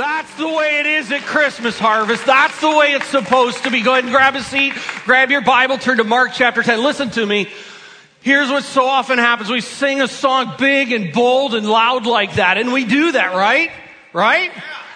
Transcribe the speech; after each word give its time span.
That's 0.00 0.34
the 0.36 0.48
way 0.48 0.80
it 0.80 0.86
is 0.86 1.12
at 1.12 1.20
Christmas 1.20 1.78
harvest. 1.78 2.24
That's 2.24 2.58
the 2.58 2.74
way 2.74 2.94
it's 2.94 3.08
supposed 3.08 3.64
to 3.64 3.70
be. 3.70 3.82
Go 3.82 3.92
ahead 3.92 4.04
and 4.04 4.12
grab 4.14 4.34
a 4.34 4.42
seat, 4.42 4.72
grab 5.04 5.30
your 5.30 5.42
Bible, 5.42 5.76
turn 5.76 5.98
to 5.98 6.04
Mark 6.04 6.30
chapter 6.32 6.62
10. 6.62 6.82
Listen 6.82 7.10
to 7.10 7.26
me. 7.26 7.50
Here's 8.22 8.48
what 8.48 8.64
so 8.64 8.86
often 8.86 9.18
happens. 9.18 9.50
We 9.50 9.60
sing 9.60 10.00
a 10.00 10.08
song 10.08 10.54
big 10.58 10.90
and 10.92 11.12
bold 11.12 11.54
and 11.54 11.68
loud 11.68 12.06
like 12.06 12.36
that, 12.36 12.56
and 12.56 12.72
we 12.72 12.86
do 12.86 13.12
that, 13.12 13.34
right? 13.34 13.70
Right? 14.14 14.50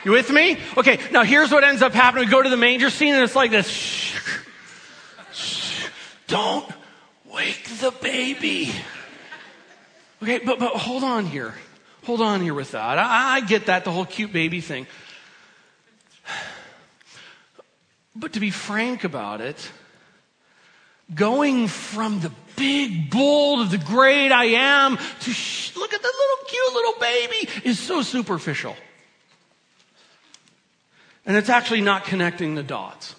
You 0.07 0.12
with 0.12 0.30
me? 0.30 0.57
Okay, 0.79 0.98
now 1.12 1.23
here's 1.23 1.52
what 1.52 1.64
ends 1.64 1.82
up 1.82 1.93
happening. 1.93 2.25
We 2.25 2.30
go 2.30 2.43
to 2.43 2.48
the 2.48 2.57
manger 2.57 2.89
scene 2.89 3.14
and 3.14 3.25
it's 3.25 3.36
like 3.36 3.50
this. 3.50 3.68
Shh, 3.68 4.18
shh, 5.34 5.86
don't 6.29 6.66
wake 7.30 7.68
the 7.79 7.91
baby. 8.00 8.73
Okay, 10.23 10.39
but, 10.39 10.59
but 10.59 10.73
hold 10.73 11.05
on 11.05 11.27
here. 11.27 11.52
Hold 12.05 12.21
on 12.21 12.43
here 12.43 12.55
with 12.55 12.73
that. 12.73 12.98
I, 12.98 13.37
I 13.37 13.41
get 13.41 13.66
that, 13.66 13.84
the 13.84 13.91
whole 13.91 14.05
cute 14.05 14.32
baby 14.32 14.61
thing. 14.61 14.87
But 18.15 18.34
to 18.34 18.41
be 18.41 18.51
frank 18.51 19.05
about 19.05 19.41
it, 19.41 19.70
going 21.15 21.66
from 21.66 22.20
the 22.20 22.30
big, 22.56 23.10
bold 23.10 23.62
of 23.62 23.70
the 23.70 23.79
great 23.79 24.30
I 24.30 24.45
am 24.45 24.96
to 24.96 25.30
sh- 25.32 25.74
look 25.77 25.93
at 25.93 26.02
the 26.02 26.09
little 26.09 26.46
cute 26.46 26.74
little 26.74 27.01
baby 27.01 27.69
is 27.69 27.79
so 27.79 28.02
superficial. 28.02 28.77
And 31.27 31.37
it's 31.37 31.48
actually 31.48 31.80
not 31.80 32.05
connecting 32.05 32.55
the 32.55 32.62
dots. 32.62 33.15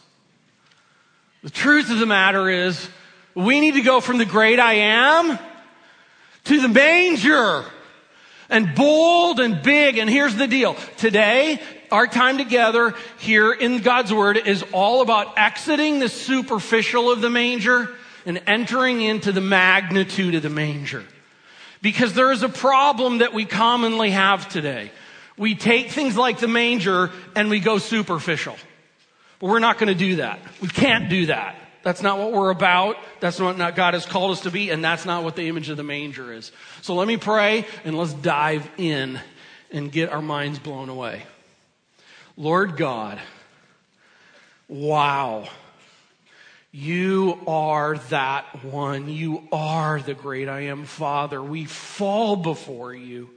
The 1.42 1.50
truth 1.50 1.90
of 1.90 1.98
the 1.98 2.06
matter 2.06 2.50
is, 2.50 2.88
we 3.34 3.60
need 3.60 3.74
to 3.74 3.82
go 3.82 4.00
from 4.00 4.20
the 4.20 4.26
great 4.26 4.60
I 4.60 4.74
am 4.76 5.40
to 6.46 6.62
the 6.62 6.70
manger 6.70 7.66
and 8.50 8.76
bold 8.76 9.40
and 9.40 9.62
big. 9.62 9.98
And 9.98 10.10
here's 10.10 10.36
the 10.36 10.48
deal. 10.48 10.76
Today, 10.98 11.62
our 11.92 12.08
time 12.08 12.38
together 12.38 12.94
here 13.20 13.52
in 13.52 13.80
God's 13.80 14.14
Word 14.14 14.38
is 14.38 14.64
all 14.72 15.02
about 15.02 15.38
exiting 15.38 16.00
the 16.00 16.10
superficial 16.10 17.12
of 17.12 17.22
the 17.22 17.30
manger 17.30 17.90
and 18.26 18.42
entering 18.48 19.02
into 19.02 19.32
the 19.32 19.42
magnitude 19.42 20.36
of 20.36 20.44
the 20.44 20.50
manger. 20.50 21.04
Because 21.82 22.14
there 22.14 22.32
is 22.32 22.42
a 22.42 22.50
problem 22.50 23.20
that 23.20 23.34
we 23.34 23.46
commonly 23.46 24.12
have 24.12 24.50
today. 24.50 24.92
We 25.38 25.54
take 25.56 25.92
things 25.92 26.18
like 26.18 26.40
the 26.40 26.48
manger 26.48 27.12
and 27.36 27.50
we 27.50 27.60
go 27.60 27.78
superficial. 27.78 28.56
But 29.40 29.48
we're 29.48 29.60
not 29.60 29.78
going 29.78 29.90
to 29.90 29.96
do 29.96 30.18
that. 30.18 30.40
We 30.62 30.70
can't 30.70 31.10
do 31.10 31.28
that. 31.28 31.56
That's 31.86 32.02
not 32.02 32.18
what 32.18 32.32
we're 32.32 32.50
about. 32.50 32.98
That's 33.20 33.40
not 33.40 33.60
what 33.60 33.76
God 33.76 33.94
has 33.94 34.08
called 34.08 34.32
us 34.32 34.42
to 34.42 34.50
be, 34.50 34.72
and 34.72 34.84
that's 34.84 35.06
not 35.06 35.24
what 35.24 35.36
the 35.36 35.48
image 35.48 35.70
of 35.70 35.78
the 35.78 35.84
manger 35.84 36.34
is. 36.34 36.52
So 36.82 36.96
let 36.96 37.08
me 37.08 37.16
pray 37.16 37.68
and 37.84 37.96
let's 37.96 38.12
dive 38.12 38.68
in 38.80 39.20
and 39.72 39.92
get 39.92 40.10
our 40.10 40.24
minds 40.24 40.58
blown 40.58 40.90
away. 40.90 41.22
Lord 42.38 42.76
God, 42.76 43.22
wow. 44.68 45.48
You 46.72 47.40
are 47.46 48.00
that 48.10 48.66
one. 48.66 49.08
You 49.08 49.48
are 49.52 50.02
the 50.02 50.16
great 50.16 50.50
I 50.50 50.62
am 50.62 50.86
Father. 50.86 51.40
We 51.40 51.66
fall 51.66 52.36
before 52.36 52.96
you 52.96 53.30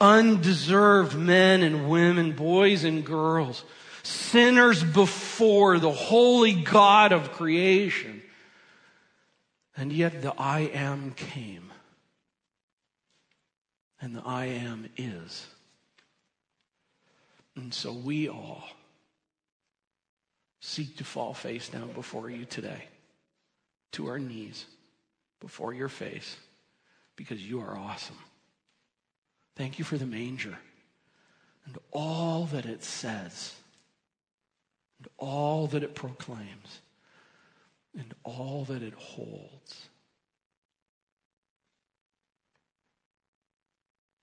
undeserved 0.00 1.14
men 1.14 1.62
and 1.62 1.90
women, 1.90 2.32
boys 2.32 2.82
and 2.82 3.04
girls, 3.04 3.62
sinners 4.06 4.82
before 4.82 5.78
the 5.78 5.90
holy 5.90 6.52
God 6.52 7.12
of 7.12 7.32
creation. 7.32 8.22
And 9.76 9.92
yet 9.92 10.22
the 10.22 10.32
I 10.38 10.60
am 10.60 11.12
came. 11.12 11.70
And 14.00 14.14
the 14.14 14.22
I 14.24 14.46
am 14.46 14.88
is. 14.96 15.46
And 17.56 17.72
so 17.74 17.92
we 17.92 18.28
all 18.28 18.64
seek 20.60 20.96
to 20.96 21.04
fall 21.04 21.34
face 21.34 21.68
down 21.68 21.92
before 21.92 22.30
you 22.30 22.44
today, 22.44 22.84
to 23.92 24.08
our 24.08 24.18
knees, 24.18 24.66
before 25.40 25.72
your 25.72 25.88
face, 25.88 26.36
because 27.14 27.44
you 27.44 27.60
are 27.60 27.76
awesome. 27.76 28.18
Thank 29.56 29.78
you 29.78 29.84
for 29.84 29.96
the 29.96 30.06
manger 30.06 30.58
and 31.66 31.76
all 31.92 32.46
that 32.46 32.64
it 32.64 32.82
says, 32.82 33.55
and 34.98 35.08
all 35.18 35.66
that 35.68 35.82
it 35.82 35.94
proclaims, 35.94 36.80
and 37.96 38.14
all 38.24 38.64
that 38.68 38.82
it 38.82 38.94
holds. 38.94 39.88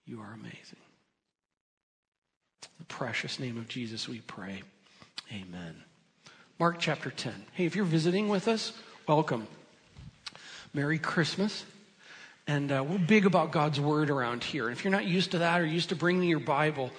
You 0.06 0.20
are 0.20 0.34
amazing. 0.34 0.78
In 2.64 2.70
the 2.80 2.86
precious 2.86 3.40
name 3.40 3.58
of 3.58 3.68
Jesus, 3.68 4.10
we 4.10 4.20
pray. 4.22 4.62
Amen. 5.32 5.76
Mark 6.60 6.78
chapter 6.80 7.10
10. 7.10 7.34
Hey, 7.54 7.66
if 7.66 7.76
you're 7.76 7.86
visiting 7.86 8.28
with 8.30 8.48
us, 8.48 8.74
welcome. 9.08 9.48
Merry 10.74 11.00
Christmas. 11.00 11.66
And 12.46 12.72
uh, 12.72 12.84
we're 12.84 12.98
big 12.98 13.26
about 13.26 13.52
God's 13.52 13.80
word 13.80 14.10
around 14.10 14.44
here. 14.44 14.68
And 14.68 14.78
if 14.78 14.84
you're 14.84 14.92
not 14.92 15.06
used 15.06 15.32
to 15.32 15.40
that 15.40 15.62
or 15.62 15.66
used 15.66 15.90
to 15.90 15.96
bringing 15.96 16.28
your 16.28 16.40
Bible, 16.40 16.92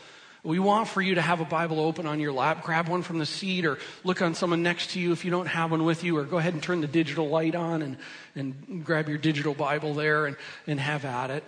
we 0.44 0.59
want 0.59 0.88
for 0.88 1.00
you 1.03 1.16
to 1.16 1.22
have 1.22 1.41
a 1.41 1.44
Bible 1.44 1.81
open 1.81 2.06
on 2.06 2.21
your 2.21 2.32
lap. 2.32 2.62
Grab 2.62 2.88
one 2.88 3.03
from 3.03 3.19
the 3.19 3.27
seat 3.27 3.65
or 3.65 3.78
look 4.05 4.22
on 4.22 4.34
someone 4.34 4.62
next 4.62 4.91
to 4.91 5.00
you 5.00 5.12
if 5.12 5.25
you 5.25 5.31
don't 5.31 5.47
have 5.47 5.71
one 5.71 5.84
with 5.84 6.05
you, 6.05 6.16
or 6.16 6.25
go 6.25 6.38
ahead 6.38 6.53
and 6.53 6.62
turn 6.62 6.81
the 6.81 6.87
digital 6.87 7.28
light 7.28 7.55
on 7.55 7.82
and, 7.82 7.97
and 8.37 8.84
grab 8.84 9.09
your 9.09 9.19
digital 9.19 9.55
Bible 9.55 9.94
there 9.94 10.27
and, 10.27 10.37
and 10.66 10.78
have 10.78 11.05
at 11.05 11.31
it. 11.31 11.44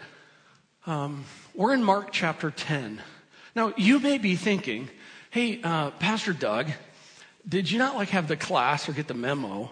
Um, 0.87 1.25
we're 1.55 1.75
in 1.75 1.85
Mark 1.85 2.09
chapter 2.11 2.51
10. 2.51 3.03
Now, 3.55 3.73
you 3.77 3.99
may 3.99 4.19
be 4.19 4.35
thinking, 4.35 4.89
hey, 5.31 5.61
uh, 5.63 5.91
Pastor 5.93 6.33
Doug, 6.33 6.71
did 7.49 7.71
you 7.71 7.79
not 7.79 7.97
like 7.97 8.09
have 8.09 8.29
the 8.29 8.37
class 8.37 8.89
or 8.89 8.93
get 8.93 9.09
the 9.09 9.15
memo 9.15 9.71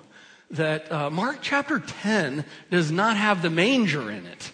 that 0.51 0.91
uh, 0.91 1.11
Mark 1.11 1.39
chapter 1.41 1.79
10 1.79 2.45
does 2.71 2.91
not 2.91 3.17
have 3.17 3.43
the 3.43 3.51
manger 3.51 4.11
in 4.11 4.27
it. 4.27 4.53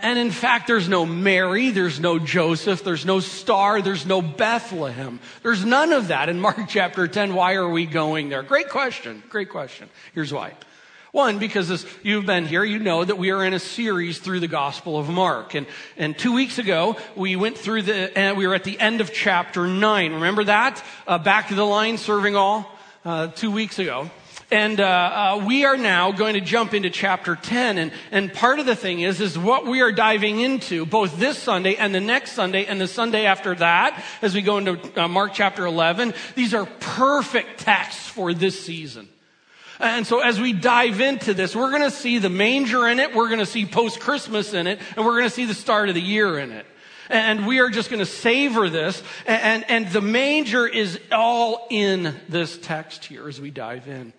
And 0.00 0.18
in 0.18 0.30
fact, 0.30 0.66
there's 0.66 0.88
no 0.88 1.04
Mary, 1.04 1.70
there's 1.70 2.00
no 2.00 2.18
Joseph, 2.18 2.84
there's 2.84 3.04
no 3.04 3.20
star, 3.20 3.82
there's 3.82 4.06
no 4.06 4.22
Bethlehem. 4.22 5.20
There's 5.42 5.64
none 5.64 5.92
of 5.92 6.08
that 6.08 6.28
in 6.28 6.40
Mark 6.40 6.60
chapter 6.68 7.08
10. 7.08 7.34
Why 7.34 7.54
are 7.54 7.68
we 7.68 7.86
going 7.86 8.28
there? 8.28 8.42
Great 8.42 8.68
question. 8.68 9.22
Great 9.28 9.50
question. 9.50 9.88
Here's 10.14 10.32
why. 10.32 10.52
One, 11.12 11.38
because 11.38 11.70
as 11.70 11.84
you've 12.02 12.24
been 12.24 12.46
here, 12.46 12.64
you 12.64 12.78
know 12.78 13.04
that 13.04 13.18
we 13.18 13.32
are 13.32 13.44
in 13.44 13.52
a 13.52 13.58
series 13.58 14.18
through 14.18 14.40
the 14.40 14.48
Gospel 14.48 14.98
of 14.98 15.10
Mark. 15.10 15.54
And, 15.54 15.66
and 15.98 16.16
two 16.16 16.32
weeks 16.32 16.58
ago, 16.58 16.96
we 17.14 17.36
went 17.36 17.58
through 17.58 17.82
the, 17.82 18.16
and 18.16 18.38
we 18.38 18.46
were 18.46 18.54
at 18.54 18.64
the 18.64 18.80
end 18.80 19.02
of 19.02 19.12
chapter 19.12 19.66
9. 19.66 20.14
Remember 20.14 20.44
that? 20.44 20.82
Uh, 21.06 21.18
back 21.18 21.48
to 21.48 21.54
the 21.54 21.66
line, 21.66 21.98
serving 21.98 22.34
all, 22.34 22.66
uh, 23.04 23.26
two 23.26 23.50
weeks 23.50 23.78
ago. 23.78 24.10
And 24.52 24.80
uh, 24.80 24.84
uh, 24.84 25.44
we 25.46 25.64
are 25.64 25.78
now 25.78 26.12
going 26.12 26.34
to 26.34 26.40
jump 26.42 26.74
into 26.74 26.90
chapter 26.90 27.36
10. 27.36 27.78
And, 27.78 27.90
and 28.10 28.30
part 28.30 28.58
of 28.58 28.66
the 28.66 28.76
thing 28.76 29.00
is, 29.00 29.18
is 29.18 29.38
what 29.38 29.64
we 29.64 29.80
are 29.80 29.92
diving 29.92 30.40
into 30.40 30.84
both 30.84 31.18
this 31.18 31.38
Sunday 31.38 31.76
and 31.76 31.94
the 31.94 32.02
next 32.02 32.32
Sunday 32.32 32.66
and 32.66 32.78
the 32.78 32.86
Sunday 32.86 33.24
after 33.24 33.54
that, 33.54 34.04
as 34.20 34.34
we 34.34 34.42
go 34.42 34.58
into 34.58 35.00
uh, 35.00 35.08
Mark 35.08 35.32
chapter 35.32 35.64
11. 35.64 36.12
These 36.34 36.52
are 36.52 36.66
perfect 36.80 37.60
texts 37.60 38.06
for 38.08 38.34
this 38.34 38.62
season. 38.62 39.08
And 39.80 40.06
so 40.06 40.20
as 40.20 40.38
we 40.38 40.52
dive 40.52 41.00
into 41.00 41.32
this, 41.32 41.56
we're 41.56 41.70
going 41.70 41.82
to 41.84 41.90
see 41.90 42.18
the 42.18 42.28
manger 42.28 42.86
in 42.88 43.00
it, 43.00 43.14
we're 43.14 43.28
going 43.28 43.40
to 43.40 43.46
see 43.46 43.64
post 43.64 44.00
Christmas 44.00 44.52
in 44.52 44.66
it, 44.66 44.80
and 44.96 45.06
we're 45.06 45.16
going 45.16 45.30
to 45.30 45.34
see 45.34 45.46
the 45.46 45.54
start 45.54 45.88
of 45.88 45.94
the 45.94 46.02
year 46.02 46.38
in 46.38 46.52
it. 46.52 46.66
And 47.08 47.46
we 47.46 47.60
are 47.60 47.70
just 47.70 47.88
going 47.88 48.00
to 48.00 48.06
savor 48.06 48.68
this. 48.68 49.02
And, 49.26 49.42
and, 49.42 49.84
and 49.86 49.92
the 49.94 50.02
manger 50.02 50.66
is 50.66 51.00
all 51.10 51.66
in 51.70 52.14
this 52.28 52.58
text 52.58 53.06
here 53.06 53.28
as 53.28 53.40
we 53.40 53.50
dive 53.50 53.88
in. 53.88 54.12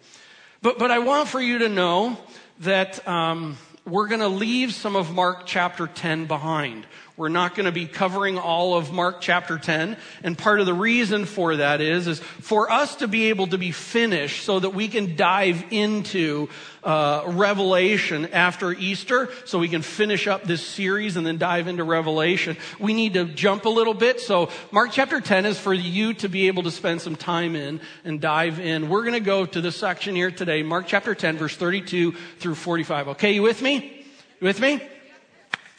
But, 0.63 0.79
but 0.79 0.91
I 0.91 1.00
want 1.00 1.28
for 1.28 1.41
you 1.41 1.57
to 1.59 1.69
know 1.69 2.18
that 2.59 3.06
um, 3.06 3.57
we're 3.85 4.07
going 4.07 4.22
to 4.22 4.29
leave 4.29 4.74
some 4.74 4.96
of 4.96 5.13
Mark 5.13 5.46
chapter 5.46 5.88
10 5.88 6.25
behind. 6.25 6.85
We're 7.16 7.29
not 7.29 7.53
going 7.53 7.68
to 7.68 7.72
be 7.72 7.85
covering 7.85 8.40
all 8.40 8.75
of 8.75 8.91
Mark 8.91 9.22
chapter 9.22 9.59
10. 9.59 9.97
And 10.23 10.35
part 10.35 10.59
of 10.59 10.66
the 10.66 10.73
reason 10.73 11.26
for 11.26 11.58
that 11.58 11.79
is, 11.79 12.08
is 12.08 12.20
for 12.20 12.72
us 12.72 12.96
to 12.97 13.08
be 13.08 13.29
able 13.29 13.46
to 13.47 13.59
be 13.59 13.72
finished 13.72 14.43
so 14.43 14.59
that 14.59 14.72
we 14.72 14.87
can 14.87 15.16
dive 15.16 15.64
into 15.70 16.49
uh, 16.84 17.23
Revelation 17.28 18.26
after 18.34 18.72
Easter, 18.72 19.29
so 19.46 19.59
we 19.59 19.70
can 19.70 19.84
finish 19.84 20.26
up 20.26 20.43
this 20.43 20.66
series 20.66 21.16
and 21.16 21.26
then 21.26 21.37
dive 21.37 21.67
into 21.67 21.84
Revelation. 21.84 22.58
We 22.79 22.96
need 22.96 23.14
to 23.14 23.26
jump 23.26 23.66
a 23.66 23.70
little 23.70 23.93
bit. 23.93 24.20
So 24.20 24.49
Mark 24.72 24.90
chapter 24.91 25.22
10 25.22 25.46
is 25.46 25.59
for 25.59 25.73
you 25.73 26.16
to 26.16 26.28
be 26.28 26.47
able 26.47 26.64
to 26.64 26.72
spend 26.72 27.02
some 27.02 27.16
time 27.16 27.55
in 27.55 27.79
and 28.03 28.20
dive 28.20 28.59
in. 28.59 28.90
We're 28.90 29.03
going 29.03 29.14
to 29.14 29.20
go 29.20 29.46
to 29.46 29.61
this 29.61 29.76
section 29.76 30.16
here 30.16 30.32
today, 30.32 30.64
Mark 30.64 30.87
chapter 30.87 31.14
10, 31.14 31.37
verse 31.37 31.55
32 31.55 32.14
through 32.40 32.55
45. 32.55 33.09
Okay, 33.09 33.34
you 33.34 33.43
with 33.43 33.61
me? 33.61 34.03
You 34.41 34.47
with 34.47 34.59
me? 34.59 34.82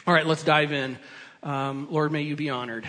All 0.07 0.15
right, 0.15 0.27
let's 0.27 0.45
dive 0.45 0.71
in. 0.71 0.97
Um, 1.45 1.89
Lord, 1.91 2.11
may 2.11 2.23
you 2.23 2.37
be 2.37 2.49
honored. 2.49 2.89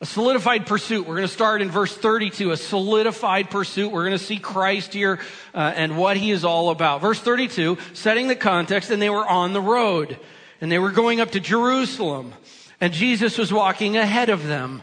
A 0.00 0.06
solidified 0.06 0.66
pursuit. 0.66 1.06
We're 1.06 1.16
going 1.16 1.28
to 1.28 1.32
start 1.32 1.60
in 1.60 1.70
verse 1.70 1.94
32. 1.94 2.50
A 2.50 2.56
solidified 2.56 3.50
pursuit. 3.50 3.92
We're 3.92 4.06
going 4.06 4.18
to 4.18 4.24
see 4.24 4.38
Christ 4.38 4.94
here 4.94 5.20
uh, 5.54 5.74
and 5.76 5.98
what 5.98 6.16
he 6.16 6.30
is 6.30 6.42
all 6.42 6.70
about. 6.70 7.02
Verse 7.02 7.20
32, 7.20 7.76
setting 7.92 8.26
the 8.26 8.34
context, 8.34 8.90
and 8.90 9.02
they 9.02 9.10
were 9.10 9.28
on 9.28 9.52
the 9.52 9.60
road, 9.60 10.18
and 10.62 10.72
they 10.72 10.78
were 10.78 10.92
going 10.92 11.20
up 11.20 11.32
to 11.32 11.40
Jerusalem, 11.40 12.32
and 12.80 12.94
Jesus 12.94 13.36
was 13.36 13.52
walking 13.52 13.98
ahead 13.98 14.30
of 14.30 14.46
them. 14.46 14.80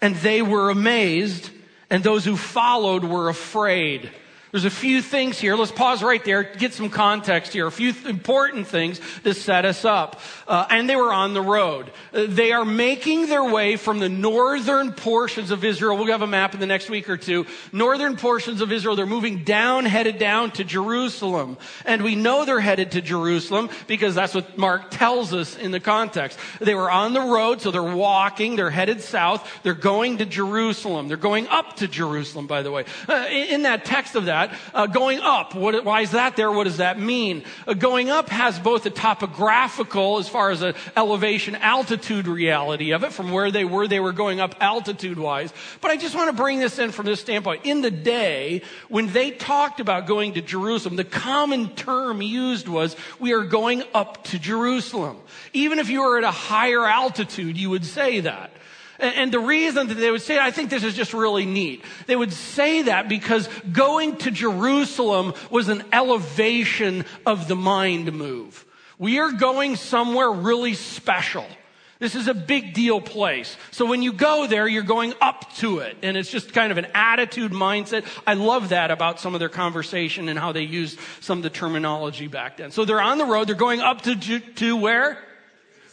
and 0.00 0.16
they 0.16 0.40
were 0.40 0.70
amazed, 0.70 1.50
and 1.90 2.02
those 2.02 2.24
who 2.24 2.36
followed 2.36 3.04
were 3.04 3.28
afraid. 3.28 4.10
There's 4.54 4.64
a 4.64 4.70
few 4.70 5.02
things 5.02 5.36
here. 5.36 5.56
Let's 5.56 5.72
pause 5.72 6.00
right 6.00 6.24
there, 6.24 6.44
get 6.44 6.74
some 6.74 6.88
context 6.88 7.52
here. 7.52 7.66
A 7.66 7.72
few 7.72 7.92
th- 7.92 8.06
important 8.06 8.68
things 8.68 9.00
to 9.24 9.34
set 9.34 9.64
us 9.64 9.84
up. 9.84 10.20
Uh, 10.46 10.64
and 10.70 10.88
they 10.88 10.94
were 10.94 11.12
on 11.12 11.34
the 11.34 11.42
road. 11.42 11.90
Uh, 12.12 12.26
they 12.28 12.52
are 12.52 12.64
making 12.64 13.26
their 13.26 13.42
way 13.42 13.74
from 13.74 13.98
the 13.98 14.08
northern 14.08 14.92
portions 14.92 15.50
of 15.50 15.64
Israel. 15.64 15.96
We'll 15.96 16.06
have 16.06 16.22
a 16.22 16.28
map 16.28 16.54
in 16.54 16.60
the 16.60 16.66
next 16.66 16.88
week 16.88 17.10
or 17.10 17.16
two. 17.16 17.46
Northern 17.72 18.16
portions 18.16 18.60
of 18.60 18.70
Israel. 18.70 18.94
They're 18.94 19.06
moving 19.06 19.42
down, 19.42 19.86
headed 19.86 20.18
down 20.18 20.52
to 20.52 20.62
Jerusalem. 20.62 21.56
And 21.84 22.04
we 22.04 22.14
know 22.14 22.44
they're 22.44 22.60
headed 22.60 22.92
to 22.92 23.02
Jerusalem 23.02 23.70
because 23.88 24.14
that's 24.14 24.36
what 24.36 24.56
Mark 24.56 24.92
tells 24.92 25.34
us 25.34 25.58
in 25.58 25.72
the 25.72 25.80
context. 25.80 26.38
They 26.60 26.76
were 26.76 26.92
on 26.92 27.12
the 27.12 27.22
road, 27.22 27.60
so 27.60 27.72
they're 27.72 27.82
walking. 27.82 28.54
They're 28.54 28.70
headed 28.70 29.00
south. 29.00 29.50
They're 29.64 29.74
going 29.74 30.18
to 30.18 30.26
Jerusalem. 30.26 31.08
They're 31.08 31.16
going 31.16 31.48
up 31.48 31.74
to 31.78 31.88
Jerusalem, 31.88 32.46
by 32.46 32.62
the 32.62 32.70
way. 32.70 32.84
Uh, 33.08 33.26
in, 33.28 33.48
in 33.48 33.62
that 33.62 33.84
text 33.84 34.14
of 34.14 34.26
that, 34.26 34.43
that. 34.48 34.58
Uh, 34.72 34.86
going 34.86 35.20
up, 35.20 35.54
what, 35.54 35.84
why 35.84 36.02
is 36.02 36.12
that 36.12 36.36
there? 36.36 36.50
What 36.50 36.64
does 36.64 36.78
that 36.78 36.98
mean? 36.98 37.44
Uh, 37.66 37.74
going 37.74 38.10
up 38.10 38.28
has 38.28 38.58
both 38.58 38.86
a 38.86 38.90
topographical, 38.90 40.18
as 40.18 40.28
far 40.28 40.50
as 40.50 40.62
an 40.62 40.74
elevation 40.96 41.54
altitude 41.56 42.26
reality 42.26 42.92
of 42.92 43.04
it, 43.04 43.12
from 43.12 43.30
where 43.30 43.50
they 43.50 43.64
were, 43.64 43.88
they 43.88 44.00
were 44.00 44.12
going 44.12 44.40
up 44.40 44.56
altitude 44.60 45.18
wise. 45.18 45.52
But 45.80 45.90
I 45.90 45.96
just 45.96 46.14
want 46.14 46.30
to 46.30 46.36
bring 46.36 46.60
this 46.60 46.78
in 46.78 46.92
from 46.92 47.06
this 47.06 47.20
standpoint. 47.20 47.64
In 47.64 47.80
the 47.80 47.90
day, 47.90 48.62
when 48.88 49.12
they 49.12 49.30
talked 49.30 49.80
about 49.80 50.06
going 50.06 50.34
to 50.34 50.42
Jerusalem, 50.42 50.96
the 50.96 51.04
common 51.04 51.74
term 51.74 52.22
used 52.22 52.68
was, 52.68 52.96
we 53.18 53.32
are 53.32 53.44
going 53.44 53.82
up 53.94 54.24
to 54.24 54.38
Jerusalem. 54.38 55.18
Even 55.52 55.78
if 55.78 55.88
you 55.88 56.02
were 56.02 56.18
at 56.18 56.24
a 56.24 56.30
higher 56.30 56.84
altitude, 56.84 57.56
you 57.56 57.70
would 57.70 57.84
say 57.84 58.20
that. 58.20 58.50
And 58.98 59.32
the 59.32 59.40
reason 59.40 59.88
that 59.88 59.94
they 59.94 60.10
would 60.10 60.22
say, 60.22 60.38
I 60.38 60.50
think 60.50 60.70
this 60.70 60.84
is 60.84 60.94
just 60.94 61.14
really 61.14 61.46
neat. 61.46 61.84
They 62.06 62.16
would 62.16 62.32
say 62.32 62.82
that 62.82 63.08
because 63.08 63.48
going 63.72 64.16
to 64.18 64.30
Jerusalem 64.30 65.34
was 65.50 65.68
an 65.68 65.82
elevation 65.92 67.04
of 67.26 67.48
the 67.48 67.56
mind 67.56 68.12
move. 68.12 68.64
We 68.98 69.18
are 69.18 69.32
going 69.32 69.76
somewhere 69.76 70.30
really 70.30 70.74
special. 70.74 71.46
This 71.98 72.14
is 72.14 72.28
a 72.28 72.34
big 72.34 72.74
deal 72.74 73.00
place. 73.00 73.56
So 73.70 73.86
when 73.86 74.02
you 74.02 74.12
go 74.12 74.46
there, 74.46 74.68
you're 74.68 74.82
going 74.82 75.14
up 75.20 75.52
to 75.56 75.78
it. 75.78 75.96
And 76.02 76.16
it's 76.16 76.30
just 76.30 76.52
kind 76.52 76.70
of 76.70 76.78
an 76.78 76.88
attitude 76.94 77.52
mindset. 77.52 78.04
I 78.26 78.34
love 78.34 78.68
that 78.70 78.90
about 78.90 79.20
some 79.20 79.34
of 79.34 79.40
their 79.40 79.48
conversation 79.48 80.28
and 80.28 80.38
how 80.38 80.52
they 80.52 80.62
used 80.62 80.98
some 81.20 81.38
of 81.38 81.42
the 81.42 81.50
terminology 81.50 82.26
back 82.26 82.58
then. 82.58 82.72
So 82.72 82.84
they're 82.84 83.00
on 83.00 83.18
the 83.18 83.24
road. 83.24 83.48
They're 83.48 83.54
going 83.54 83.80
up 83.80 84.02
to, 84.02 84.16
to 84.16 84.76
where? 84.76 85.18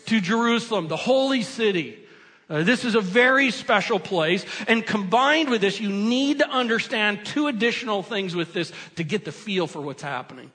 To 0.07 0.19
Jerusalem, 0.19 0.87
the 0.87 0.97
holy 0.97 1.43
city. 1.43 2.00
Uh, 2.51 2.63
this 2.63 2.83
is 2.83 2.95
a 2.95 3.01
very 3.01 3.49
special 3.49 3.97
place. 3.97 4.45
And 4.67 4.85
combined 4.85 5.49
with 5.49 5.61
this, 5.61 5.79
you 5.79 5.89
need 5.89 6.39
to 6.39 6.49
understand 6.49 7.25
two 7.25 7.47
additional 7.47 8.03
things 8.03 8.35
with 8.35 8.53
this 8.53 8.73
to 8.97 9.05
get 9.05 9.23
the 9.23 9.31
feel 9.31 9.67
for 9.67 9.79
what's 9.79 10.03
happening. 10.03 10.51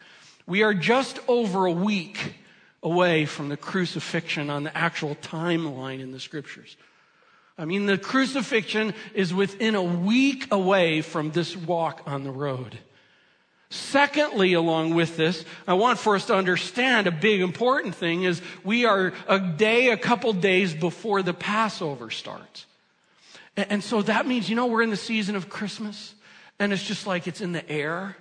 We 0.46 0.62
are 0.62 0.74
just 0.74 1.18
over 1.26 1.64
a 1.64 1.72
week 1.72 2.34
away 2.82 3.24
from 3.24 3.48
the 3.48 3.56
crucifixion 3.56 4.50
on 4.50 4.62
the 4.62 4.76
actual 4.76 5.14
timeline 5.16 6.00
in 6.00 6.12
the 6.12 6.20
scriptures. 6.20 6.76
I 7.56 7.64
mean, 7.64 7.86
the 7.86 7.96
crucifixion 7.96 8.92
is 9.14 9.32
within 9.32 9.74
a 9.74 9.82
week 9.82 10.48
away 10.50 11.00
from 11.00 11.30
this 11.30 11.56
walk 11.56 12.02
on 12.04 12.24
the 12.24 12.30
road. 12.30 12.78
Secondly, 13.68 14.52
along 14.52 14.94
with 14.94 15.16
this, 15.16 15.44
I 15.66 15.74
want 15.74 15.98
for 15.98 16.14
us 16.14 16.26
to 16.26 16.34
understand 16.34 17.06
a 17.06 17.10
big 17.10 17.40
important 17.40 17.94
thing 17.96 18.22
is 18.22 18.40
we 18.62 18.84
are 18.84 19.12
a 19.28 19.40
day, 19.40 19.90
a 19.90 19.96
couple 19.96 20.32
days 20.32 20.72
before 20.72 21.22
the 21.22 21.34
Passover 21.34 22.10
starts. 22.10 22.66
And 23.56 23.82
so 23.82 24.02
that 24.02 24.26
means, 24.26 24.48
you 24.48 24.54
know, 24.54 24.66
we're 24.66 24.82
in 24.82 24.90
the 24.90 24.96
season 24.96 25.34
of 25.34 25.48
Christmas 25.48 26.14
and 26.58 26.72
it's 26.72 26.84
just 26.84 27.06
like 27.06 27.26
it's 27.26 27.40
in 27.40 27.52
the 27.52 27.68
air. 27.68 28.16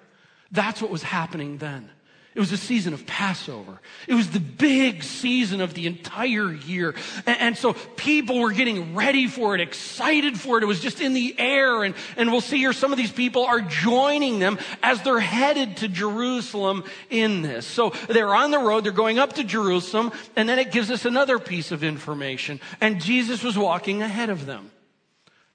That's 0.51 0.81
what 0.81 0.89
was 0.89 1.03
happening 1.03 1.57
then. 1.57 1.89
It 2.35 2.41
was 2.41 2.51
a 2.51 2.57
season 2.57 2.93
of 2.93 3.07
Passover. 3.07 3.79
It 4.09 4.13
was 4.13 4.29
the 4.29 4.41
big 4.41 5.03
season 5.03 5.61
of 5.61 5.73
the 5.73 5.87
entire 5.87 6.51
year. 6.51 6.93
And, 7.25 7.39
and, 7.39 7.57
so 7.57 7.71
people 7.95 8.39
were 8.39 8.51
getting 8.51 8.93
ready 8.93 9.27
for 9.27 9.55
it, 9.55 9.61
excited 9.61 10.37
for 10.37 10.57
it. 10.57 10.63
It 10.63 10.65
was 10.65 10.81
just 10.81 10.99
in 10.99 11.13
the 11.13 11.33
air. 11.39 11.85
And, 11.85 11.95
and 12.17 12.29
we'll 12.29 12.41
see 12.41 12.57
here 12.57 12.73
some 12.73 12.91
of 12.91 12.97
these 12.97 13.11
people 13.11 13.45
are 13.45 13.61
joining 13.61 14.39
them 14.39 14.59
as 14.83 15.01
they're 15.01 15.17
headed 15.17 15.77
to 15.77 15.87
Jerusalem 15.87 16.83
in 17.09 17.41
this. 17.41 17.65
So 17.65 17.91
they're 18.09 18.35
on 18.35 18.51
the 18.51 18.59
road. 18.59 18.83
They're 18.83 18.91
going 18.91 19.17
up 19.17 19.33
to 19.33 19.45
Jerusalem. 19.45 20.11
And 20.35 20.49
then 20.49 20.59
it 20.59 20.73
gives 20.73 20.91
us 20.91 21.05
another 21.05 21.39
piece 21.39 21.71
of 21.71 21.85
information. 21.85 22.59
And 22.81 22.99
Jesus 22.99 23.43
was 23.43 23.57
walking 23.57 24.01
ahead 24.01 24.29
of 24.29 24.45
them. 24.45 24.71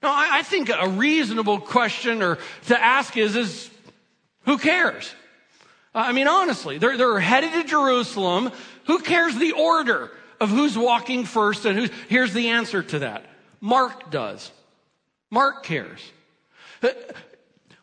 Now, 0.01 0.09
I, 0.09 0.39
I 0.39 0.41
think 0.41 0.69
a 0.69 0.89
reasonable 0.89 1.59
question 1.59 2.23
or 2.23 2.39
to 2.69 2.83
ask 2.83 3.15
is, 3.17 3.35
is 3.35 3.69
who 4.45 4.57
cares? 4.57 5.13
Uh, 5.93 6.03
I 6.07 6.11
mean, 6.11 6.27
honestly, 6.27 6.77
they're, 6.77 6.97
they're 6.97 7.19
headed 7.19 7.53
to 7.53 7.63
Jerusalem. 7.63 8.51
Who 8.85 8.99
cares 8.99 9.35
the 9.35 9.53
order 9.53 10.11
of 10.39 10.49
who's 10.49 10.77
walking 10.77 11.25
first 11.25 11.65
and 11.65 11.77
who's, 11.77 11.89
here's 12.09 12.33
the 12.33 12.49
answer 12.49 12.81
to 12.81 12.99
that. 12.99 13.25
Mark 13.59 14.09
does. 14.09 14.51
Mark 15.29 15.63
cares. 15.63 16.01
Uh, 16.81 16.89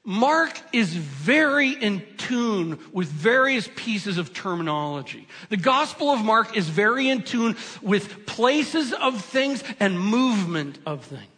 Mark 0.04 0.58
is 0.72 0.88
very 0.94 1.70
in 1.70 2.02
tune 2.16 2.78
with 2.92 3.08
various 3.08 3.68
pieces 3.76 4.16
of 4.16 4.32
terminology. 4.32 5.28
The 5.50 5.58
Gospel 5.58 6.10
of 6.10 6.24
Mark 6.24 6.56
is 6.56 6.66
very 6.66 7.10
in 7.10 7.22
tune 7.22 7.56
with 7.82 8.24
places 8.24 8.94
of 8.94 9.22
things 9.22 9.62
and 9.78 10.00
movement 10.00 10.78
of 10.86 11.04
things. 11.04 11.37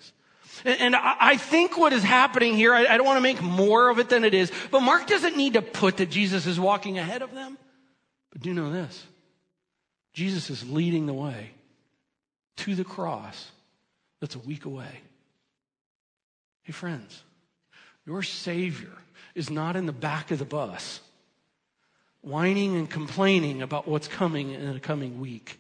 And 0.65 0.97
I 0.97 1.37
think 1.37 1.79
what 1.79 1.93
is 1.93 2.03
happening 2.03 2.55
here, 2.55 2.75
I 2.75 2.97
don't 2.97 3.07
want 3.07 3.17
to 3.17 3.23
make 3.23 3.41
more 3.43 3.89
of 3.89 3.99
it 3.99 4.09
than 4.09 4.25
it 4.25 4.35
is, 4.35 4.51
but 4.71 4.81
Mark 4.81 5.07
doesn't 5.07 5.37
need 5.37 5.55
to 5.55 5.63
put 5.63 5.99
that 5.99 6.11
Jesus 6.11 6.47
is 6.47 6.59
walking 6.59 6.99
ahead 6.99 7.23
of 7.23 7.35
them. 7.35 7.59
But 8.33 8.43
do 8.43 8.53
know 8.55 8.71
this 8.71 9.05
Jesus 10.13 10.51
is 10.51 10.69
leading 10.69 11.07
the 11.07 11.15
way 11.15 11.51
to 12.59 12.75
the 12.75 12.85
cross 12.85 13.51
that's 14.21 14.35
a 14.35 14.41
week 14.41 14.65
away. 14.65 15.01
Hey, 16.63 16.73
friends, 16.73 17.23
your 18.07 18.23
Savior 18.23 18.93
is 19.35 19.51
not 19.51 19.77
in 19.77 19.87
the 19.87 19.93
back 19.93 20.31
of 20.31 20.39
the 20.39 20.45
bus 20.45 21.01
whining 22.23 22.77
and 22.77 22.91
complaining 22.91 23.63
about 23.63 23.89
what's 23.89 24.09
coming 24.09 24.51
in 24.53 24.73
the 24.75 24.81
coming 24.81 25.21
week. 25.21 25.60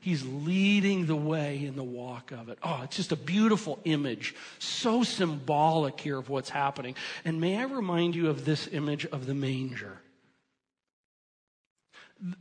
He's 0.00 0.24
leading 0.24 1.06
the 1.06 1.16
way 1.16 1.64
in 1.64 1.74
the 1.74 1.82
walk 1.82 2.30
of 2.30 2.48
it. 2.48 2.58
Oh, 2.62 2.82
it's 2.84 2.96
just 2.96 3.10
a 3.10 3.16
beautiful 3.16 3.80
image. 3.84 4.34
So 4.58 5.02
symbolic 5.02 6.00
here 6.00 6.18
of 6.18 6.28
what's 6.28 6.50
happening. 6.50 6.94
And 7.24 7.40
may 7.40 7.58
I 7.58 7.64
remind 7.64 8.14
you 8.14 8.28
of 8.28 8.44
this 8.44 8.68
image 8.68 9.06
of 9.06 9.26
the 9.26 9.34
manger? 9.34 10.00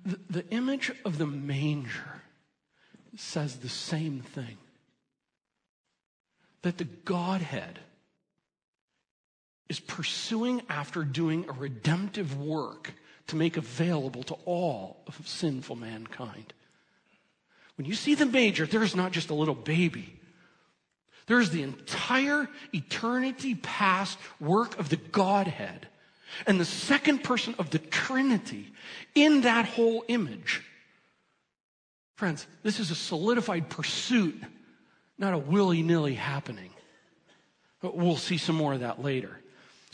The, 0.06 0.20
the 0.30 0.50
image 0.50 0.92
of 1.04 1.18
the 1.18 1.26
manger 1.26 2.22
says 3.16 3.58
the 3.58 3.70
same 3.70 4.22
thing 4.22 4.58
that 6.62 6.78
the 6.78 6.84
Godhead 6.84 7.80
is 9.70 9.80
pursuing 9.80 10.62
after 10.70 11.04
doing 11.04 11.46
a 11.48 11.54
redemptive 11.54 12.40
work 12.40 12.94
to 13.28 13.36
make 13.36 13.58
available 13.58 14.24
to 14.24 14.36
all 14.46 15.02
of 15.08 15.28
sinful 15.28 15.76
mankind. 15.76 16.54
When 17.78 17.86
you 17.86 17.94
see 17.94 18.16
the 18.16 18.26
manger, 18.26 18.66
there 18.66 18.84
is 18.84 18.96
not 18.96 19.12
just 19.12 19.30
a 19.30 19.36
little 19.36 19.56
baby. 19.56 20.14
There 21.28 21.40
is 21.40 21.52
the 21.52 21.64
entire 21.64 22.50
eternity 22.74 23.56
past 23.56 24.18
work 24.40 24.80
of 24.80 24.90
the 24.90 24.96
Godhead 24.98 25.88
and 26.46 26.60
the 26.60 26.66
second 26.66 27.24
person 27.24 27.56
of 27.60 27.70
the 27.70 27.80
Trinity 27.80 28.74
in 29.14 29.42
that 29.42 29.66
whole 29.66 30.04
image. 30.08 30.64
Friends, 32.16 32.48
this 32.64 32.80
is 32.80 32.90
a 32.90 32.96
solidified 32.96 33.70
pursuit, 33.70 34.42
not 35.18 35.34
a 35.34 35.38
willy 35.38 35.84
nilly 35.84 36.16
happening. 36.16 36.72
But 37.80 37.96
we'll 37.96 38.18
see 38.18 38.38
some 38.38 38.56
more 38.56 38.74
of 38.74 38.80
that 38.80 39.04
later. 39.04 39.40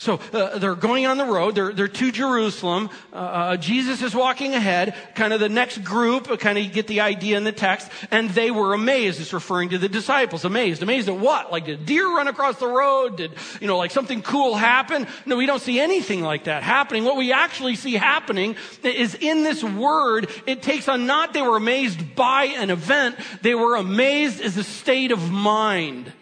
So 0.04 0.20
uh, 0.34 0.58
they're 0.58 0.74
going 0.74 1.06
on 1.06 1.16
the 1.16 1.24
road. 1.24 1.54
They're, 1.54 1.72
they're 1.72 1.88
to 1.88 2.12
Jerusalem. 2.12 2.90
Uh, 3.10 3.16
uh, 3.16 3.56
Jesus 3.56 4.02
is 4.02 4.14
walking 4.14 4.54
ahead. 4.54 4.94
Kind 5.14 5.32
of 5.32 5.40
the 5.40 5.48
next 5.48 5.82
group, 5.82 6.30
uh, 6.30 6.36
kind 6.36 6.58
of 6.58 6.64
you 6.64 6.70
get 6.70 6.86
the 6.88 7.00
idea 7.00 7.38
in 7.38 7.44
the 7.44 7.52
text. 7.52 7.90
And 8.10 8.28
they 8.28 8.50
were 8.50 8.74
amazed. 8.74 9.18
It's 9.18 9.32
referring 9.32 9.70
to 9.70 9.78
the 9.78 9.88
disciples. 9.88 10.44
Amazed. 10.44 10.82
Amazed 10.82 11.08
at 11.08 11.16
what? 11.16 11.50
Like 11.50 11.64
did 11.64 11.86
deer 11.86 12.06
run 12.06 12.28
across 12.28 12.58
the 12.58 12.68
road? 12.68 13.16
Did, 13.16 13.32
you 13.62 13.66
know, 13.66 13.78
like 13.78 13.92
something 13.92 14.20
cool 14.20 14.54
happen? 14.54 15.06
No, 15.24 15.36
we 15.36 15.46
don't 15.46 15.62
see 15.62 15.80
anything 15.80 16.20
like 16.20 16.44
that 16.44 16.62
happening. 16.62 17.04
What 17.04 17.16
we 17.16 17.32
actually 17.32 17.76
see 17.76 17.94
happening 17.94 18.56
is 18.82 19.14
in 19.14 19.42
this 19.42 19.64
word, 19.64 20.28
it 20.46 20.62
takes 20.62 20.86
on 20.86 21.06
not 21.06 21.32
they 21.32 21.40
were 21.40 21.56
amazed 21.56 22.14
by 22.14 22.44
an 22.44 22.68
event. 22.68 23.16
They 23.40 23.54
were 23.54 23.76
amazed 23.76 24.42
as 24.42 24.58
a 24.58 24.64
state 24.64 25.12
of 25.12 25.30
mind. 25.30 26.12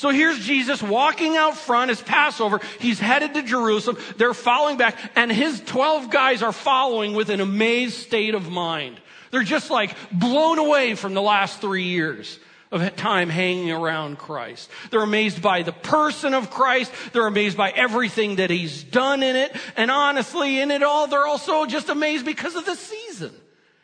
So 0.00 0.08
here's 0.08 0.38
Jesus 0.38 0.82
walking 0.82 1.36
out 1.36 1.58
front. 1.58 1.90
It's 1.90 2.00
Passover. 2.00 2.62
He's 2.78 2.98
headed 2.98 3.34
to 3.34 3.42
Jerusalem. 3.42 3.98
They're 4.16 4.32
following 4.32 4.78
back 4.78 4.96
and 5.14 5.30
his 5.30 5.60
12 5.60 6.08
guys 6.08 6.42
are 6.42 6.52
following 6.52 7.12
with 7.12 7.28
an 7.28 7.42
amazed 7.42 7.98
state 7.98 8.34
of 8.34 8.50
mind. 8.50 8.98
They're 9.30 9.42
just 9.42 9.70
like 9.70 9.94
blown 10.10 10.58
away 10.58 10.94
from 10.94 11.12
the 11.12 11.20
last 11.20 11.60
three 11.60 11.82
years. 11.82 12.38
of 12.70 12.96
time 12.96 13.28
hanging 13.28 13.72
around 13.72 14.16
Christ. 14.16 14.70
They're 14.90 15.02
amazed 15.02 15.42
by 15.42 15.64
the 15.64 15.72
person 15.72 16.32
of 16.32 16.50
Christ. 16.50 16.90
They're 17.12 17.26
amazed 17.26 17.58
by 17.58 17.68
everything 17.68 18.36
that 18.36 18.48
he's 18.48 18.82
done 18.82 19.22
in 19.22 19.36
it. 19.36 19.54
And 19.76 19.90
honestly, 19.90 20.60
in 20.60 20.70
it 20.70 20.82
all, 20.82 21.08
they're 21.08 21.26
also 21.26 21.66
just 21.66 21.90
amazed 21.90 22.24
because 22.24 22.54
of 22.54 22.64
the 22.64 22.74
season. 22.74 23.32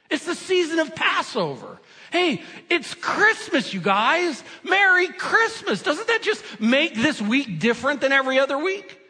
It's 0.09 0.25
the 0.25 0.35
season 0.35 0.79
of 0.79 0.95
Passover. 0.95 1.79
Hey, 2.13 2.43
it's 2.71 2.95
Christmas, 2.95 3.75
you 3.75 3.81
guys. 3.81 4.43
Merry 4.63 5.09
Christmas. 5.09 5.83
Doesn't 5.83 6.07
that 6.07 6.23
just 6.23 6.43
make 6.61 6.95
this 6.95 7.21
week 7.21 7.59
different 7.59 8.01
than 8.01 8.13
every 8.13 8.39
other 8.39 8.59
week? 8.59 9.01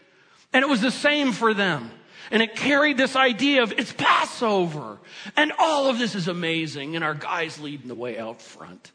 And 0.53 0.63
it 0.63 0.69
was 0.69 0.81
the 0.81 0.91
same 0.91 1.33
for 1.33 1.55
them. 1.55 1.91
And 2.31 2.43
it 2.43 2.57
carried 2.57 2.97
this 2.97 3.15
idea 3.15 3.63
of 3.63 3.73
it's 3.73 3.93
Passover. 3.93 4.99
And 5.37 5.53
all 5.59 5.89
of 5.89 5.99
this 5.99 6.15
is 6.15 6.29
amazing. 6.29 6.97
And 6.97 7.05
our 7.05 7.15
guys 7.15 7.61
leading 7.61 7.89
the 7.89 7.95
way 7.95 8.19
out 8.19 8.41
front. 8.41 8.91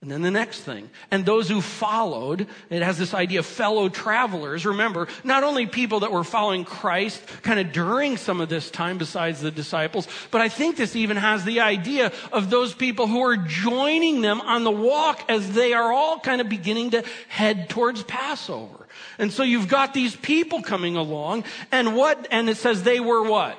And 0.00 0.12
then 0.12 0.22
the 0.22 0.30
next 0.30 0.60
thing. 0.60 0.90
And 1.10 1.26
those 1.26 1.48
who 1.48 1.60
followed, 1.60 2.46
it 2.70 2.82
has 2.82 2.98
this 2.98 3.14
idea 3.14 3.40
of 3.40 3.46
fellow 3.46 3.88
travelers. 3.88 4.64
Remember, 4.64 5.08
not 5.24 5.42
only 5.42 5.66
people 5.66 6.00
that 6.00 6.12
were 6.12 6.22
following 6.22 6.64
Christ 6.64 7.20
kind 7.42 7.58
of 7.58 7.72
during 7.72 8.16
some 8.16 8.40
of 8.40 8.48
this 8.48 8.70
time 8.70 8.98
besides 8.98 9.40
the 9.40 9.50
disciples, 9.50 10.06
but 10.30 10.40
I 10.40 10.50
think 10.50 10.76
this 10.76 10.94
even 10.94 11.16
has 11.16 11.44
the 11.44 11.60
idea 11.60 12.12
of 12.30 12.48
those 12.48 12.74
people 12.74 13.08
who 13.08 13.22
are 13.22 13.36
joining 13.36 14.20
them 14.20 14.40
on 14.40 14.62
the 14.62 14.70
walk 14.70 15.28
as 15.28 15.50
they 15.50 15.72
are 15.72 15.92
all 15.92 16.20
kind 16.20 16.40
of 16.40 16.48
beginning 16.48 16.90
to 16.90 17.02
head 17.26 17.68
towards 17.68 18.04
Passover. 18.04 18.86
And 19.18 19.32
so 19.32 19.42
you've 19.42 19.68
got 19.68 19.94
these 19.94 20.14
people 20.14 20.62
coming 20.62 20.94
along 20.94 21.42
and 21.72 21.96
what, 21.96 22.28
and 22.30 22.48
it 22.48 22.56
says 22.56 22.84
they 22.84 23.00
were 23.00 23.28
what? 23.28 23.58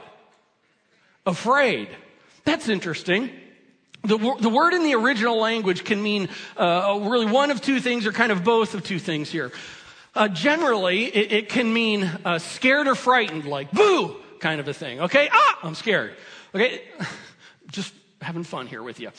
Afraid. 1.26 1.90
That's 2.46 2.70
interesting. 2.70 3.30
The, 4.04 4.18
the 4.40 4.50
word 4.50 4.74
in 4.74 4.84
the 4.84 4.96
original 4.96 5.38
language 5.38 5.84
can 5.84 6.02
mean 6.02 6.30
uh, 6.56 7.00
really 7.04 7.26
one 7.26 7.52
of 7.52 7.62
two 7.62 7.80
things 7.80 8.06
or 8.06 8.12
kind 8.12 8.32
of 8.32 8.44
both 8.44 8.74
of 8.74 8.84
two 8.84 9.00
things 9.00 9.30
here. 9.30 9.52
Uh, 10.16 10.28
generally, 10.28 11.04
it, 11.04 11.32
it, 11.32 11.50
can 11.50 11.72
mean 11.72 12.04
uh, 12.26 12.40
scared 12.40 12.88
or 12.88 12.96
frightened, 12.96 13.46
like 13.46 13.72
boo 13.72 14.16
kind 14.40 14.60
of 14.60 14.68
a 14.68 14.74
thing. 14.74 15.02
Okay, 15.02 15.30
ah, 15.32 15.60
I'm 15.64 15.76
scared. 15.76 16.16
Okay, 16.56 16.82
just 17.72 17.94
having 18.22 18.44
fun 18.44 18.68
here 18.68 18.82
with 18.82 19.00
you. 19.00 19.12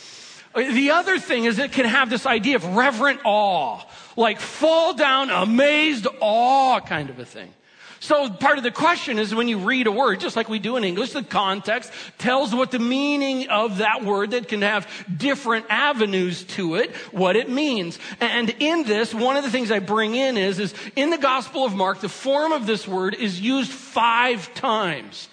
The 0.54 0.90
other 0.90 1.18
thing 1.18 1.44
is 1.44 1.58
it 1.58 1.72
can 1.72 1.84
have 1.84 2.10
this 2.10 2.26
idea 2.26 2.56
of 2.56 2.64
reverent 2.74 3.20
awe, 3.24 3.82
like 4.16 4.40
fall 4.40 4.94
down 4.94 5.30
amazed 5.30 6.08
awe 6.20 6.80
kind 6.80 7.08
of 7.08 7.20
a 7.20 7.24
thing. 7.24 7.54
So 8.02 8.30
part 8.30 8.56
of 8.56 8.64
the 8.64 8.70
question 8.70 9.18
is 9.18 9.34
when 9.34 9.46
you 9.46 9.58
read 9.58 9.86
a 9.86 9.92
word, 9.92 10.20
just 10.20 10.34
like 10.34 10.48
we 10.48 10.58
do 10.58 10.76
in 10.76 10.84
English, 10.84 11.12
the 11.12 11.22
context 11.22 11.92
tells 12.16 12.54
what 12.54 12.70
the 12.70 12.78
meaning 12.78 13.50
of 13.50 13.78
that 13.78 14.02
word 14.02 14.30
that 14.30 14.48
can 14.48 14.62
have 14.62 14.90
different 15.14 15.66
avenues 15.68 16.44
to 16.44 16.76
it, 16.76 16.96
what 17.12 17.36
it 17.36 17.50
means. 17.50 17.98
And 18.18 18.48
in 18.58 18.84
this, 18.84 19.12
one 19.12 19.36
of 19.36 19.44
the 19.44 19.50
things 19.50 19.70
I 19.70 19.80
bring 19.80 20.14
in 20.14 20.38
is, 20.38 20.58
is 20.58 20.74
in 20.96 21.10
the 21.10 21.18
Gospel 21.18 21.66
of 21.66 21.74
Mark, 21.74 22.00
the 22.00 22.08
form 22.08 22.52
of 22.52 22.66
this 22.66 22.88
word 22.88 23.14
is 23.14 23.38
used 23.38 23.70
five 23.70 24.52
times. 24.54 25.28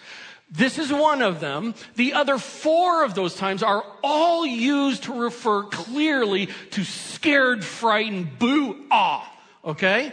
This 0.52 0.78
is 0.78 0.92
one 0.92 1.22
of 1.22 1.40
them. 1.40 1.74
The 1.96 2.14
other 2.14 2.38
four 2.38 3.06
of 3.06 3.16
those 3.16 3.36
times 3.36 3.64
are 3.64 3.86
all 4.04 4.46
used 4.46 5.04
to 5.04 5.14
refer 5.14 5.64
clearly 5.64 6.50
to 6.72 6.84
scared, 6.84 7.64
frightened, 7.64 8.38
boo, 8.40 8.86
ah. 8.92 9.34
Okay? 9.64 10.12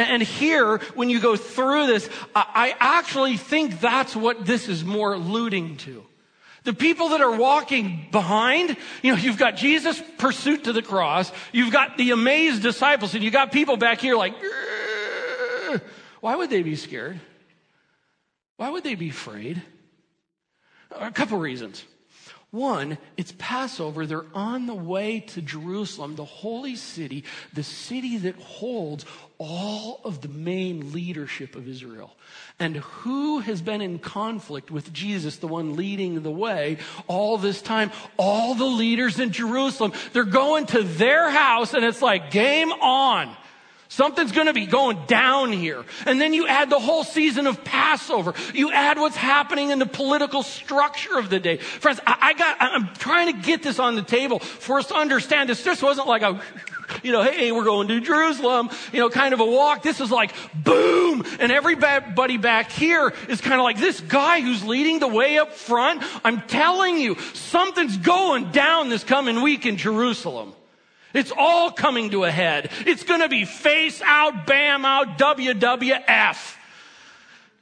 And 0.00 0.22
here, 0.22 0.78
when 0.94 1.10
you 1.10 1.20
go 1.20 1.36
through 1.36 1.86
this, 1.86 2.08
I 2.34 2.74
actually 2.78 3.36
think 3.36 3.80
that's 3.80 4.16
what 4.16 4.44
this 4.46 4.68
is 4.68 4.84
more 4.84 5.14
alluding 5.14 5.76
to. 5.78 6.04
The 6.64 6.74
people 6.74 7.10
that 7.10 7.22
are 7.22 7.36
walking 7.36 8.08
behind, 8.10 8.76
you 9.02 9.12
know, 9.12 9.18
you've 9.18 9.38
got 9.38 9.56
Jesus' 9.56 10.02
pursuit 10.18 10.64
to 10.64 10.72
the 10.72 10.82
cross, 10.82 11.32
you've 11.52 11.72
got 11.72 11.96
the 11.96 12.10
amazed 12.10 12.62
disciples, 12.62 13.14
and 13.14 13.24
you've 13.24 13.32
got 13.32 13.50
people 13.50 13.78
back 13.78 14.00
here 14.00 14.14
like, 14.16 14.34
why 16.20 16.36
would 16.36 16.50
they 16.50 16.62
be 16.62 16.76
scared? 16.76 17.18
Why 18.58 18.68
would 18.68 18.84
they 18.84 18.94
be 18.94 19.08
afraid? 19.08 19.62
A 20.90 21.10
couple 21.10 21.38
reasons. 21.38 21.82
One, 22.50 22.98
it's 23.16 23.32
Passover. 23.38 24.06
They're 24.06 24.24
on 24.34 24.66
the 24.66 24.74
way 24.74 25.20
to 25.20 25.40
Jerusalem, 25.40 26.16
the 26.16 26.24
holy 26.24 26.74
city, 26.74 27.22
the 27.52 27.62
city 27.62 28.16
that 28.18 28.34
holds 28.36 29.04
all 29.38 30.00
of 30.02 30.20
the 30.20 30.28
main 30.28 30.92
leadership 30.92 31.54
of 31.54 31.68
Israel. 31.68 32.16
And 32.58 32.76
who 32.76 33.38
has 33.38 33.62
been 33.62 33.80
in 33.80 34.00
conflict 34.00 34.70
with 34.70 34.92
Jesus, 34.92 35.36
the 35.36 35.46
one 35.46 35.76
leading 35.76 36.22
the 36.22 36.30
way, 36.30 36.78
all 37.06 37.38
this 37.38 37.62
time? 37.62 37.92
All 38.16 38.56
the 38.56 38.64
leaders 38.64 39.20
in 39.20 39.30
Jerusalem. 39.30 39.92
They're 40.12 40.24
going 40.24 40.66
to 40.66 40.82
their 40.82 41.30
house 41.30 41.72
and 41.72 41.84
it's 41.84 42.02
like, 42.02 42.32
game 42.32 42.72
on. 42.72 43.36
Something's 43.90 44.30
going 44.30 44.46
to 44.46 44.52
be 44.52 44.66
going 44.66 45.04
down 45.06 45.50
here. 45.50 45.84
And 46.06 46.20
then 46.20 46.32
you 46.32 46.46
add 46.46 46.70
the 46.70 46.78
whole 46.78 47.02
season 47.02 47.48
of 47.48 47.64
Passover. 47.64 48.34
You 48.54 48.70
add 48.70 48.98
what's 48.98 49.16
happening 49.16 49.70
in 49.70 49.80
the 49.80 49.86
political 49.86 50.44
structure 50.44 51.18
of 51.18 51.28
the 51.28 51.40
day. 51.40 51.56
Friends, 51.56 51.98
I, 52.06 52.16
I 52.20 52.34
got, 52.34 52.56
I'm 52.60 52.94
trying 52.94 53.34
to 53.34 53.42
get 53.42 53.64
this 53.64 53.80
on 53.80 53.96
the 53.96 54.02
table 54.02 54.38
for 54.38 54.78
us 54.78 54.86
to 54.86 54.94
understand 54.94 55.48
this. 55.48 55.64
This 55.64 55.82
wasn't 55.82 56.06
like 56.06 56.22
a, 56.22 56.40
you 57.02 57.10
know, 57.10 57.24
hey, 57.24 57.50
we're 57.50 57.64
going 57.64 57.88
to 57.88 58.00
Jerusalem, 58.00 58.70
you 58.92 59.00
know, 59.00 59.10
kind 59.10 59.34
of 59.34 59.40
a 59.40 59.44
walk. 59.44 59.82
This 59.82 60.00
is 60.00 60.12
like 60.12 60.34
boom. 60.54 61.24
And 61.40 61.50
everybody 61.50 62.36
back 62.36 62.70
here 62.70 63.12
is 63.28 63.40
kind 63.40 63.56
of 63.56 63.64
like 63.64 63.78
this 63.78 64.00
guy 64.00 64.40
who's 64.40 64.62
leading 64.62 65.00
the 65.00 65.08
way 65.08 65.36
up 65.36 65.52
front. 65.52 66.04
I'm 66.24 66.42
telling 66.42 66.96
you, 66.96 67.18
something's 67.34 67.96
going 67.96 68.52
down 68.52 68.88
this 68.88 69.02
coming 69.02 69.42
week 69.42 69.66
in 69.66 69.76
Jerusalem. 69.76 70.54
It's 71.12 71.32
all 71.36 71.70
coming 71.70 72.10
to 72.10 72.24
a 72.24 72.30
head. 72.30 72.70
It's 72.86 73.02
going 73.02 73.20
to 73.20 73.28
be 73.28 73.44
face 73.44 74.00
out, 74.02 74.46
bam 74.46 74.84
out, 74.84 75.18
WWF. 75.18 76.56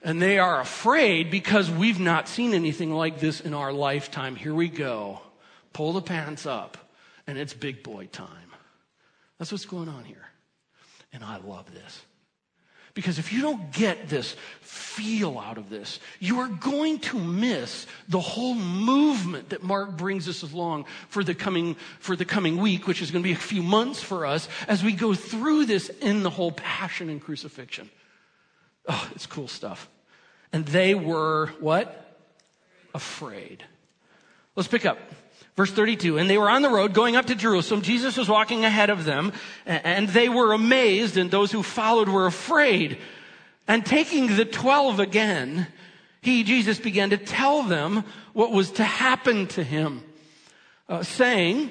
And 0.02 0.22
they 0.22 0.38
are 0.38 0.60
afraid 0.60 1.30
because 1.30 1.70
we've 1.70 1.98
not 1.98 2.28
seen 2.28 2.54
anything 2.54 2.92
like 2.92 3.18
this 3.20 3.40
in 3.40 3.54
our 3.54 3.72
lifetime. 3.72 4.36
Here 4.36 4.54
we 4.54 4.68
go. 4.68 5.20
Pull 5.72 5.92
the 5.92 6.02
pants 6.02 6.46
up, 6.46 6.78
and 7.26 7.36
it's 7.38 7.54
big 7.54 7.82
boy 7.82 8.06
time. 8.06 8.28
That's 9.38 9.52
what's 9.52 9.66
going 9.66 9.88
on 9.88 10.04
here. 10.04 10.26
And 11.12 11.24
I 11.24 11.38
love 11.38 11.72
this. 11.72 12.02
Because 12.94 13.18
if 13.18 13.32
you 13.32 13.42
don't 13.42 13.70
get 13.72 14.08
this 14.08 14.34
feel 14.98 15.38
out 15.38 15.58
of 15.58 15.70
this, 15.70 16.00
you 16.18 16.40
are 16.40 16.48
going 16.48 16.98
to 16.98 17.18
miss 17.18 17.86
the 18.08 18.18
whole 18.18 18.54
movement 18.54 19.50
that 19.50 19.62
Mark 19.62 19.96
brings 19.96 20.28
us 20.28 20.42
along 20.42 20.86
for 21.08 21.22
the 21.22 21.34
coming, 21.34 21.76
for 22.00 22.16
the 22.16 22.24
coming 22.24 22.56
week, 22.56 22.88
which 22.88 23.00
is 23.00 23.12
going 23.12 23.22
to 23.22 23.28
be 23.28 23.32
a 23.32 23.36
few 23.36 23.62
months 23.62 24.02
for 24.02 24.26
us 24.26 24.48
as 24.66 24.82
we 24.82 24.92
go 24.92 25.14
through 25.14 25.66
this 25.66 25.88
in 25.88 26.24
the 26.24 26.30
whole 26.30 26.50
passion 26.50 27.08
and 27.08 27.22
crucifixion. 27.22 27.88
Oh, 28.88 29.08
it's 29.14 29.26
cool 29.26 29.46
stuff. 29.46 29.88
And 30.52 30.66
they 30.66 30.94
were 30.94 31.52
what? 31.60 32.16
Afraid. 32.92 33.62
Let's 34.56 34.68
pick 34.68 34.84
up. 34.84 34.98
Verse 35.56 35.70
32, 35.72 36.18
and 36.18 36.30
they 36.30 36.38
were 36.38 36.50
on 36.50 36.62
the 36.62 36.70
road 36.70 36.92
going 36.92 37.16
up 37.16 37.26
to 37.26 37.34
Jerusalem. 37.34 37.82
Jesus 37.82 38.16
was 38.16 38.28
walking 38.28 38.64
ahead 38.64 38.90
of 38.90 39.04
them, 39.04 39.32
and 39.66 40.08
they 40.08 40.28
were 40.28 40.52
amazed, 40.52 41.16
and 41.16 41.30
those 41.30 41.50
who 41.50 41.64
followed 41.64 42.08
were 42.08 42.26
afraid. 42.26 42.98
And 43.68 43.84
taking 43.84 44.34
the 44.34 44.46
twelve 44.46 44.98
again, 44.98 45.66
he, 46.22 46.42
Jesus, 46.42 46.78
began 46.78 47.10
to 47.10 47.18
tell 47.18 47.62
them 47.62 48.02
what 48.32 48.50
was 48.50 48.72
to 48.72 48.84
happen 48.84 49.46
to 49.48 49.62
him, 49.62 50.02
uh, 50.88 51.02
saying, 51.02 51.70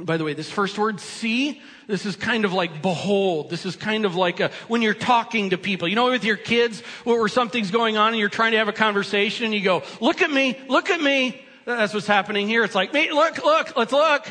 by 0.00 0.16
the 0.16 0.24
way, 0.24 0.32
this 0.32 0.50
first 0.50 0.78
word, 0.78 0.98
see, 1.00 1.60
this 1.86 2.06
is 2.06 2.16
kind 2.16 2.44
of 2.44 2.52
like 2.52 2.80
behold. 2.80 3.50
This 3.50 3.66
is 3.66 3.76
kind 3.76 4.04
of 4.04 4.16
like 4.16 4.40
a, 4.40 4.50
when 4.66 4.80
you're 4.80 4.94
talking 4.94 5.50
to 5.50 5.58
people. 5.58 5.86
You 5.86 5.94
know, 5.94 6.10
with 6.10 6.24
your 6.24 6.38
kids, 6.38 6.80
where 7.04 7.28
something's 7.28 7.70
going 7.70 7.98
on 7.98 8.08
and 8.08 8.18
you're 8.18 8.30
trying 8.30 8.52
to 8.52 8.58
have 8.58 8.68
a 8.68 8.72
conversation 8.72 9.44
and 9.44 9.54
you 9.54 9.60
go, 9.60 9.82
look 10.00 10.22
at 10.22 10.30
me, 10.30 10.58
look 10.68 10.90
at 10.90 11.00
me. 11.00 11.40
That's 11.66 11.94
what's 11.94 12.06
happening 12.06 12.48
here. 12.48 12.64
It's 12.64 12.74
like, 12.74 12.92
me, 12.92 13.12
look, 13.12 13.44
look, 13.44 13.76
let's 13.76 13.92
look. 13.92 14.26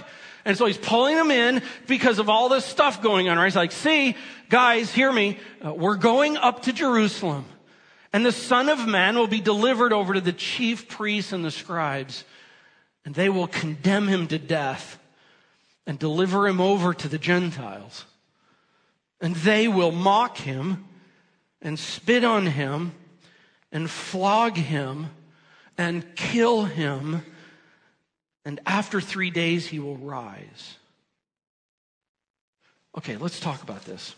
And 0.46 0.58
so 0.58 0.66
he's 0.66 0.78
pulling 0.78 1.16
them 1.16 1.32
in 1.32 1.62
because 1.88 2.20
of 2.20 2.30
all 2.30 2.50
this 2.50 2.66
stuff 2.66 3.02
going 3.02 3.30
on, 3.30 3.38
right? 3.38 3.46
He's 3.46 3.56
like, 3.56 3.72
see, 3.72 4.16
guys, 4.50 4.92
hear 4.92 5.12
me. 5.12 5.38
Uh, 5.64 5.74
we're 5.74 5.98
going 5.98 6.38
up 6.38 6.64
to 6.64 6.74
Jerusalem 6.74 7.46
and 8.14 8.26
the 8.26 8.32
son 8.32 8.70
of 8.70 8.88
man 8.88 9.16
will 9.16 9.28
be 9.28 9.40
delivered 9.40 9.94
over 9.94 10.14
to 10.14 10.22
the 10.22 10.34
chief 10.34 10.88
priests 10.88 11.32
and 11.32 11.46
the 11.46 11.52
scribes 11.52 12.26
and 13.06 13.16
they 13.16 13.30
will 13.30 13.48
condemn 13.48 14.08
him 14.08 14.28
to 14.28 14.38
death 14.38 15.00
and 15.88 15.98
deliver 15.98 16.48
him 16.48 16.62
over 16.62 16.94
to 16.94 17.08
the 17.08 17.18
Gentiles. 17.18 18.06
And 19.20 19.36
they 19.36 19.68
will 19.68 19.92
mock 19.92 20.38
him 20.38 20.86
and 21.62 21.78
spit 21.78 22.24
on 22.24 22.48
him 22.48 22.94
and 23.72 23.90
flog 23.90 24.56
him 24.56 25.08
and 25.78 26.16
kill 26.16 26.66
him, 26.66 27.24
and 28.46 28.60
after 28.66 29.02
three 29.02 29.30
days 29.30 29.68
he 29.68 29.80
will 29.80 29.98
rise. 29.98 30.78
Okay, 32.98 33.18
let's 33.18 33.40
talk 33.40 33.64
about 33.64 33.86
this. 33.86 34.16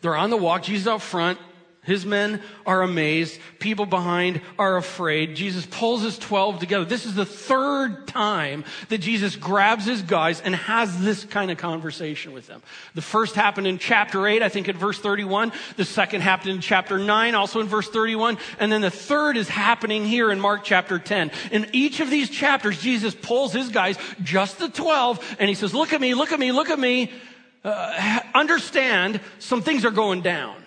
They're 0.00 0.16
on 0.16 0.30
the 0.30 0.36
walk, 0.36 0.62
Jesus 0.62 0.86
out 0.86 1.02
front, 1.02 1.38
His 1.84 2.06
men 2.06 2.40
are 2.66 2.82
amazed. 2.82 3.38
People 3.58 3.84
behind 3.84 4.40
are 4.58 4.76
afraid. 4.76 5.36
Jesus 5.36 5.66
pulls 5.66 6.02
his 6.02 6.18
12 6.18 6.58
together. 6.58 6.84
This 6.84 7.04
is 7.04 7.14
the 7.14 7.26
third 7.26 8.06
time 8.08 8.64
that 8.88 8.98
Jesus 8.98 9.36
grabs 9.36 9.84
his 9.84 10.00
guys 10.00 10.40
and 10.40 10.54
has 10.54 10.98
this 11.00 11.24
kind 11.24 11.50
of 11.50 11.58
conversation 11.58 12.32
with 12.32 12.46
them. 12.46 12.62
The 12.94 13.02
first 13.02 13.34
happened 13.34 13.66
in 13.66 13.78
chapter 13.78 14.26
8, 14.26 14.42
I 14.42 14.48
think 14.48 14.68
in 14.68 14.78
verse 14.78 14.98
31. 14.98 15.52
The 15.76 15.84
second 15.84 16.22
happened 16.22 16.52
in 16.52 16.60
chapter 16.60 16.98
9, 16.98 17.34
also 17.34 17.60
in 17.60 17.66
verse 17.66 17.88
31. 17.88 18.38
And 18.58 18.72
then 18.72 18.80
the 18.80 18.90
third 18.90 19.36
is 19.36 19.48
happening 19.48 20.06
here 20.06 20.32
in 20.32 20.40
Mark 20.40 20.64
chapter 20.64 20.98
10. 20.98 21.32
In 21.52 21.68
each 21.72 22.00
of 22.00 22.08
these 22.08 22.30
chapters, 22.30 22.80
Jesus 22.80 23.14
pulls 23.14 23.52
his 23.52 23.68
guys, 23.68 23.98
just 24.22 24.58
the 24.58 24.70
12, 24.70 25.36
and 25.38 25.48
he 25.50 25.54
says, 25.54 25.74
look 25.74 25.92
at 25.92 26.00
me, 26.00 26.14
look 26.14 26.32
at 26.32 26.40
me, 26.40 26.50
look 26.50 26.70
at 26.70 26.78
me. 26.78 27.12
Uh, 27.62 28.20
understand 28.34 29.20
some 29.38 29.62
things 29.62 29.84
are 29.84 29.90
going 29.90 30.20
down. 30.20 30.63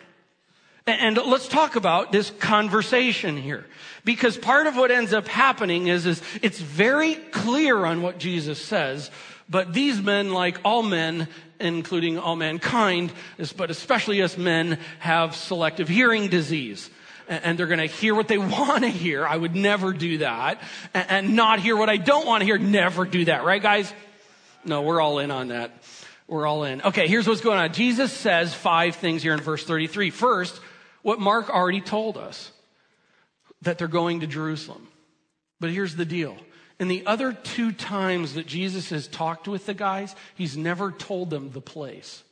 And 0.87 1.17
let's 1.17 1.49
talk 1.49 1.75
about 1.75 2.13
this 2.13 2.31
conversation 2.39 3.35
here. 3.35 3.65
Because 4.05 4.37
part 4.37 4.67
of 4.67 4.77
what 4.77 4.89
ends 4.89 5.11
up 5.11 5.27
happening 5.27 5.87
is, 5.87 6.05
is 6.05 6.21
it's 6.41 6.59
very 6.59 7.15
clear 7.15 7.85
on 7.85 8.01
what 8.01 8.19
Jesus 8.19 8.57
says, 8.57 9.11
but 9.49 9.73
these 9.73 10.01
men, 10.01 10.33
like 10.33 10.59
all 10.63 10.83
men, 10.83 11.27
including 11.59 12.17
all 12.17 12.37
mankind, 12.37 13.11
but 13.57 13.69
especially 13.69 14.21
us 14.21 14.37
men, 14.37 14.79
have 14.99 15.35
selective 15.35 15.89
hearing 15.89 16.29
disease. 16.29 16.89
And 17.27 17.59
they're 17.59 17.67
going 17.67 17.79
to 17.79 17.87
hear 17.87 18.15
what 18.15 18.29
they 18.29 18.37
want 18.37 18.83
to 18.83 18.89
hear. 18.89 19.27
I 19.27 19.35
would 19.35 19.55
never 19.55 19.91
do 19.91 20.19
that. 20.19 20.61
And 20.93 21.35
not 21.35 21.59
hear 21.59 21.75
what 21.75 21.89
I 21.89 21.97
don't 21.97 22.25
want 22.25 22.41
to 22.41 22.45
hear. 22.45 22.57
Never 22.57 23.03
do 23.03 23.25
that. 23.25 23.43
Right, 23.43 23.61
guys? 23.61 23.93
No, 24.63 24.83
we're 24.83 25.01
all 25.01 25.19
in 25.19 25.31
on 25.31 25.49
that. 25.49 25.71
We're 26.27 26.45
all 26.45 26.63
in. 26.63 26.81
Okay, 26.81 27.07
here's 27.07 27.27
what's 27.27 27.41
going 27.41 27.57
on. 27.57 27.71
Jesus 27.73 28.11
says 28.11 28.53
five 28.53 28.97
things 28.97 29.23
here 29.23 29.33
in 29.33 29.39
verse 29.39 29.63
33. 29.63 30.09
First, 30.09 30.59
what 31.07 31.21
Mark 31.21 31.49
already 31.49 31.79
told 31.79 32.17
us 32.17 32.51
that 33.61 33.77
they're 33.77 33.87
going 33.87 34.19
to 34.19 34.27
Jerusalem. 34.27 34.89
But 35.57 35.69
here's 35.69 35.95
the 35.95 36.03
deal. 36.03 36.35
In 36.81 36.89
the 36.89 37.05
other 37.05 37.31
two 37.31 37.71
times 37.71 38.33
that 38.33 38.45
Jesus 38.45 38.89
has 38.89 39.07
talked 39.07 39.47
with 39.47 39.65
the 39.65 39.73
guys, 39.73 40.13
he's 40.35 40.57
never 40.57 40.91
told 40.91 41.29
them 41.29 41.51
the 41.51 41.61
place. 41.61 42.23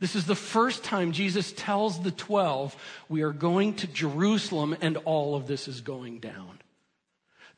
This 0.00 0.16
is 0.16 0.24
the 0.24 0.34
first 0.34 0.82
time 0.82 1.12
Jesus 1.12 1.52
tells 1.52 2.02
the 2.02 2.10
12, 2.10 2.74
we 3.10 3.20
are 3.20 3.32
going 3.32 3.74
to 3.74 3.86
Jerusalem 3.86 4.74
and 4.80 4.96
all 5.04 5.34
of 5.34 5.46
this 5.46 5.68
is 5.68 5.82
going 5.82 6.20
down. 6.20 6.58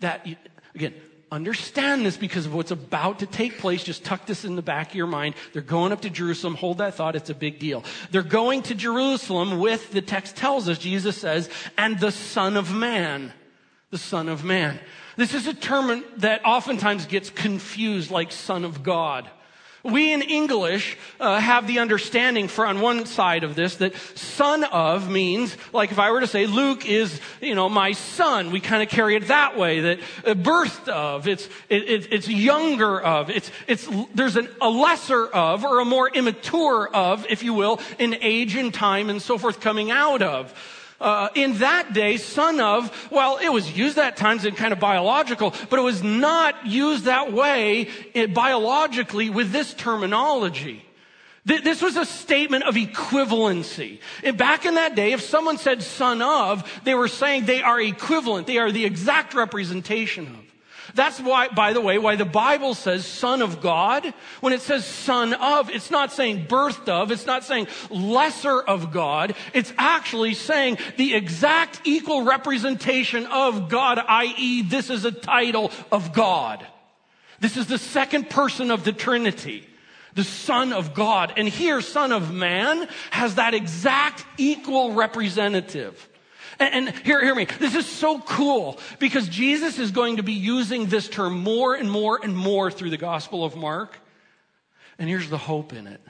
That, 0.00 0.26
again, 0.74 0.94
Understand 1.34 2.06
this 2.06 2.16
because 2.16 2.46
of 2.46 2.54
what's 2.54 2.70
about 2.70 3.18
to 3.18 3.26
take 3.26 3.58
place. 3.58 3.82
Just 3.82 4.04
tuck 4.04 4.24
this 4.24 4.44
in 4.44 4.54
the 4.54 4.62
back 4.62 4.90
of 4.90 4.94
your 4.94 5.08
mind. 5.08 5.34
They're 5.52 5.62
going 5.62 5.90
up 5.90 6.02
to 6.02 6.10
Jerusalem. 6.10 6.54
Hold 6.54 6.78
that 6.78 6.94
thought. 6.94 7.16
It's 7.16 7.28
a 7.28 7.34
big 7.34 7.58
deal. 7.58 7.82
They're 8.12 8.22
going 8.22 8.62
to 8.62 8.74
Jerusalem 8.76 9.58
with, 9.58 9.90
the 9.90 10.00
text 10.00 10.36
tells 10.36 10.68
us, 10.68 10.78
Jesus 10.78 11.16
says, 11.18 11.50
and 11.76 11.98
the 11.98 12.12
Son 12.12 12.56
of 12.56 12.72
Man. 12.72 13.32
The 13.90 13.98
Son 13.98 14.28
of 14.28 14.44
Man. 14.44 14.78
This 15.16 15.34
is 15.34 15.48
a 15.48 15.54
term 15.54 16.04
that 16.18 16.44
oftentimes 16.44 17.06
gets 17.06 17.30
confused 17.30 18.12
like 18.12 18.30
Son 18.30 18.64
of 18.64 18.84
God. 18.84 19.28
We 19.84 20.14
in 20.14 20.22
English 20.22 20.96
uh, 21.20 21.38
have 21.38 21.66
the 21.66 21.78
understanding 21.80 22.48
for 22.48 22.66
on 22.66 22.80
one 22.80 23.04
side 23.04 23.44
of 23.44 23.54
this 23.54 23.76
that 23.76 23.94
son 24.16 24.64
of 24.64 25.10
means, 25.10 25.54
like 25.74 25.92
if 25.92 25.98
I 25.98 26.10
were 26.10 26.20
to 26.20 26.26
say 26.26 26.46
Luke 26.46 26.86
is, 26.86 27.20
you 27.42 27.54
know, 27.54 27.68
my 27.68 27.92
son, 27.92 28.50
we 28.50 28.60
kind 28.60 28.82
of 28.82 28.88
carry 28.88 29.14
it 29.14 29.28
that 29.28 29.58
way, 29.58 29.80
that 29.80 29.98
uh, 30.24 30.34
birthed 30.34 30.88
of, 30.88 31.28
it's, 31.28 31.46
it, 31.68 31.82
it, 31.86 32.12
it's 32.12 32.26
younger 32.26 32.98
of, 32.98 33.28
it's, 33.28 33.50
it's, 33.66 33.86
there's 34.14 34.36
an, 34.36 34.48
a 34.62 34.70
lesser 34.70 35.26
of 35.26 35.66
or 35.66 35.80
a 35.80 35.84
more 35.84 36.08
immature 36.08 36.88
of, 36.88 37.26
if 37.28 37.42
you 37.42 37.52
will, 37.52 37.78
in 37.98 38.16
age 38.22 38.56
and 38.56 38.72
time 38.72 39.10
and 39.10 39.20
so 39.20 39.36
forth 39.36 39.60
coming 39.60 39.90
out 39.90 40.22
of 40.22 40.54
uh, 41.00 41.28
in 41.34 41.58
that 41.58 41.92
day, 41.92 42.16
son 42.16 42.60
of, 42.60 43.08
well, 43.10 43.38
it 43.38 43.48
was 43.48 43.76
used 43.76 43.98
at 43.98 44.16
times 44.16 44.44
in 44.44 44.54
kind 44.54 44.72
of 44.72 44.80
biological, 44.80 45.52
but 45.70 45.78
it 45.78 45.82
was 45.82 46.02
not 46.02 46.66
used 46.66 47.04
that 47.04 47.32
way 47.32 47.88
biologically 48.32 49.30
with 49.30 49.50
this 49.50 49.74
terminology. 49.74 50.84
This 51.46 51.82
was 51.82 51.98
a 51.98 52.06
statement 52.06 52.64
of 52.64 52.74
equivalency. 52.74 54.00
And 54.22 54.38
back 54.38 54.64
in 54.64 54.76
that 54.76 54.94
day, 54.94 55.12
if 55.12 55.20
someone 55.20 55.58
said 55.58 55.82
son 55.82 56.22
of, 56.22 56.80
they 56.84 56.94
were 56.94 57.08
saying 57.08 57.44
they 57.44 57.60
are 57.60 57.78
equivalent. 57.78 58.46
They 58.46 58.56
are 58.56 58.72
the 58.72 58.86
exact 58.86 59.34
representation 59.34 60.26
of. 60.26 60.43
That's 60.94 61.20
why, 61.20 61.48
by 61.48 61.72
the 61.72 61.80
way, 61.80 61.98
why 61.98 62.16
the 62.16 62.24
Bible 62.24 62.74
says 62.74 63.04
son 63.04 63.42
of 63.42 63.60
God. 63.60 64.14
When 64.40 64.52
it 64.52 64.62
says 64.62 64.86
son 64.86 65.34
of, 65.34 65.68
it's 65.70 65.90
not 65.90 66.12
saying 66.12 66.46
birthed 66.46 66.88
of, 66.88 67.10
it's 67.10 67.26
not 67.26 67.44
saying 67.44 67.66
lesser 67.90 68.60
of 68.60 68.92
God. 68.92 69.34
It's 69.52 69.72
actually 69.76 70.34
saying 70.34 70.78
the 70.96 71.14
exact 71.14 71.80
equal 71.84 72.22
representation 72.22 73.26
of 73.26 73.68
God, 73.68 73.98
i.e., 73.98 74.62
this 74.62 74.88
is 74.88 75.04
a 75.04 75.12
title 75.12 75.72
of 75.90 76.12
God. 76.12 76.64
This 77.40 77.56
is 77.56 77.66
the 77.66 77.78
second 77.78 78.30
person 78.30 78.70
of 78.70 78.84
the 78.84 78.92
Trinity 78.92 79.66
the 80.14 80.24
Son 80.24 80.72
of 80.72 80.94
God. 80.94 81.32
And 81.36 81.48
here, 81.48 81.80
Son 81.80 82.12
of 82.12 82.32
Man 82.32 82.88
has 83.10 83.34
that 83.34 83.52
exact 83.52 84.24
equal 84.38 84.92
representative. 84.92 86.08
And, 86.58 86.88
and 86.88 86.96
hear, 86.98 87.22
hear 87.22 87.34
me. 87.34 87.46
This 87.58 87.74
is 87.74 87.86
so 87.86 88.20
cool 88.20 88.78
because 88.98 89.28
Jesus 89.28 89.78
is 89.78 89.90
going 89.90 90.16
to 90.16 90.22
be 90.22 90.32
using 90.32 90.86
this 90.86 91.08
term 91.08 91.38
more 91.40 91.74
and 91.74 91.90
more 91.90 92.20
and 92.22 92.36
more 92.36 92.70
through 92.70 92.90
the 92.90 92.96
Gospel 92.96 93.44
of 93.44 93.56
Mark. 93.56 93.98
And 94.98 95.08
here's 95.08 95.28
the 95.28 95.38
hope 95.38 95.72
in 95.72 95.86
it. 95.86 96.00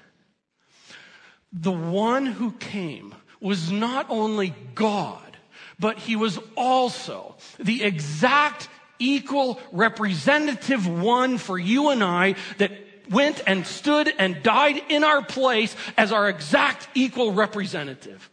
The 1.52 1.72
one 1.72 2.26
who 2.26 2.52
came 2.52 3.14
was 3.40 3.70
not 3.70 4.06
only 4.08 4.54
God, 4.74 5.36
but 5.78 5.98
he 5.98 6.16
was 6.16 6.38
also 6.56 7.36
the 7.58 7.82
exact 7.82 8.68
equal 8.98 9.60
representative 9.72 10.86
one 10.86 11.38
for 11.38 11.58
you 11.58 11.90
and 11.90 12.02
I 12.02 12.36
that 12.58 12.72
went 13.10 13.42
and 13.46 13.66
stood 13.66 14.12
and 14.18 14.42
died 14.42 14.80
in 14.88 15.04
our 15.04 15.22
place 15.22 15.76
as 15.96 16.12
our 16.12 16.28
exact 16.28 16.88
equal 16.94 17.32
representative. 17.32 18.30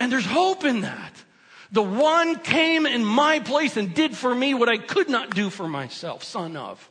And 0.00 0.12
there's 0.12 0.26
hope 0.26 0.64
in 0.64 0.82
that. 0.82 1.12
The 1.70 1.82
one 1.82 2.36
came 2.36 2.86
in 2.86 3.04
my 3.04 3.40
place 3.40 3.76
and 3.76 3.94
did 3.94 4.16
for 4.16 4.34
me 4.34 4.54
what 4.54 4.68
I 4.68 4.78
could 4.78 5.08
not 5.08 5.34
do 5.34 5.50
for 5.50 5.68
myself, 5.68 6.24
son 6.24 6.56
of. 6.56 6.90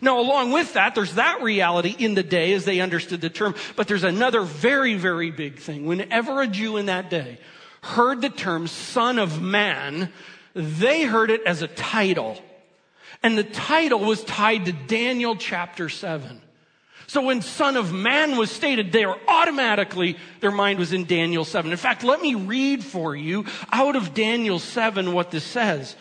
Now, 0.00 0.20
along 0.20 0.52
with 0.52 0.74
that, 0.74 0.94
there's 0.94 1.14
that 1.14 1.42
reality 1.42 1.94
in 1.96 2.14
the 2.14 2.22
day 2.22 2.52
as 2.52 2.64
they 2.64 2.80
understood 2.80 3.20
the 3.20 3.30
term, 3.30 3.54
but 3.76 3.88
there's 3.88 4.04
another 4.04 4.42
very, 4.42 4.94
very 4.94 5.30
big 5.30 5.58
thing. 5.58 5.86
Whenever 5.86 6.42
a 6.42 6.46
Jew 6.46 6.76
in 6.76 6.86
that 6.86 7.08
day 7.08 7.38
heard 7.82 8.20
the 8.20 8.30
term 8.30 8.66
son 8.66 9.18
of 9.18 9.40
man, 9.40 10.12
they 10.54 11.04
heard 11.04 11.30
it 11.30 11.42
as 11.46 11.62
a 11.62 11.68
title. 11.68 12.40
And 13.22 13.38
the 13.38 13.44
title 13.44 14.00
was 14.00 14.24
tied 14.24 14.66
to 14.66 14.72
Daniel 14.72 15.36
chapter 15.36 15.88
7. 15.88 16.42
So 17.06 17.22
when 17.22 17.40
Son 17.40 17.76
of 17.76 17.92
Man 17.92 18.36
was 18.36 18.50
stated, 18.50 18.90
they 18.90 19.06
were 19.06 19.18
automatically, 19.28 20.16
their 20.40 20.50
mind 20.50 20.78
was 20.78 20.92
in 20.92 21.04
Daniel 21.04 21.44
7. 21.44 21.70
In 21.70 21.76
fact, 21.76 22.02
let 22.02 22.20
me 22.20 22.34
read 22.34 22.82
for 22.82 23.14
you 23.14 23.44
out 23.72 23.94
of 23.94 24.12
Daniel 24.12 24.58
7 24.58 25.12
what 25.12 25.30
this 25.30 25.44
says. 25.44 25.94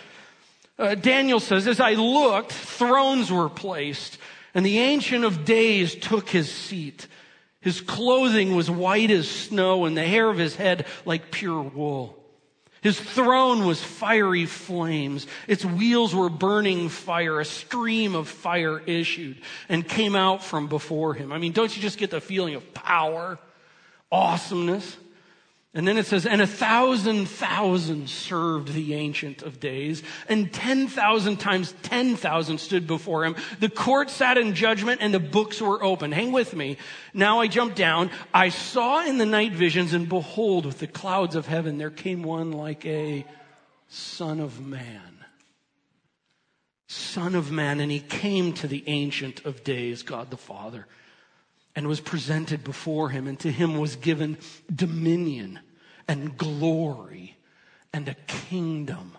Uh, 0.77 0.95
Daniel 0.95 1.39
says, 1.39 1.67
As 1.67 1.79
I 1.79 1.93
looked, 1.93 2.51
thrones 2.51 3.31
were 3.31 3.49
placed, 3.49 4.17
and 4.53 4.65
the 4.65 4.79
Ancient 4.79 5.23
of 5.23 5.45
Days 5.45 5.95
took 5.95 6.29
his 6.29 6.51
seat. 6.51 7.07
His 7.61 7.81
clothing 7.81 8.55
was 8.55 8.69
white 8.69 9.11
as 9.11 9.29
snow, 9.29 9.85
and 9.85 9.95
the 9.95 10.03
hair 10.03 10.29
of 10.29 10.37
his 10.37 10.55
head 10.55 10.85
like 11.05 11.31
pure 11.31 11.61
wool. 11.61 12.24
His 12.85 12.99
throne 12.99 13.65
was 13.65 13.83
fiery 13.83 14.45
flames. 14.45 15.25
Its 15.47 15.65
wheels 15.65 16.13
were 16.13 16.29
burning 16.29 16.89
fire. 16.89 17.39
A 17.39 17.45
stream 17.45 18.13
of 18.13 18.29
fire 18.29 18.77
issued 18.77 19.41
and 19.67 19.87
came 19.87 20.15
out 20.15 20.43
from 20.43 20.67
before 20.67 21.15
him. 21.15 21.31
I 21.31 21.39
mean, 21.39 21.51
don't 21.51 21.75
you 21.75 21.81
just 21.81 21.97
get 21.97 22.11
the 22.11 22.21
feeling 22.21 22.53
of 22.53 22.75
power, 22.75 23.39
awesomeness? 24.11 24.97
And 25.75 25.85
then 25.85 25.97
it 25.97 26.05
says, 26.05 26.25
and 26.25 26.41
a 26.41 26.47
thousand 26.47 27.25
thousand 27.25 28.09
served 28.09 28.73
the 28.73 28.93
Ancient 28.93 29.41
of 29.43 29.59
Days, 29.59 30.03
and 30.29 30.51
10,000 30.51 31.35
times 31.35 31.73
10,000 31.83 32.57
stood 32.59 32.87
before 32.87 33.25
him. 33.25 33.35
The 33.59 33.67
court 33.67 34.09
sat 34.09 34.37
in 34.37 34.55
judgment, 34.55 35.01
and 35.01 35.13
the 35.13 35.19
books 35.19 35.61
were 35.61 35.83
open. 35.83 36.13
Hang 36.13 36.31
with 36.31 36.55
me. 36.55 36.77
Now 37.13 37.41
I 37.41 37.47
jump 37.47 37.75
down. 37.75 38.09
I 38.33 38.49
saw 38.49 39.05
in 39.05 39.17
the 39.17 39.25
night 39.25 39.51
visions, 39.51 39.93
and 39.93 40.07
behold, 40.07 40.65
with 40.65 40.79
the 40.79 40.87
clouds 40.87 41.35
of 41.35 41.45
heaven, 41.45 41.77
there 41.77 41.89
came 41.89 42.23
one 42.23 42.53
like 42.53 42.85
a 42.85 43.25
son 43.89 44.39
of 44.39 44.65
man. 44.65 45.25
Son 46.87 47.35
of 47.35 47.51
man, 47.51 47.81
and 47.81 47.91
he 47.91 47.99
came 47.99 48.53
to 48.53 48.67
the 48.69 48.85
Ancient 48.87 49.45
of 49.45 49.65
Days, 49.65 50.03
God 50.03 50.31
the 50.31 50.37
Father 50.37 50.87
and 51.75 51.89
was 51.89 51.99
presented 51.99 52.63
before 52.63 53.09
him, 53.09 53.27
and 53.27 53.37
to 53.37 53.51
him 53.51 53.77
was 53.77 53.97
given 53.97 54.37
dominion 54.73 55.59
and 56.07 56.37
glory 56.37 57.37
and 57.93 58.07
a 58.07 58.15
kingdom. 58.27 59.13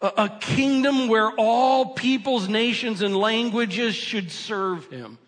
A, 0.00 0.12
a, 0.16 0.38
kingdom 0.40 1.08
where 1.08 1.30
all 1.32 1.94
peoples, 1.94 2.48
nations, 2.48 3.02
and 3.02 3.16
languages 3.16 3.94
should 3.94 4.30
serve 4.30 4.90
him. 4.90 5.18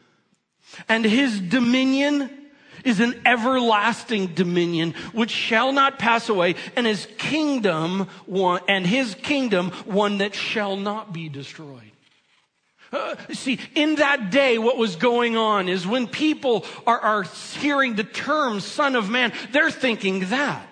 And 0.88 1.04
his 1.04 1.40
dominion 1.40 2.30
is 2.84 3.00
an 3.00 3.20
everlasting 3.26 4.28
dominion 4.28 4.94
which 5.12 5.30
shall 5.30 5.72
not 5.72 5.98
pass 5.98 6.28
away 6.28 6.54
and 6.76 6.86
his 6.86 7.06
kingdom 7.18 8.08
one, 8.26 8.60
and 8.68 8.86
his 8.86 9.14
kingdom 9.14 9.70
one 9.84 10.18
that 10.18 10.34
shall 10.34 10.76
not 10.76 11.12
be 11.12 11.28
destroyed. 11.28 11.92
Uh, 12.90 13.16
see, 13.32 13.58
in 13.74 13.96
that 13.96 14.30
day, 14.30 14.58
what 14.58 14.78
was 14.78 14.96
going 14.96 15.36
on 15.36 15.68
is 15.68 15.86
when 15.86 16.06
people 16.06 16.64
are, 16.86 16.98
are 16.98 17.22
hearing 17.58 17.94
the 17.94 18.04
term 18.04 18.60
son 18.60 18.96
of 18.96 19.10
man, 19.10 19.32
they're 19.52 19.70
thinking 19.70 20.20
that. 20.30 20.66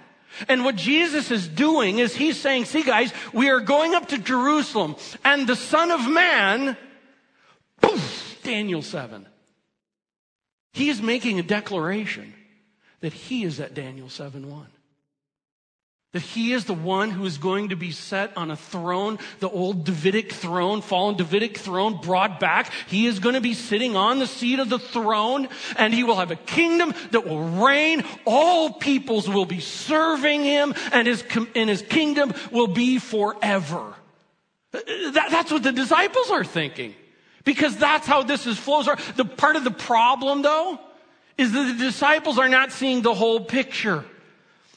And 0.49 0.65
what 0.65 0.77
Jesus 0.77 1.31
is 1.31 1.49
doing 1.49 1.99
is 1.99 2.15
he's 2.15 2.39
saying, 2.39 2.67
see 2.67 2.83
guys, 2.83 3.13
we 3.33 3.51
are 3.51 3.61
going 3.61 3.95
up 3.95 4.09
to 4.09 4.19
Jerusalem 4.19 4.97
and 5.25 5.47
the 5.47 5.57
son 5.57 5.91
of 5.91 6.09
man, 6.09 6.77
poof, 7.81 8.39
Daniel 8.43 8.83
7 8.83 9.27
he 10.77 10.91
is 10.91 11.01
making 11.01 11.39
a 11.39 11.43
declaration 11.43 12.35
that 13.01 13.15
he 13.15 13.45
is 13.45 13.61
at 13.61 13.73
Daniel 13.73 14.11
7 14.11 14.51
1. 14.51 14.67
That 16.13 16.23
he 16.23 16.53
is 16.53 16.65
the 16.65 16.73
one 16.73 17.11
who 17.11 17.27
is 17.27 17.37
going 17.37 17.71
to 17.71 17.77
be 17.77 17.91
set 17.91 18.35
on 18.37 18.51
a 18.51 18.57
throne, 18.57 19.19
the 19.41 19.51
old 19.51 19.85
Davidic 19.85 20.33
throne, 20.33 20.81
fallen 20.81 21.17
Davidic 21.17 21.59
throne 21.59 22.01
brought 22.01 22.41
back. 22.41 22.73
He 22.87 23.07
is 23.07 23.19
going 23.19 23.35
to 23.35 23.41
be 23.41 23.53
sitting 23.53 23.97
on 23.97 24.19
the 24.19 24.27
seat 24.27 24.59
of 24.59 24.71
the 24.71 24.79
throne 24.79 25.49
and 25.77 25.93
he 25.93 26.05
will 26.05 26.17
have 26.17 26.31
a 26.31 26.37
kingdom 26.37 26.95
that 27.11 27.27
will 27.27 27.43
reign. 27.43 28.03
All 28.25 28.73
peoples 28.73 29.29
will 29.29 29.45
be 29.45 29.61
serving 29.61 30.43
him 30.43 30.75
and 30.93 31.07
his, 31.07 31.23
and 31.55 31.69
his 31.69 31.83
kingdom 31.83 32.33
will 32.51 32.69
be 32.69 32.99
forever. 32.99 33.93
That, 34.73 35.29
that's 35.31 35.51
what 35.51 35.65
the 35.65 35.73
disciples 35.73 36.31
are 36.31 36.45
thinking. 36.45 36.95
Because 37.45 37.77
that's 37.77 38.07
how 38.07 38.23
this 38.23 38.47
is 38.47 38.59
flows. 38.59 38.89
The 39.17 39.25
part 39.25 39.57
of 39.57 39.65
the 39.65 39.71
problem 39.71 40.43
though 40.43 40.81
is 41.37 41.53
that 41.53 41.77
the 41.77 41.85
disciples 41.85 42.39
are 42.39 42.49
not 42.49 42.73
seeing 42.73 43.03
the 43.03 43.13
whole 43.13 43.41
picture. 43.41 44.05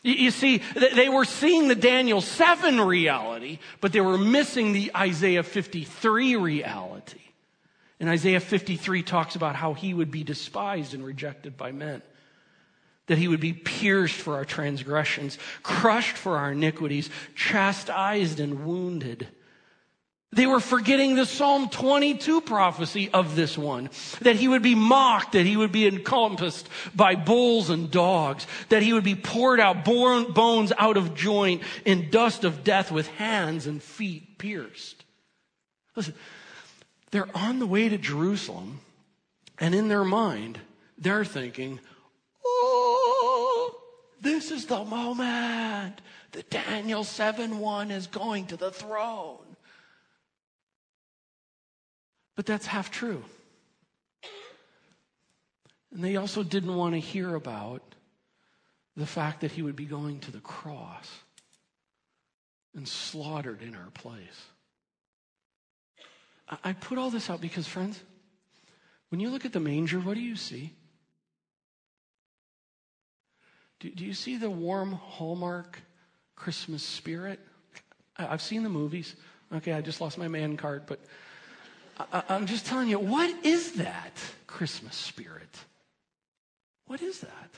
You 0.01 0.31
see, 0.31 0.61
they 0.75 1.09
were 1.09 1.25
seeing 1.25 1.67
the 1.67 1.75
Daniel 1.75 2.21
7 2.21 2.79
reality, 2.79 3.59
but 3.81 3.91
they 3.91 4.01
were 4.01 4.17
missing 4.17 4.71
the 4.71 4.91
Isaiah 4.95 5.43
53 5.43 6.37
reality. 6.37 7.19
And 7.99 8.09
Isaiah 8.09 8.39
53 8.39 9.03
talks 9.03 9.35
about 9.35 9.55
how 9.55 9.73
he 9.73 9.93
would 9.93 10.09
be 10.09 10.23
despised 10.23 10.93
and 10.93 11.05
rejected 11.05 11.57
by 11.57 11.73
men. 11.73 12.01
That 13.07 13.17
he 13.17 13.27
would 13.27 13.41
be 13.41 13.53
pierced 13.53 14.15
for 14.15 14.35
our 14.35 14.45
transgressions, 14.45 15.37
crushed 15.63 16.15
for 16.15 16.37
our 16.37 16.53
iniquities, 16.53 17.09
chastised 17.35 18.39
and 18.39 18.65
wounded. 18.65 19.27
They 20.31 20.45
were 20.45 20.59
forgetting 20.59 21.15
the 21.15 21.25
Psalm 21.25 21.69
22 21.69 22.41
prophecy 22.41 23.09
of 23.11 23.35
this 23.35 23.57
one. 23.57 23.89
That 24.21 24.35
he 24.35 24.47
would 24.47 24.61
be 24.61 24.75
mocked, 24.75 25.31
that 25.31 25.45
he 25.45 25.57
would 25.57 25.71
be 25.71 25.87
encompassed 25.87 26.69
by 26.95 27.15
bulls 27.15 27.71
and 27.71 27.89
dogs, 27.89 28.45
that 28.69 28.83
he 28.83 28.93
would 28.93 29.03
be 29.03 29.15
poured 29.15 29.59
out, 29.59 29.83
bones 29.83 30.71
out 30.77 30.97
of 30.97 31.15
joint, 31.15 31.63
in 31.83 32.11
dust 32.11 32.43
of 32.43 32.63
death 32.63 32.91
with 32.91 33.07
hands 33.07 33.65
and 33.65 33.81
feet 33.81 34.37
pierced. 34.37 35.03
Listen, 35.95 36.13
they're 37.09 37.35
on 37.35 37.57
the 37.57 37.65
way 37.65 37.89
to 37.89 37.97
Jerusalem, 37.97 38.81
and 39.57 39.73
in 39.73 39.87
their 39.87 40.03
mind, 40.03 40.59
they're 40.99 41.25
thinking, 41.25 41.79
oh, 42.45 43.81
this 44.21 44.51
is 44.51 44.67
the 44.67 44.83
moment 44.83 46.01
that 46.33 46.51
Daniel 46.51 47.03
7 47.03 47.57
1 47.57 47.89
is 47.89 48.05
going 48.05 48.45
to 48.45 48.57
the 48.57 48.69
throne. 48.69 49.48
But 52.39 52.45
that's 52.45 52.65
half 52.65 52.89
true. 52.89 53.21
And 55.91 56.01
they 56.01 56.15
also 56.15 56.41
didn't 56.41 56.73
want 56.73 56.93
to 56.93 56.99
hear 57.01 57.35
about 57.35 57.83
the 58.95 59.05
fact 59.05 59.41
that 59.41 59.51
he 59.51 59.61
would 59.61 59.75
be 59.75 59.83
going 59.83 60.21
to 60.21 60.31
the 60.31 60.39
cross 60.39 61.11
and 62.73 62.87
slaughtered 62.87 63.61
in 63.61 63.75
our 63.75 63.89
place. 63.93 64.45
I 66.63 66.71
put 66.71 66.97
all 66.97 67.09
this 67.09 67.29
out 67.29 67.41
because, 67.41 67.67
friends, 67.67 67.99
when 69.09 69.19
you 69.19 69.31
look 69.31 69.43
at 69.43 69.51
the 69.51 69.59
manger, 69.59 69.99
what 69.99 70.13
do 70.13 70.21
you 70.21 70.37
see? 70.37 70.71
Do, 73.81 73.89
do 73.89 74.05
you 74.05 74.13
see 74.13 74.37
the 74.37 74.49
warm 74.49 74.93
Hallmark 74.93 75.81
Christmas 76.37 76.83
spirit? 76.83 77.41
I've 78.15 78.41
seen 78.41 78.63
the 78.63 78.69
movies. 78.69 79.17
Okay, 79.53 79.73
I 79.73 79.81
just 79.81 79.99
lost 79.99 80.17
my 80.17 80.29
man 80.29 80.55
card, 80.55 80.83
but 80.85 81.01
I, 81.99 82.23
I'm 82.29 82.45
just 82.45 82.65
telling 82.65 82.87
you, 82.87 82.99
what 82.99 83.45
is 83.45 83.73
that 83.73 84.13
Christmas 84.47 84.95
spirit? 84.95 85.49
What 86.87 87.01
is 87.01 87.19
that? 87.19 87.49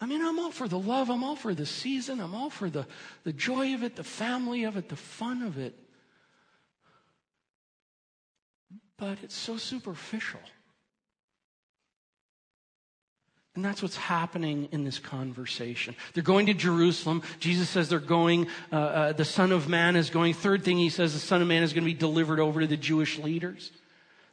I 0.00 0.06
mean, 0.06 0.20
I'm 0.20 0.38
all 0.38 0.50
for 0.50 0.68
the 0.68 0.78
love, 0.78 1.08
I'm 1.08 1.24
all 1.24 1.36
for 1.36 1.54
the 1.54 1.64
season, 1.64 2.20
I'm 2.20 2.34
all 2.34 2.50
for 2.50 2.68
the, 2.68 2.86
the 3.24 3.32
joy 3.32 3.74
of 3.74 3.82
it, 3.82 3.96
the 3.96 4.04
family 4.04 4.64
of 4.64 4.76
it, 4.76 4.88
the 4.88 4.96
fun 4.96 5.42
of 5.42 5.56
it. 5.56 5.74
But 8.98 9.18
it's 9.22 9.34
so 9.34 9.56
superficial. 9.56 10.40
And 13.56 13.64
that's 13.64 13.82
what's 13.82 13.96
happening 13.96 14.68
in 14.70 14.84
this 14.84 14.98
conversation. 14.98 15.96
They're 16.12 16.22
going 16.22 16.46
to 16.46 16.54
Jerusalem. 16.54 17.22
Jesus 17.40 17.70
says 17.70 17.88
they're 17.88 17.98
going, 17.98 18.48
uh, 18.70 18.76
uh, 18.76 19.12
the 19.12 19.24
Son 19.24 19.50
of 19.50 19.66
Man 19.66 19.96
is 19.96 20.10
going. 20.10 20.34
Third 20.34 20.62
thing 20.62 20.76
he 20.76 20.90
says, 20.90 21.14
the 21.14 21.18
Son 21.18 21.40
of 21.40 21.48
Man 21.48 21.62
is 21.62 21.72
going 21.72 21.82
to 21.82 21.90
be 21.90 21.98
delivered 21.98 22.38
over 22.38 22.60
to 22.60 22.66
the 22.66 22.76
Jewish 22.76 23.18
leaders. 23.18 23.72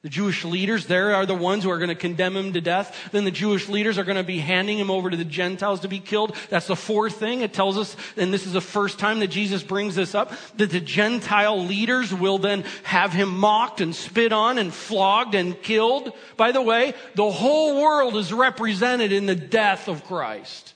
The 0.04 0.10
Jewish 0.10 0.44
leaders 0.44 0.86
there 0.86 1.16
are 1.16 1.26
the 1.26 1.34
ones 1.34 1.63
who 1.63 1.70
are 1.70 1.78
going 1.78 1.88
to 1.88 1.96
condemn 1.96 2.36
him 2.36 2.52
to 2.54 2.60
death. 2.60 3.10
Then 3.13 3.24
the 3.24 3.32
Jewish 3.32 3.70
leaders 3.70 3.98
are 3.98 4.04
going 4.04 4.18
to 4.18 4.24
be 4.24 4.38
handing 4.38 4.78
him 4.78 4.92
over 4.92 5.10
to 5.10 5.16
the 5.16 5.24
Gentiles 5.24 5.80
to 5.80 5.88
be 5.88 6.00
killed. 6.00 6.36
That's 6.50 6.68
the 6.68 6.76
fourth 6.76 7.16
thing. 7.16 7.39
It 7.39 7.54
tells 7.54 7.78
us, 7.78 7.96
and 8.18 8.34
this 8.34 8.46
is 8.46 8.52
the 8.52 8.60
first 8.60 9.00
time 9.00 9.22
that 9.22 9.30
Jesus 9.30 9.63
brings 9.63 9.96
this 9.96 10.13
up, 10.13 10.34
that 10.58 10.72
the 10.72 10.82
Gentile 10.82 11.66
leaders 11.66 12.13
will 12.13 12.38
then 12.38 12.66
have 12.84 13.13
him 13.13 13.30
mocked 13.30 13.80
and 13.80 13.96
spit 13.96 14.34
on 14.34 14.58
and 14.58 14.74
flogged 14.74 15.36
and 15.36 15.60
killed. 15.62 16.12
By 16.36 16.52
the 16.52 16.62
way, 16.62 16.96
the 17.16 17.32
whole 17.32 17.82
world 17.82 18.18
is 18.18 18.34
represented 18.34 19.13
in 19.13 19.26
the 19.26 19.36
death 19.36 19.88
of 19.88 20.04
Christ. 20.04 20.74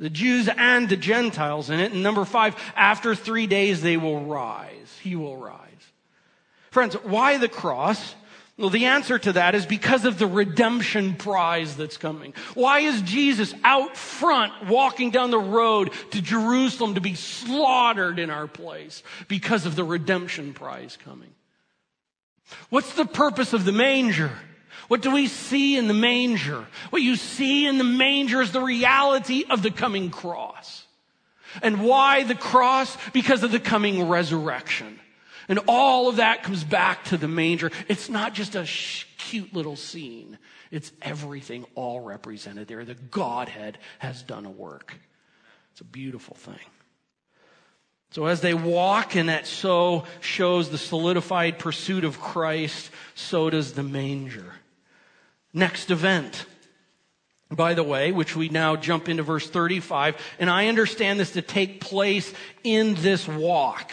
The 0.00 0.10
Jews 0.10 0.48
and 0.48 0.88
the 0.88 0.96
Gentiles 0.96 1.70
in 1.70 1.78
it. 1.78 1.92
And 1.92 2.02
number 2.02 2.24
five, 2.24 2.56
after 2.74 3.14
three 3.14 3.46
days 3.46 3.80
they 3.80 3.96
will 3.96 4.24
rise. 4.24 4.98
He 5.02 5.14
will 5.14 5.36
rise. 5.36 5.60
Friends, 6.72 6.94
why 6.94 7.36
the 7.36 7.48
cross? 7.48 8.16
Well, 8.60 8.68
the 8.68 8.84
answer 8.84 9.18
to 9.18 9.32
that 9.32 9.54
is 9.54 9.64
because 9.64 10.04
of 10.04 10.18
the 10.18 10.26
redemption 10.26 11.14
prize 11.14 11.78
that's 11.78 11.96
coming. 11.96 12.34
Why 12.52 12.80
is 12.80 13.00
Jesus 13.00 13.54
out 13.64 13.96
front 13.96 14.66
walking 14.66 15.10
down 15.10 15.30
the 15.30 15.38
road 15.38 15.92
to 16.10 16.20
Jerusalem 16.20 16.96
to 16.96 17.00
be 17.00 17.14
slaughtered 17.14 18.18
in 18.18 18.28
our 18.28 18.46
place? 18.46 19.02
Because 19.28 19.64
of 19.64 19.76
the 19.76 19.84
redemption 19.84 20.52
prize 20.52 20.98
coming. 21.02 21.30
What's 22.68 22.92
the 22.92 23.06
purpose 23.06 23.54
of 23.54 23.64
the 23.64 23.72
manger? 23.72 24.30
What 24.88 25.00
do 25.00 25.10
we 25.10 25.26
see 25.26 25.78
in 25.78 25.88
the 25.88 25.94
manger? 25.94 26.66
What 26.90 27.00
you 27.00 27.16
see 27.16 27.66
in 27.66 27.78
the 27.78 27.84
manger 27.84 28.42
is 28.42 28.52
the 28.52 28.60
reality 28.60 29.46
of 29.48 29.62
the 29.62 29.70
coming 29.70 30.10
cross. 30.10 30.84
And 31.62 31.82
why 31.82 32.24
the 32.24 32.34
cross? 32.34 32.94
Because 33.14 33.42
of 33.42 33.52
the 33.52 33.58
coming 33.58 34.06
resurrection. 34.06 34.99
And 35.50 35.58
all 35.66 36.08
of 36.08 36.16
that 36.16 36.44
comes 36.44 36.62
back 36.62 37.06
to 37.06 37.16
the 37.16 37.26
manger. 37.26 37.72
It's 37.88 38.08
not 38.08 38.34
just 38.34 38.54
a 38.54 38.64
sh- 38.64 39.06
cute 39.18 39.52
little 39.52 39.74
scene. 39.74 40.38
It's 40.70 40.92
everything 41.02 41.66
all 41.74 41.98
represented 41.98 42.68
there. 42.68 42.84
The 42.84 42.94
Godhead 42.94 43.76
has 43.98 44.22
done 44.22 44.46
a 44.46 44.50
work. 44.50 44.94
It's 45.72 45.80
a 45.80 45.84
beautiful 45.84 46.36
thing. 46.36 46.54
So 48.12 48.26
as 48.26 48.40
they 48.40 48.54
walk, 48.54 49.16
and 49.16 49.28
that 49.28 49.44
so 49.44 50.04
shows 50.20 50.70
the 50.70 50.78
solidified 50.78 51.58
pursuit 51.58 52.04
of 52.04 52.20
Christ, 52.20 52.90
so 53.16 53.50
does 53.50 53.72
the 53.72 53.82
manger. 53.82 54.54
Next 55.52 55.90
event. 55.90 56.46
By 57.50 57.74
the 57.74 57.82
way, 57.82 58.12
which 58.12 58.36
we 58.36 58.48
now 58.48 58.76
jump 58.76 59.08
into 59.08 59.24
verse 59.24 59.50
35, 59.50 60.16
and 60.38 60.48
I 60.48 60.68
understand 60.68 61.18
this 61.18 61.32
to 61.32 61.42
take 61.42 61.80
place 61.80 62.32
in 62.62 62.94
this 62.94 63.26
walk. 63.26 63.90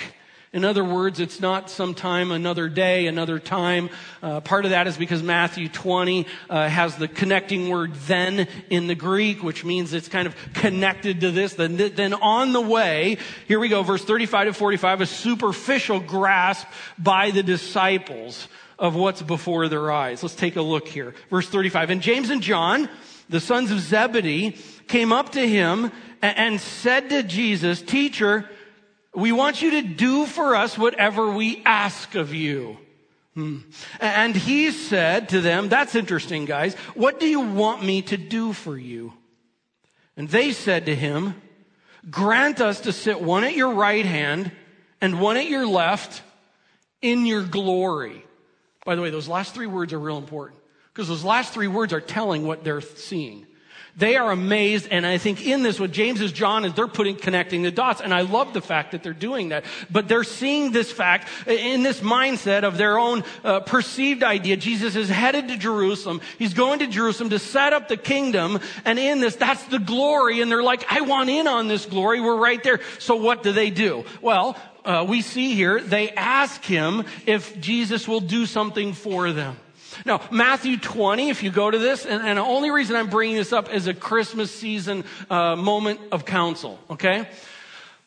In 0.53 0.63
other 0.63 0.83
words, 0.83 1.19
it's 1.19 1.41
not 1.41 1.69
sometime, 1.69 2.31
another 2.31 2.69
day, 2.69 3.07
another 3.07 3.37
time. 3.37 3.89
Uh, 4.23 4.39
part 4.39 4.63
of 4.63 4.71
that 4.71 4.87
is 4.87 4.95
because 4.95 5.21
Matthew 5.21 5.67
20 5.67 6.25
uh, 6.49 6.69
has 6.69 6.95
the 6.95 7.09
connecting 7.09 7.67
word 7.67 7.93
then 8.07 8.47
in 8.69 8.87
the 8.87 8.95
Greek, 8.95 9.43
which 9.43 9.65
means 9.65 9.93
it's 9.93 10.07
kind 10.07 10.25
of 10.25 10.35
connected 10.53 11.19
to 11.21 11.31
this. 11.31 11.55
Then, 11.55 11.75
then 11.75 12.13
on 12.13 12.53
the 12.53 12.61
way, 12.61 13.17
here 13.47 13.59
we 13.59 13.67
go, 13.67 13.83
verse 13.83 14.05
35 14.05 14.47
to 14.47 14.53
45, 14.53 15.01
a 15.01 15.05
superficial 15.05 15.99
grasp 15.99 16.65
by 16.97 17.31
the 17.31 17.43
disciples 17.43 18.47
of 18.79 18.95
what's 18.95 19.21
before 19.21 19.67
their 19.67 19.91
eyes. 19.91 20.23
Let's 20.23 20.35
take 20.35 20.55
a 20.55 20.61
look 20.61 20.87
here. 20.87 21.13
Verse 21.29 21.49
35. 21.49 21.89
And 21.89 22.01
James 22.01 22.29
and 22.29 22.41
John, 22.41 22.89
the 23.27 23.41
sons 23.41 23.69
of 23.69 23.81
Zebedee, 23.81 24.55
came 24.87 25.11
up 25.11 25.33
to 25.33 25.45
him 25.45 25.91
and, 26.21 26.37
and 26.37 26.61
said 26.61 27.09
to 27.09 27.21
Jesus, 27.21 27.81
Teacher, 27.81 28.49
we 29.17 29.31
want 29.31 29.63
you 29.63 29.71
to 29.71 29.81
do 29.81 30.27
for 30.27 30.55
us 30.55 30.77
whatever 30.77 31.31
we 31.31 31.63
ask 31.65 32.13
of 32.13 32.35
you. 32.35 32.77
Hmm. 33.33 33.57
And 33.99 34.35
he 34.35 34.69
said 34.69 35.29
to 35.29 35.41
them, 35.41 35.69
That's 35.69 35.95
interesting, 35.95 36.45
guys. 36.45 36.75
What 36.93 37.19
do 37.19 37.27
you 37.27 37.39
want 37.39 37.83
me 37.83 38.03
to 38.03 38.17
do 38.17 38.53
for 38.53 38.77
you? 38.77 39.13
And 40.15 40.29
they 40.29 40.51
said 40.51 40.85
to 40.85 40.95
him, 40.95 41.33
Grant 42.11 42.61
us 42.61 42.81
to 42.81 42.93
sit 42.93 43.19
one 43.19 43.43
at 43.43 43.55
your 43.55 43.73
right 43.73 44.05
hand 44.05 44.51
and 45.01 45.19
one 45.19 45.35
at 45.35 45.49
your 45.49 45.65
left 45.65 46.21
in 47.01 47.25
your 47.25 47.41
glory. 47.41 48.23
By 48.85 48.93
the 48.93 49.01
way, 49.01 49.09
those 49.09 49.27
last 49.27 49.55
three 49.55 49.67
words 49.67 49.93
are 49.93 49.99
real 49.99 50.17
important 50.17 50.59
because 50.93 51.07
those 51.07 51.23
last 51.23 51.53
three 51.53 51.67
words 51.67 51.91
are 51.91 52.01
telling 52.01 52.45
what 52.45 52.63
they're 52.63 52.81
seeing. 52.81 53.47
They 53.97 54.15
are 54.15 54.29
amazed, 54.29 54.89
and 54.91 55.07
I 55.07 55.17
think 55.17 55.43
in 55.43 55.63
this, 55.63 55.79
what 55.79 55.91
James 55.91 56.21
is 56.21 56.31
John 56.31 56.65
is 56.65 56.73
they're 56.75 56.87
putting 56.87 57.15
connecting 57.15 57.63
the 57.63 57.71
dots, 57.71 57.99
and 57.99 58.13
I 58.13 58.21
love 58.21 58.53
the 58.53 58.61
fact 58.61 58.91
that 58.91 59.01
they're 59.01 59.11
doing 59.11 59.49
that. 59.49 59.65
But 59.89 60.07
they're 60.07 60.23
seeing 60.23 60.71
this 60.71 60.91
fact 60.91 61.27
in 61.47 61.81
this 61.81 62.01
mindset 62.01 62.63
of 62.63 62.77
their 62.77 62.99
own 62.99 63.23
uh, 63.43 63.61
perceived 63.61 64.21
idea. 64.21 64.55
Jesus 64.55 64.95
is 64.95 65.09
headed 65.09 65.47
to 65.47 65.57
Jerusalem. 65.57 66.21
He's 66.37 66.53
going 66.53 66.77
to 66.79 66.87
Jerusalem 66.87 67.31
to 67.31 67.39
set 67.39 67.73
up 67.73 67.87
the 67.87 67.97
kingdom, 67.97 68.59
and 68.85 68.99
in 68.99 69.19
this, 69.19 69.35
that's 69.35 69.63
the 69.63 69.79
glory. 69.79 70.41
And 70.41 70.51
they're 70.51 70.61
like, 70.61 70.85
"I 70.93 71.01
want 71.01 71.31
in 71.31 71.47
on 71.47 71.67
this 71.67 71.87
glory. 71.87 72.21
We're 72.21 72.37
right 72.37 72.61
there." 72.61 72.81
So 72.99 73.15
what 73.15 73.41
do 73.41 73.51
they 73.51 73.71
do? 73.71 74.05
Well, 74.21 74.55
uh, 74.85 75.07
we 75.09 75.23
see 75.23 75.55
here 75.55 75.81
they 75.81 76.11
ask 76.11 76.63
him 76.63 77.03
if 77.25 77.59
Jesus 77.59 78.07
will 78.07 78.21
do 78.21 78.45
something 78.45 78.93
for 78.93 79.31
them. 79.31 79.57
Now, 80.05 80.21
Matthew 80.31 80.77
20, 80.77 81.29
if 81.29 81.43
you 81.43 81.51
go 81.51 81.69
to 81.69 81.77
this, 81.77 82.05
and, 82.05 82.25
and 82.25 82.37
the 82.37 82.43
only 82.43 82.71
reason 82.71 82.95
I'm 82.95 83.09
bringing 83.09 83.35
this 83.35 83.53
up 83.53 83.73
is 83.73 83.87
a 83.87 83.93
Christmas 83.93 84.51
season 84.51 85.03
uh, 85.29 85.55
moment 85.55 85.99
of 86.11 86.25
counsel, 86.25 86.79
okay? 86.89 87.27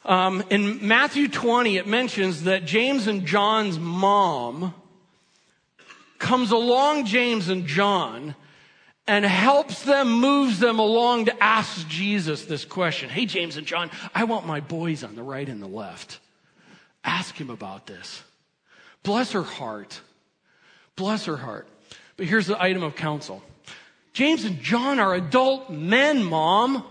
Um, 0.04 0.42
in 0.50 0.86
Matthew 0.86 1.28
20, 1.28 1.76
it 1.76 1.86
mentions 1.86 2.44
that 2.44 2.64
James 2.64 3.06
and 3.06 3.26
John's 3.26 3.78
mom 3.78 4.74
comes 6.18 6.50
along 6.50 7.06
James 7.06 7.48
and 7.48 7.66
John 7.66 8.34
and 9.06 9.24
helps 9.24 9.82
them, 9.82 10.12
moves 10.12 10.60
them 10.60 10.78
along 10.78 11.24
to 11.24 11.42
ask 11.42 11.88
Jesus 11.88 12.44
this 12.44 12.64
question. 12.64 13.08
Hey, 13.08 13.26
James 13.26 13.56
and 13.56 13.66
John, 13.66 13.90
I 14.14 14.24
want 14.24 14.46
my 14.46 14.60
boys 14.60 15.02
on 15.02 15.16
the 15.16 15.22
right 15.22 15.48
and 15.48 15.60
the 15.60 15.66
left. 15.66 16.20
Ask 17.02 17.34
him 17.34 17.50
about 17.50 17.86
this. 17.86 18.22
Bless 19.02 19.32
her 19.32 19.42
heart. 19.42 20.00
Bless 20.94 21.24
her 21.24 21.36
heart. 21.36 21.66
But 22.20 22.28
here's 22.28 22.46
the 22.46 22.62
item 22.62 22.82
of 22.82 22.96
counsel 22.96 23.42
James 24.12 24.44
and 24.44 24.60
John 24.60 25.00
are 25.00 25.14
adult 25.14 25.70
men, 25.70 26.22
mom. 26.22 26.84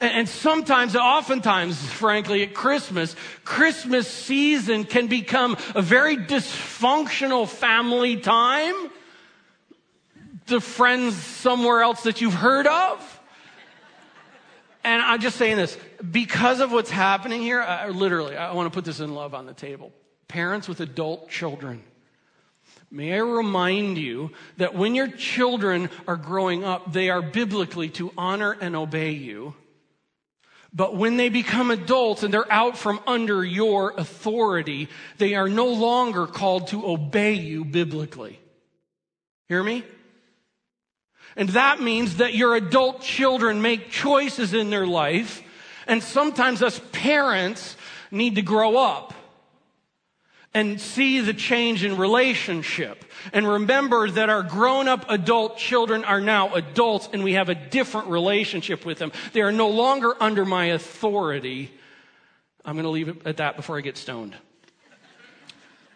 And 0.00 0.28
sometimes, 0.28 0.96
oftentimes, 0.96 1.80
frankly, 1.80 2.42
at 2.42 2.52
Christmas, 2.52 3.14
Christmas 3.44 4.08
season 4.08 4.82
can 4.82 5.06
become 5.06 5.56
a 5.76 5.82
very 5.82 6.16
dysfunctional 6.16 7.46
family 7.46 8.16
time. 8.16 8.74
The 10.46 10.60
friends 10.60 11.14
somewhere 11.14 11.82
else 11.82 12.02
that 12.02 12.20
you've 12.20 12.34
heard 12.34 12.66
of. 12.66 13.20
And 14.82 15.00
I'm 15.00 15.20
just 15.20 15.36
saying 15.36 15.58
this 15.58 15.78
because 16.10 16.58
of 16.58 16.72
what's 16.72 16.90
happening 16.90 17.40
here, 17.40 17.62
I, 17.62 17.90
literally, 17.90 18.36
I 18.36 18.52
want 18.52 18.66
to 18.66 18.76
put 18.76 18.84
this 18.84 18.98
in 18.98 19.14
love 19.14 19.32
on 19.32 19.46
the 19.46 19.54
table. 19.54 19.92
Parents 20.26 20.66
with 20.66 20.80
adult 20.80 21.30
children 21.30 21.84
May 22.90 23.14
I 23.14 23.18
remind 23.18 23.98
you 23.98 24.32
that 24.56 24.74
when 24.74 24.96
your 24.96 25.06
children 25.06 25.90
are 26.08 26.16
growing 26.16 26.64
up, 26.64 26.92
they 26.92 27.08
are 27.08 27.22
biblically 27.22 27.88
to 27.90 28.12
honor 28.18 28.56
and 28.60 28.74
obey 28.74 29.12
you. 29.12 29.54
But 30.72 30.96
when 30.96 31.16
they 31.16 31.28
become 31.28 31.70
adults 31.70 32.22
and 32.22 32.32
they're 32.34 32.50
out 32.52 32.76
from 32.76 33.00
under 33.06 33.44
your 33.44 33.92
authority, 33.92 34.88
they 35.18 35.34
are 35.34 35.48
no 35.48 35.66
longer 35.66 36.26
called 36.26 36.68
to 36.68 36.86
obey 36.86 37.34
you 37.34 37.64
biblically. 37.64 38.40
Hear 39.48 39.62
me? 39.62 39.84
And 41.36 41.48
that 41.50 41.80
means 41.80 42.16
that 42.16 42.34
your 42.34 42.56
adult 42.56 43.02
children 43.02 43.62
make 43.62 43.90
choices 43.90 44.52
in 44.52 44.70
their 44.70 44.86
life, 44.86 45.42
and 45.86 46.02
sometimes 46.02 46.62
us 46.62 46.80
parents 46.92 47.76
need 48.10 48.34
to 48.34 48.42
grow 48.42 48.76
up 48.76 49.14
and 50.52 50.80
see 50.80 51.20
the 51.20 51.34
change 51.34 51.84
in 51.84 51.96
relationship. 51.96 53.04
And 53.32 53.46
remember 53.46 54.10
that 54.10 54.28
our 54.28 54.42
grown 54.42 54.88
up 54.88 55.06
adult 55.08 55.58
children 55.58 56.04
are 56.04 56.20
now 56.20 56.54
adults 56.54 57.08
and 57.12 57.22
we 57.22 57.34
have 57.34 57.48
a 57.48 57.54
different 57.54 58.08
relationship 58.08 58.84
with 58.84 58.98
them. 58.98 59.12
They 59.32 59.42
are 59.42 59.52
no 59.52 59.68
longer 59.68 60.14
under 60.20 60.44
my 60.44 60.66
authority. 60.66 61.70
I'm 62.64 62.74
going 62.74 62.84
to 62.84 62.90
leave 62.90 63.08
it 63.08 63.26
at 63.26 63.36
that 63.36 63.56
before 63.56 63.78
I 63.78 63.80
get 63.80 63.96
stoned. 63.96 64.36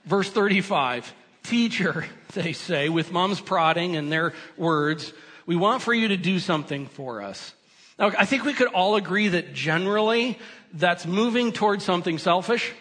Verse 0.05 0.31
35 0.31 1.13
Teacher, 1.43 2.07
they 2.33 2.53
say, 2.53 2.89
with 2.89 3.13
mom's 3.13 3.41
prodding 3.41 3.97
and 3.97 4.11
their 4.11 4.33
words, 4.57 5.13
we 5.47 5.57
want 5.57 5.83
for 5.83 5.93
you 5.93 6.09
to 6.09 6.17
do 6.17 6.39
something 6.39 6.87
for 6.87 7.23
us. 7.23 7.55
Now, 7.99 8.13
I 8.19 8.25
think 8.25 8.45
we 8.45 8.55
could 8.55 8.69
all 8.69 8.97
agree 8.97 9.29
that 9.29 9.53
generally 9.53 10.39
that's 10.73 11.07
moving 11.07 11.53
towards 11.53 11.85
something 11.85 12.19
selfish. 12.19 12.73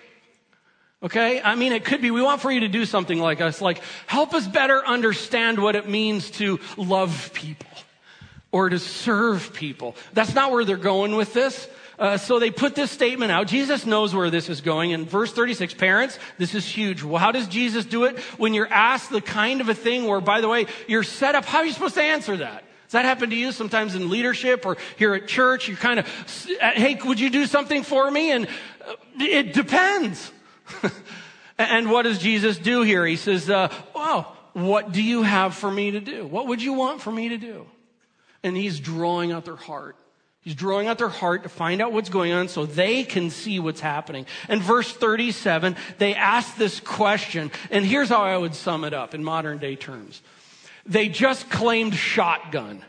Okay? 1.04 1.42
I 1.42 1.56
mean, 1.56 1.74
it 1.74 1.84
could 1.84 2.02
be, 2.02 2.12
we 2.12 2.22
want 2.22 2.42
for 2.42 2.52
you 2.52 2.62
to 2.62 2.70
do 2.70 2.86
something 2.86 3.20
like 3.20 3.42
us, 3.42 3.62
like 3.62 3.82
help 4.08 4.34
us 4.34 4.48
better 4.48 4.86
understand 4.86 5.60
what 5.62 5.76
it 5.76 5.88
means 5.88 6.32
to 6.32 6.60
love 6.78 7.32
people 7.34 7.70
or 8.52 8.70
to 8.70 8.80
serve 8.80 9.54
people. 9.54 9.96
That's 10.14 10.34
not 10.34 10.52
where 10.52 10.64
they're 10.64 10.78
going 10.78 11.16
with 11.16 11.34
this. 11.34 11.68
Uh, 12.00 12.18
so 12.18 12.40
they 12.40 12.50
put 12.50 12.74
this 12.76 12.90
statement 12.90 13.32
out. 13.32 13.48
Jesus 13.48 13.86
knows 13.86 14.16
where 14.16 14.30
this 14.30 14.50
is 14.50 14.62
going. 14.62 14.92
In 14.92 15.06
verse 15.06 15.32
36, 15.32 15.76
parents, 15.76 16.18
this 16.38 16.56
is 16.56 16.66
huge. 16.66 17.04
Well, 17.04 17.20
how 17.20 17.32
does 17.32 17.48
Jesus 17.48 17.86
do 17.86 18.06
it? 18.06 18.20
When 18.38 18.54
you're 18.54 18.68
asked 18.68 19.12
the 19.12 19.22
kind 19.22 19.62
of 19.62 19.70
a 19.70 19.76
thing 19.76 20.06
where, 20.06 20.20
by 20.20 20.42
the 20.42 20.50
way, 20.50 20.66
you're 20.88 21.04
set 21.04 21.36
up, 21.36 21.46
how 21.46 21.60
are 21.60 21.66
you 21.66 21.72
supposed 21.72 21.96
to 21.96 22.02
answer 22.02 22.38
that? 22.38 22.64
Does 22.86 22.94
that 22.94 23.06
happen 23.06 23.30
to 23.30 23.36
you 23.36 23.52
sometimes 23.52 23.96
in 23.96 24.10
leadership 24.10 24.66
or 24.66 24.78
here 24.98 25.14
at 25.14 25.28
church? 25.28 25.68
You 25.68 25.76
kind 25.76 26.00
of, 26.00 26.08
hey, 26.60 27.00
would 27.06 27.20
you 27.20 27.30
do 27.30 27.46
something 27.46 27.84
for 27.84 28.10
me? 28.10 28.32
And 28.32 28.48
uh, 28.48 28.94
it 29.20 29.54
depends. 29.54 30.32
and 31.58 31.90
what 31.90 32.04
does 32.04 32.20
Jesus 32.20 32.58
do 32.58 32.82
here? 32.82 33.06
He 33.06 33.16
says, 33.16 33.50
uh, 33.50 33.74
Wow, 33.96 34.34
what 34.54 34.92
do 34.92 35.02
you 35.02 35.24
have 35.24 35.56
for 35.56 35.70
me 35.70 35.92
to 35.92 36.00
do? 36.00 36.26
What 36.26 36.48
would 36.48 36.62
you 36.62 36.74
want 36.74 37.02
for 37.02 37.12
me 37.12 37.30
to 37.30 37.38
do? 37.38 37.66
And 38.44 38.56
he's 38.56 38.80
drawing 38.80 39.32
out 39.32 39.46
their 39.46 39.56
heart. 39.56 39.96
He's 40.42 40.56
drawing 40.56 40.88
out 40.88 40.98
their 40.98 41.08
heart 41.08 41.44
to 41.44 41.50
find 41.50 41.82
out 41.82 41.94
what's 41.94 42.10
going 42.10 42.34
on 42.34 42.50
so 42.50 42.66
they 42.66 43.04
can 43.04 43.30
see 43.30 43.60
what's 43.60 43.80
happening. 43.80 44.26
And 44.50 44.62
verse 44.62 44.92
37, 44.92 45.78
they 46.00 46.16
ask 46.16 46.58
this 46.58 46.82
question, 46.82 47.50
and 47.72 47.86
here's 47.86 48.10
how 48.10 48.24
I 48.24 48.38
would 48.38 48.54
sum 48.54 48.84
it 48.84 48.94
up 48.94 49.14
in 49.14 49.24
modern 49.24 49.58
day 49.60 49.78
terms. 49.78 50.22
They 50.86 51.08
just 51.08 51.50
claimed 51.50 51.96
shotgun. 51.96 52.84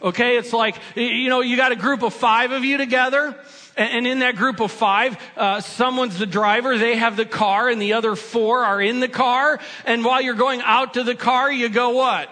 Okay, 0.00 0.36
it's 0.36 0.52
like, 0.52 0.76
you 0.94 1.28
know, 1.28 1.40
you 1.40 1.56
got 1.56 1.72
a 1.72 1.76
group 1.76 2.02
of 2.02 2.14
five 2.14 2.52
of 2.52 2.64
you 2.64 2.76
together, 2.76 3.36
and 3.76 4.06
in 4.06 4.18
that 4.20 4.36
group 4.36 4.60
of 4.60 4.70
five, 4.70 5.16
uh, 5.36 5.60
someone's 5.60 6.18
the 6.18 6.26
driver, 6.26 6.76
they 6.76 6.96
have 6.96 7.16
the 7.16 7.24
car, 7.24 7.68
and 7.68 7.80
the 7.80 7.94
other 7.94 8.16
four 8.16 8.64
are 8.64 8.80
in 8.80 9.00
the 9.00 9.08
car. 9.08 9.60
And 9.86 10.04
while 10.04 10.20
you're 10.20 10.34
going 10.34 10.60
out 10.62 10.94
to 10.94 11.04
the 11.04 11.14
car, 11.14 11.50
you 11.50 11.68
go 11.68 11.90
what? 11.90 12.28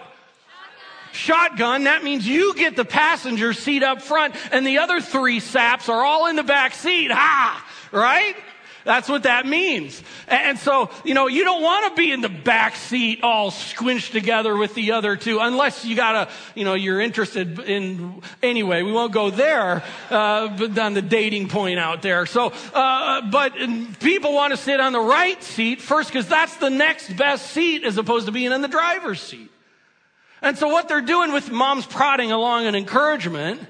Shotgun. 1.11 1.57
Shotgun. 1.57 1.83
That 1.85 2.03
means 2.03 2.27
you 2.27 2.53
get 2.55 2.75
the 2.75 2.85
passenger 2.85 3.53
seat 3.53 3.83
up 3.83 4.01
front, 4.01 4.35
and 4.51 4.65
the 4.65 4.79
other 4.79 5.01
three 5.01 5.39
saps 5.39 5.89
are 5.89 6.05
all 6.05 6.27
in 6.27 6.35
the 6.35 6.43
back 6.43 6.75
seat. 6.75 7.11
Ha! 7.11 7.67
Right? 7.91 8.35
That's 8.83 9.07
what 9.07 9.23
that 9.23 9.45
means. 9.45 10.01
And 10.27 10.57
so, 10.57 10.89
you 11.03 11.13
know, 11.13 11.27
you 11.27 11.43
don't 11.43 11.61
want 11.61 11.95
to 11.95 12.01
be 12.01 12.11
in 12.11 12.21
the 12.21 12.29
back 12.29 12.75
seat 12.75 13.21
all 13.23 13.51
squinched 13.51 14.11
together 14.11 14.55
with 14.55 14.73
the 14.73 14.93
other 14.93 15.15
two 15.15 15.39
unless 15.39 15.85
you 15.85 15.95
got 15.95 16.11
to, 16.13 16.33
you 16.55 16.65
know, 16.65 16.73
you're 16.73 16.99
interested 16.99 17.59
in, 17.59 18.21
anyway, 18.41 18.81
we 18.81 18.91
won't 18.91 19.13
go 19.13 19.29
there, 19.29 19.83
uh, 20.09 20.47
but 20.57 20.77
on 20.79 20.93
the 20.93 21.01
dating 21.01 21.47
point 21.47 21.79
out 21.79 22.01
there. 22.01 22.25
So, 22.25 22.53
uh, 22.73 23.29
but 23.29 23.53
people 23.99 24.33
want 24.33 24.51
to 24.51 24.57
sit 24.57 24.79
on 24.79 24.93
the 24.93 24.99
right 24.99 25.41
seat 25.43 25.81
first 25.81 26.09
because 26.09 26.27
that's 26.27 26.55
the 26.57 26.69
next 26.69 27.15
best 27.15 27.51
seat 27.51 27.83
as 27.83 27.97
opposed 27.97 28.25
to 28.25 28.31
being 28.31 28.51
in 28.51 28.61
the 28.61 28.67
driver's 28.67 29.21
seat. 29.21 29.49
And 30.41 30.57
so 30.57 30.69
what 30.69 30.87
they're 30.87 31.01
doing 31.01 31.33
with 31.33 31.51
mom's 31.51 31.85
prodding 31.85 32.31
along 32.31 32.65
and 32.65 32.75
encouragement 32.75 33.61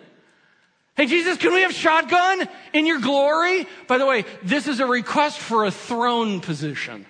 Hey, 0.95 1.05
Jesus, 1.05 1.37
can 1.37 1.53
we 1.53 1.61
have 1.61 1.71
shotgun 1.71 2.47
in 2.73 2.85
your 2.85 2.99
glory? 2.99 3.65
By 3.87 3.97
the 3.97 4.05
way, 4.05 4.25
this 4.43 4.67
is 4.67 4.79
a 4.79 4.85
request 4.85 5.39
for 5.39 5.65
a 5.65 5.71
throne 5.71 6.41
position. 6.41 7.05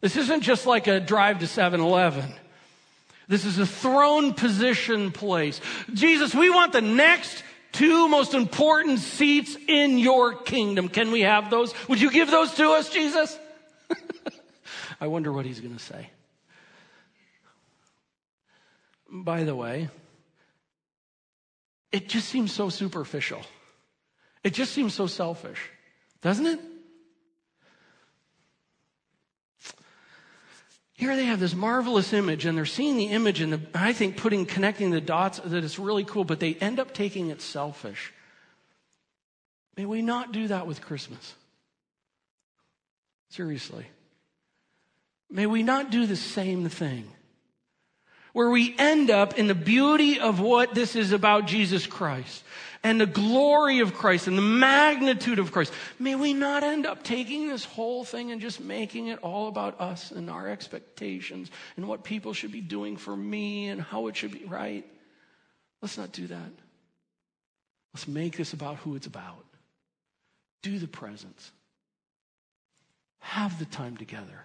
This 0.00 0.16
isn't 0.16 0.42
just 0.42 0.64
like 0.64 0.86
a 0.86 1.00
drive 1.00 1.40
to 1.40 1.46
7 1.46 1.80
Eleven. 1.80 2.32
This 3.26 3.44
is 3.44 3.58
a 3.58 3.66
throne 3.66 4.32
position 4.32 5.10
place. 5.10 5.60
Jesus, 5.92 6.34
we 6.34 6.50
want 6.50 6.72
the 6.72 6.80
next 6.80 7.42
two 7.72 8.08
most 8.08 8.32
important 8.32 9.00
seats 9.00 9.56
in 9.66 9.98
your 9.98 10.34
kingdom. 10.34 10.88
Can 10.88 11.10
we 11.10 11.22
have 11.22 11.50
those? 11.50 11.74
Would 11.88 12.00
you 12.00 12.10
give 12.10 12.30
those 12.30 12.54
to 12.54 12.70
us, 12.70 12.90
Jesus? 12.90 13.38
I 15.00 15.08
wonder 15.08 15.32
what 15.32 15.44
he's 15.44 15.60
going 15.60 15.76
to 15.76 15.82
say. 15.82 16.10
By 19.10 19.44
the 19.44 19.54
way, 19.54 19.88
it 21.92 22.08
just 22.08 22.28
seems 22.28 22.52
so 22.52 22.68
superficial. 22.68 23.42
It 24.44 24.54
just 24.54 24.72
seems 24.72 24.94
so 24.94 25.06
selfish, 25.06 25.60
doesn't 26.22 26.46
it? 26.46 26.60
here 30.98 31.14
they 31.14 31.26
have 31.26 31.38
this 31.38 31.54
marvelous 31.54 32.12
image 32.12 32.44
and 32.44 32.58
they're 32.58 32.66
seeing 32.66 32.96
the 32.96 33.04
image 33.04 33.40
and 33.40 33.68
I 33.72 33.92
think 33.92 34.16
putting, 34.16 34.46
connecting 34.46 34.90
the 34.90 35.00
dots 35.00 35.38
that 35.38 35.62
it's 35.62 35.78
really 35.78 36.02
cool, 36.02 36.24
but 36.24 36.40
they 36.40 36.54
end 36.54 36.80
up 36.80 36.92
taking 36.92 37.28
it 37.28 37.40
selfish. 37.40 38.12
May 39.76 39.86
we 39.86 40.02
not 40.02 40.32
do 40.32 40.48
that 40.48 40.66
with 40.66 40.80
Christmas. 40.80 41.36
Seriously. 43.30 43.86
May 45.30 45.46
we 45.46 45.62
not 45.62 45.92
do 45.92 46.04
the 46.04 46.16
same 46.16 46.68
thing. 46.68 47.08
Where 48.32 48.50
we 48.50 48.74
end 48.78 49.10
up 49.10 49.38
in 49.38 49.46
the 49.46 49.54
beauty 49.54 50.20
of 50.20 50.40
what 50.40 50.74
this 50.74 50.96
is 50.96 51.12
about 51.12 51.46
Jesus 51.46 51.86
Christ 51.86 52.44
and 52.82 53.00
the 53.00 53.06
glory 53.06 53.80
of 53.80 53.94
Christ 53.94 54.26
and 54.28 54.38
the 54.38 54.42
magnitude 54.42 55.38
of 55.38 55.52
Christ. 55.52 55.72
May 55.98 56.14
we 56.14 56.32
not 56.32 56.62
end 56.62 56.86
up 56.86 57.02
taking 57.02 57.48
this 57.48 57.64
whole 57.64 58.04
thing 58.04 58.30
and 58.30 58.40
just 58.40 58.60
making 58.60 59.08
it 59.08 59.18
all 59.20 59.48
about 59.48 59.80
us 59.80 60.10
and 60.10 60.30
our 60.30 60.48
expectations 60.48 61.50
and 61.76 61.88
what 61.88 62.04
people 62.04 62.32
should 62.32 62.52
be 62.52 62.60
doing 62.60 62.96
for 62.96 63.16
me 63.16 63.68
and 63.68 63.80
how 63.80 64.06
it 64.06 64.16
should 64.16 64.32
be 64.32 64.44
right. 64.44 64.86
Let's 65.82 65.98
not 65.98 66.12
do 66.12 66.26
that. 66.28 66.50
Let's 67.94 68.06
make 68.06 68.36
this 68.36 68.52
about 68.52 68.76
who 68.76 68.94
it's 68.94 69.06
about. 69.06 69.44
Do 70.62 70.78
the 70.78 70.88
presence. 70.88 71.50
Have 73.20 73.58
the 73.58 73.64
time 73.64 73.96
together. 73.96 74.44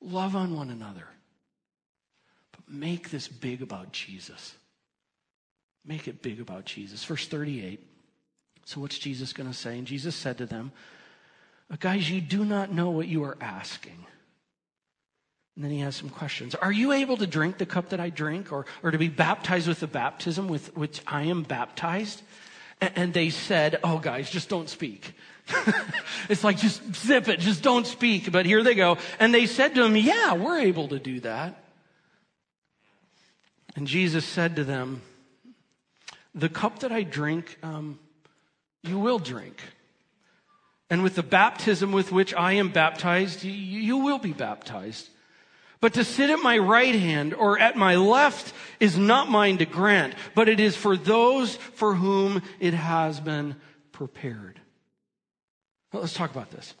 Love 0.00 0.36
on 0.36 0.54
one 0.54 0.70
another. 0.70 1.06
Make 2.70 3.10
this 3.10 3.28
big 3.28 3.62
about 3.62 3.92
Jesus. 3.92 4.54
Make 5.84 6.06
it 6.06 6.22
big 6.22 6.40
about 6.40 6.64
Jesus. 6.64 7.04
Verse 7.04 7.26
38. 7.26 7.80
So, 8.66 8.80
what's 8.80 8.98
Jesus 8.98 9.32
going 9.32 9.48
to 9.48 9.56
say? 9.56 9.78
And 9.78 9.86
Jesus 9.86 10.14
said 10.14 10.38
to 10.38 10.46
them, 10.46 10.72
uh, 11.70 11.76
Guys, 11.80 12.10
you 12.10 12.20
do 12.20 12.44
not 12.44 12.70
know 12.70 12.90
what 12.90 13.08
you 13.08 13.24
are 13.24 13.38
asking. 13.40 14.04
And 15.56 15.64
then 15.64 15.72
he 15.72 15.80
has 15.80 15.96
some 15.96 16.10
questions. 16.10 16.54
Are 16.54 16.70
you 16.70 16.92
able 16.92 17.16
to 17.16 17.26
drink 17.26 17.58
the 17.58 17.66
cup 17.66 17.88
that 17.88 17.98
I 17.98 18.10
drink 18.10 18.52
or, 18.52 18.66
or 18.82 18.90
to 18.90 18.98
be 18.98 19.08
baptized 19.08 19.66
with 19.66 19.80
the 19.80 19.86
baptism 19.86 20.46
with 20.46 20.76
which 20.76 21.00
I 21.06 21.22
am 21.22 21.42
baptized? 21.42 22.22
And, 22.80 22.92
and 22.94 23.14
they 23.14 23.30
said, 23.30 23.80
Oh, 23.82 23.98
guys, 23.98 24.30
just 24.30 24.48
don't 24.48 24.68
speak. 24.68 25.14
it's 26.28 26.44
like, 26.44 26.58
just 26.58 26.94
zip 26.94 27.28
it, 27.28 27.40
just 27.40 27.62
don't 27.62 27.86
speak. 27.86 28.30
But 28.30 28.44
here 28.44 28.62
they 28.62 28.74
go. 28.74 28.98
And 29.18 29.32
they 29.32 29.46
said 29.46 29.74
to 29.74 29.84
him, 29.84 29.96
Yeah, 29.96 30.34
we're 30.34 30.60
able 30.60 30.88
to 30.88 30.98
do 30.98 31.20
that. 31.20 31.64
And 33.78 33.86
Jesus 33.86 34.24
said 34.24 34.56
to 34.56 34.64
them, 34.64 35.02
the 36.34 36.48
cup 36.48 36.80
that 36.80 36.90
I 36.90 37.04
drink, 37.04 37.56
um, 37.62 38.00
you 38.82 38.98
will 38.98 39.20
drink. 39.20 39.62
And 40.90 41.04
with 41.04 41.14
the 41.14 41.22
baptism 41.22 41.92
with 41.92 42.10
which 42.10 42.34
I 42.34 42.54
am 42.54 42.70
baptized, 42.70 43.44
you, 43.44 43.98
will 43.98 44.18
be 44.18 44.32
baptized. 44.32 45.08
But 45.80 45.94
to 45.94 46.02
sit 46.02 46.28
at 46.28 46.40
my 46.40 46.58
right 46.58 46.96
hand 46.96 47.34
or 47.34 47.56
at 47.56 47.76
my 47.76 47.94
left 47.94 48.52
is 48.80 48.98
not 48.98 49.30
mine 49.30 49.58
to 49.58 49.64
grant, 49.64 50.16
but 50.34 50.48
it 50.48 50.58
is 50.58 50.74
for 50.74 50.96
those 50.96 51.54
for 51.54 51.94
whom 51.94 52.42
it 52.58 52.74
has 52.74 53.20
been 53.20 53.54
prepared. 53.92 54.60
Well, 55.92 56.02
let's 56.02 56.14
talk 56.14 56.32
about 56.32 56.50
this. 56.50 56.74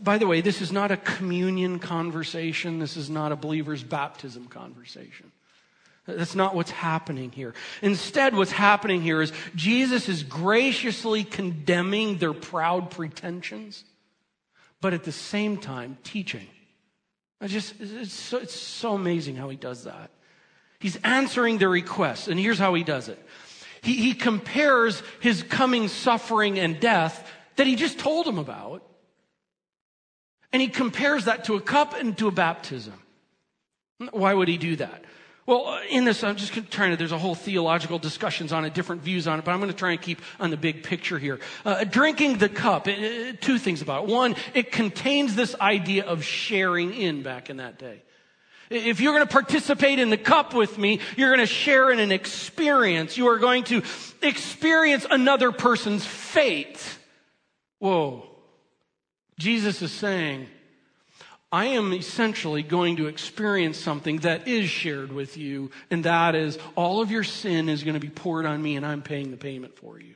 By 0.00 0.18
the 0.18 0.28
way, 0.28 0.42
this 0.42 0.60
is 0.60 0.70
not 0.70 0.92
a 0.92 0.96
communion 0.96 1.80
conversation. 1.80 2.78
This 2.78 2.96
is 2.96 3.10
not 3.10 3.32
a 3.32 3.36
believer's 3.36 3.82
baptism 3.82 4.46
conversation. 4.46 5.32
That's 6.06 6.34
not 6.34 6.54
what's 6.54 6.70
happening 6.70 7.30
here. 7.30 7.54
Instead, 7.80 8.34
what's 8.34 8.50
happening 8.50 9.02
here 9.02 9.22
is 9.22 9.32
Jesus 9.54 10.08
is 10.08 10.24
graciously 10.24 11.22
condemning 11.22 12.18
their 12.18 12.32
proud 12.32 12.90
pretensions, 12.90 13.84
but 14.80 14.94
at 14.94 15.04
the 15.04 15.12
same 15.12 15.58
time 15.58 15.96
teaching. 16.02 16.48
I 17.40 17.46
just, 17.46 17.74
it's 17.80 18.12
so, 18.12 18.38
it's 18.38 18.54
so 18.54 18.94
amazing 18.94 19.36
how 19.36 19.48
he 19.48 19.56
does 19.56 19.84
that. 19.84 20.10
He's 20.80 20.96
answering 21.04 21.58
their 21.58 21.68
requests, 21.68 22.26
and 22.26 22.38
here's 22.38 22.58
how 22.58 22.74
he 22.74 22.82
does 22.82 23.08
it. 23.08 23.24
He, 23.82 23.94
he 23.94 24.14
compares 24.14 25.02
his 25.20 25.44
coming 25.44 25.86
suffering 25.86 26.58
and 26.58 26.80
death 26.80 27.30
that 27.56 27.68
he 27.68 27.76
just 27.76 28.00
told 28.00 28.26
them 28.26 28.38
about, 28.38 28.82
and 30.52 30.60
he 30.60 30.68
compares 30.68 31.26
that 31.26 31.44
to 31.44 31.54
a 31.54 31.60
cup 31.60 31.94
and 31.94 32.18
to 32.18 32.26
a 32.26 32.32
baptism. 32.32 32.94
Why 34.10 34.34
would 34.34 34.48
he 34.48 34.58
do 34.58 34.76
that? 34.76 35.04
Well, 35.44 35.66
uh, 35.66 35.80
in 35.90 36.04
this, 36.04 36.22
I'm 36.22 36.36
just 36.36 36.52
trying 36.70 36.92
to, 36.92 36.96
there's 36.96 37.12
a 37.12 37.18
whole 37.18 37.34
theological 37.34 37.98
discussions 37.98 38.52
on 38.52 38.64
it, 38.64 38.74
different 38.74 39.02
views 39.02 39.26
on 39.26 39.40
it, 39.40 39.44
but 39.44 39.50
I'm 39.50 39.58
going 39.58 39.72
to 39.72 39.76
try 39.76 39.90
and 39.90 40.00
keep 40.00 40.20
on 40.38 40.50
the 40.50 40.56
big 40.56 40.84
picture 40.84 41.18
here. 41.18 41.40
Uh, 41.64 41.82
drinking 41.84 42.38
the 42.38 42.48
cup, 42.48 42.86
it, 42.86 42.98
it, 43.00 43.40
two 43.40 43.58
things 43.58 43.82
about 43.82 44.04
it. 44.04 44.10
One, 44.10 44.36
it 44.54 44.70
contains 44.70 45.34
this 45.34 45.56
idea 45.60 46.04
of 46.04 46.22
sharing 46.22 46.94
in 46.94 47.22
back 47.22 47.50
in 47.50 47.56
that 47.56 47.78
day. 47.78 48.02
If 48.70 49.00
you're 49.00 49.12
going 49.12 49.26
to 49.26 49.32
participate 49.32 49.98
in 49.98 50.10
the 50.10 50.16
cup 50.16 50.54
with 50.54 50.78
me, 50.78 51.00
you're 51.16 51.28
going 51.28 51.46
to 51.46 51.52
share 51.52 51.90
in 51.90 51.98
an 51.98 52.12
experience. 52.12 53.18
You 53.18 53.28
are 53.28 53.38
going 53.38 53.64
to 53.64 53.82
experience 54.22 55.04
another 55.10 55.52
person's 55.52 56.06
fate. 56.06 56.80
Whoa. 57.80 58.24
Jesus 59.38 59.82
is 59.82 59.92
saying, 59.92 60.46
I 61.52 61.66
am 61.66 61.92
essentially 61.92 62.62
going 62.62 62.96
to 62.96 63.08
experience 63.08 63.76
something 63.76 64.20
that 64.20 64.48
is 64.48 64.70
shared 64.70 65.12
with 65.12 65.36
you, 65.36 65.70
and 65.90 66.04
that 66.04 66.34
is 66.34 66.58
all 66.76 67.02
of 67.02 67.10
your 67.10 67.24
sin 67.24 67.68
is 67.68 67.84
going 67.84 67.94
to 67.94 68.00
be 68.00 68.08
poured 68.08 68.46
on 68.46 68.62
me, 68.62 68.76
and 68.76 68.86
I'm 68.86 69.02
paying 69.02 69.30
the 69.30 69.36
payment 69.36 69.76
for 69.76 70.00
you. 70.00 70.14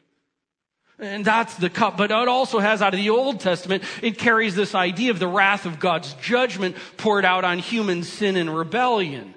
And 0.99 1.27
that's 1.27 1.55
the 1.57 1.69
cup. 1.69 1.99
But 1.99 2.11
it 2.11 2.29
also 2.29 2.59
has 2.59 2.81
out 2.81 2.95
of 2.95 2.99
the 2.99 3.11
Old 3.11 3.41
Testament, 3.41 3.85
it 4.01 4.17
carries 4.17 4.55
this 4.55 4.75
idea 4.75 5.11
of 5.11 5.19
the 5.19 5.29
wrath 5.29 5.67
of 5.67 5.79
God's 5.79 6.15
judgment 6.15 6.75
poured 6.97 7.27
out 7.27 7.45
on 7.45 7.59
human 7.59 8.03
sin 8.03 8.37
and 8.37 8.57
rebellion. 8.57 9.35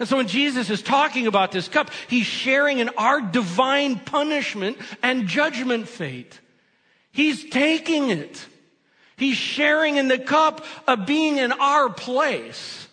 And 0.00 0.08
so 0.08 0.16
when 0.16 0.26
Jesus 0.26 0.70
is 0.70 0.82
talking 0.82 1.28
about 1.28 1.52
this 1.52 1.68
cup, 1.68 1.90
he's 2.08 2.26
sharing 2.26 2.80
in 2.80 2.88
our 2.98 3.20
divine 3.20 4.00
punishment 4.00 4.78
and 5.00 5.28
judgment 5.28 5.88
fate. 5.88 6.40
He's 7.12 7.48
taking 7.48 8.10
it. 8.10 8.44
He's 9.24 9.38
sharing 9.38 9.96
in 9.96 10.08
the 10.08 10.18
cup 10.18 10.62
of 10.86 11.06
being 11.06 11.38
in 11.38 11.50
our 11.50 11.88
place. 11.88 12.86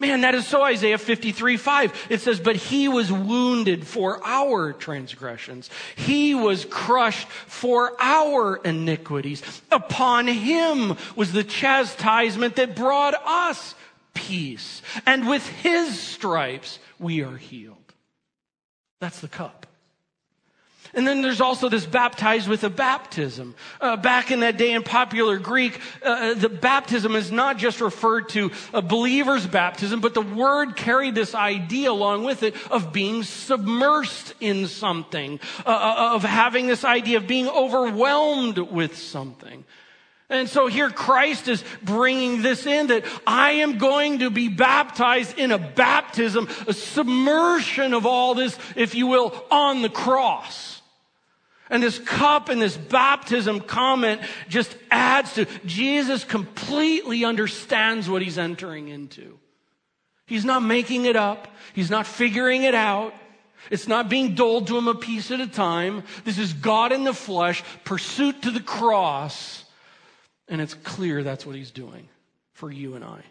Man, 0.00 0.22
that 0.22 0.34
is 0.34 0.44
so 0.44 0.64
Isaiah 0.64 0.98
53 0.98 1.56
5. 1.56 2.06
It 2.10 2.20
says, 2.20 2.40
But 2.40 2.56
he 2.56 2.88
was 2.88 3.12
wounded 3.12 3.86
for 3.86 4.20
our 4.26 4.72
transgressions. 4.72 5.70
He 5.94 6.34
was 6.34 6.64
crushed 6.64 7.28
for 7.28 7.92
our 8.00 8.56
iniquities. 8.56 9.44
Upon 9.70 10.26
him 10.26 10.96
was 11.14 11.30
the 11.30 11.44
chastisement 11.44 12.56
that 12.56 12.74
brought 12.74 13.14
us 13.24 13.76
peace. 14.14 14.82
And 15.06 15.28
with 15.28 15.46
his 15.46 15.96
stripes 15.96 16.80
we 16.98 17.22
are 17.22 17.36
healed. 17.36 17.94
That's 18.98 19.20
the 19.20 19.28
cup. 19.28 19.63
And 20.94 21.06
then 21.06 21.22
there's 21.22 21.40
also 21.40 21.68
this 21.68 21.86
baptized 21.86 22.48
with 22.48 22.64
a 22.64 22.70
baptism. 22.70 23.54
Uh, 23.80 23.96
back 23.96 24.30
in 24.30 24.40
that 24.40 24.56
day 24.56 24.72
in 24.72 24.82
popular 24.82 25.38
Greek, 25.38 25.80
uh, 26.02 26.08
uh, 26.08 26.34
the 26.34 26.48
baptism 26.48 27.16
is 27.16 27.32
not 27.32 27.58
just 27.58 27.80
referred 27.80 28.28
to 28.30 28.50
a 28.72 28.80
believer's 28.80 29.46
baptism, 29.46 30.00
but 30.00 30.14
the 30.14 30.22
word 30.22 30.76
carried 30.76 31.14
this 31.14 31.34
idea 31.34 31.90
along 31.90 32.24
with 32.24 32.42
it 32.42 32.54
of 32.70 32.92
being 32.92 33.22
submersed 33.22 34.32
in 34.40 34.66
something, 34.66 35.40
uh, 35.66 35.68
uh 35.68 36.14
of 36.14 36.22
having 36.22 36.66
this 36.66 36.84
idea 36.84 37.18
of 37.18 37.26
being 37.26 37.48
overwhelmed 37.48 38.58
with 38.58 38.96
something. 38.96 39.64
And 40.30 40.48
so 40.48 40.68
here 40.68 40.90
Christ 40.90 41.48
is 41.48 41.62
bringing 41.82 42.40
this 42.40 42.66
in 42.66 42.86
that 42.86 43.04
I 43.26 43.52
am 43.52 43.78
going 43.78 44.20
to 44.20 44.30
be 44.30 44.48
baptized 44.48 45.38
in 45.38 45.52
a 45.52 45.58
baptism, 45.58 46.48
a 46.66 46.72
submersion 46.72 47.92
of 47.92 48.06
all 48.06 48.34
this, 48.34 48.58
if 48.74 48.94
you 48.94 49.06
will, 49.06 49.44
on 49.50 49.82
the 49.82 49.90
cross. 49.90 50.73
And 51.74 51.82
this 51.82 51.98
cup 51.98 52.50
and 52.50 52.62
this 52.62 52.76
baptism 52.76 53.58
comment 53.58 54.20
just 54.48 54.76
adds 54.92 55.34
to 55.34 55.46
Jesus 55.66 56.22
completely 56.22 57.24
understands 57.24 58.08
what 58.08 58.22
he's 58.22 58.38
entering 58.38 58.86
into. 58.86 59.40
He's 60.24 60.44
not 60.44 60.62
making 60.62 61.06
it 61.06 61.16
up. 61.16 61.48
He's 61.72 61.90
not 61.90 62.06
figuring 62.06 62.62
it 62.62 62.76
out. 62.76 63.12
It's 63.72 63.88
not 63.88 64.08
being 64.08 64.36
doled 64.36 64.68
to 64.68 64.78
him 64.78 64.86
a 64.86 64.94
piece 64.94 65.32
at 65.32 65.40
a 65.40 65.48
time. 65.48 66.04
This 66.22 66.38
is 66.38 66.52
God 66.52 66.92
in 66.92 67.02
the 67.02 67.12
flesh, 67.12 67.64
pursuit 67.82 68.42
to 68.42 68.52
the 68.52 68.60
cross. 68.60 69.64
And 70.46 70.60
it's 70.60 70.74
clear 70.74 71.24
that's 71.24 71.44
what 71.44 71.56
he's 71.56 71.72
doing 71.72 72.08
for 72.52 72.70
you 72.70 72.94
and 72.94 73.04
I. 73.04 73.24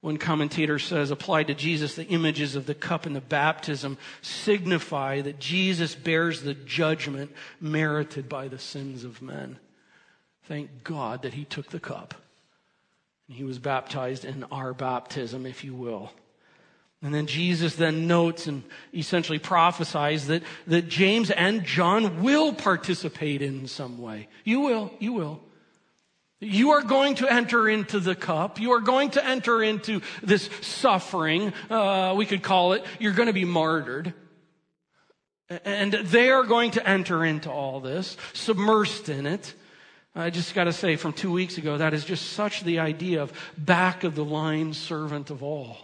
One 0.00 0.16
commentator 0.16 0.78
says, 0.78 1.10
applied 1.10 1.48
to 1.48 1.54
Jesus, 1.54 1.96
the 1.96 2.06
images 2.06 2.54
of 2.54 2.66
the 2.66 2.74
cup 2.74 3.04
and 3.04 3.16
the 3.16 3.20
baptism 3.20 3.98
signify 4.22 5.22
that 5.22 5.40
Jesus 5.40 5.94
bears 5.96 6.42
the 6.42 6.54
judgment 6.54 7.32
merited 7.60 8.28
by 8.28 8.46
the 8.46 8.60
sins 8.60 9.02
of 9.02 9.20
men. 9.20 9.58
Thank 10.44 10.84
God 10.84 11.22
that 11.22 11.34
he 11.34 11.44
took 11.44 11.70
the 11.70 11.80
cup. 11.80 12.14
And 13.26 13.36
he 13.36 13.44
was 13.44 13.58
baptized 13.58 14.24
in 14.24 14.44
our 14.44 14.72
baptism, 14.72 15.46
if 15.46 15.64
you 15.64 15.74
will. 15.74 16.12
And 17.02 17.12
then 17.12 17.26
Jesus 17.26 17.74
then 17.74 18.06
notes 18.06 18.46
and 18.46 18.62
essentially 18.94 19.38
prophesies 19.38 20.28
that, 20.28 20.42
that 20.68 20.88
James 20.88 21.30
and 21.30 21.64
John 21.64 22.22
will 22.22 22.52
participate 22.52 23.42
in 23.42 23.66
some 23.66 23.98
way. 23.98 24.28
You 24.44 24.60
will, 24.60 24.92
you 24.98 25.12
will. 25.12 25.40
You 26.40 26.70
are 26.70 26.82
going 26.82 27.16
to 27.16 27.32
enter 27.32 27.68
into 27.68 27.98
the 27.98 28.14
cup. 28.14 28.60
You 28.60 28.72
are 28.72 28.80
going 28.80 29.10
to 29.10 29.24
enter 29.24 29.62
into 29.62 30.02
this 30.22 30.48
suffering, 30.60 31.52
uh, 31.68 32.14
we 32.16 32.26
could 32.26 32.42
call 32.42 32.74
it. 32.74 32.84
You're 33.00 33.12
going 33.12 33.26
to 33.26 33.32
be 33.32 33.44
martyred. 33.44 34.14
And 35.64 35.92
they 35.92 36.30
are 36.30 36.44
going 36.44 36.72
to 36.72 36.86
enter 36.86 37.24
into 37.24 37.50
all 37.50 37.80
this, 37.80 38.16
submersed 38.34 39.08
in 39.08 39.26
it. 39.26 39.54
I 40.14 40.30
just 40.30 40.54
got 40.54 40.64
to 40.64 40.72
say, 40.72 40.96
from 40.96 41.12
two 41.12 41.32
weeks 41.32 41.58
ago, 41.58 41.78
that 41.78 41.94
is 41.94 42.04
just 42.04 42.32
such 42.32 42.62
the 42.64 42.80
idea 42.80 43.22
of 43.22 43.32
back 43.56 44.04
of 44.04 44.14
the 44.14 44.24
line 44.24 44.74
servant 44.74 45.30
of 45.30 45.42
all. 45.42 45.78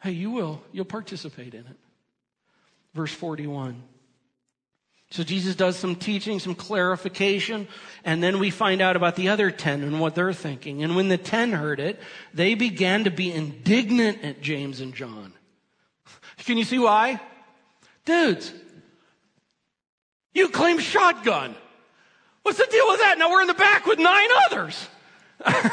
Hey, 0.00 0.12
you 0.12 0.30
will. 0.30 0.62
You'll 0.72 0.84
participate 0.84 1.54
in 1.54 1.60
it. 1.60 1.76
Verse 2.94 3.12
41. 3.12 3.82
So 5.14 5.22
Jesus 5.22 5.54
does 5.54 5.76
some 5.76 5.94
teaching, 5.94 6.40
some 6.40 6.56
clarification, 6.56 7.68
and 8.02 8.20
then 8.20 8.40
we 8.40 8.50
find 8.50 8.82
out 8.82 8.96
about 8.96 9.14
the 9.14 9.28
other 9.28 9.52
ten 9.52 9.84
and 9.84 10.00
what 10.00 10.16
they're 10.16 10.32
thinking. 10.32 10.82
And 10.82 10.96
when 10.96 11.06
the 11.06 11.16
ten 11.16 11.52
heard 11.52 11.78
it, 11.78 12.00
they 12.32 12.56
began 12.56 13.04
to 13.04 13.12
be 13.12 13.30
indignant 13.30 14.24
at 14.24 14.42
James 14.42 14.80
and 14.80 14.92
John. 14.92 15.32
Can 16.38 16.58
you 16.58 16.64
see 16.64 16.80
why? 16.80 17.20
Dudes, 18.04 18.52
you 20.32 20.48
claim 20.48 20.80
shotgun. 20.80 21.54
What's 22.42 22.58
the 22.58 22.66
deal 22.68 22.88
with 22.88 22.98
that? 22.98 23.16
Now 23.16 23.30
we're 23.30 23.42
in 23.42 23.46
the 23.46 23.54
back 23.54 23.86
with 23.86 24.00
nine 24.00 24.28
others. 24.46 24.88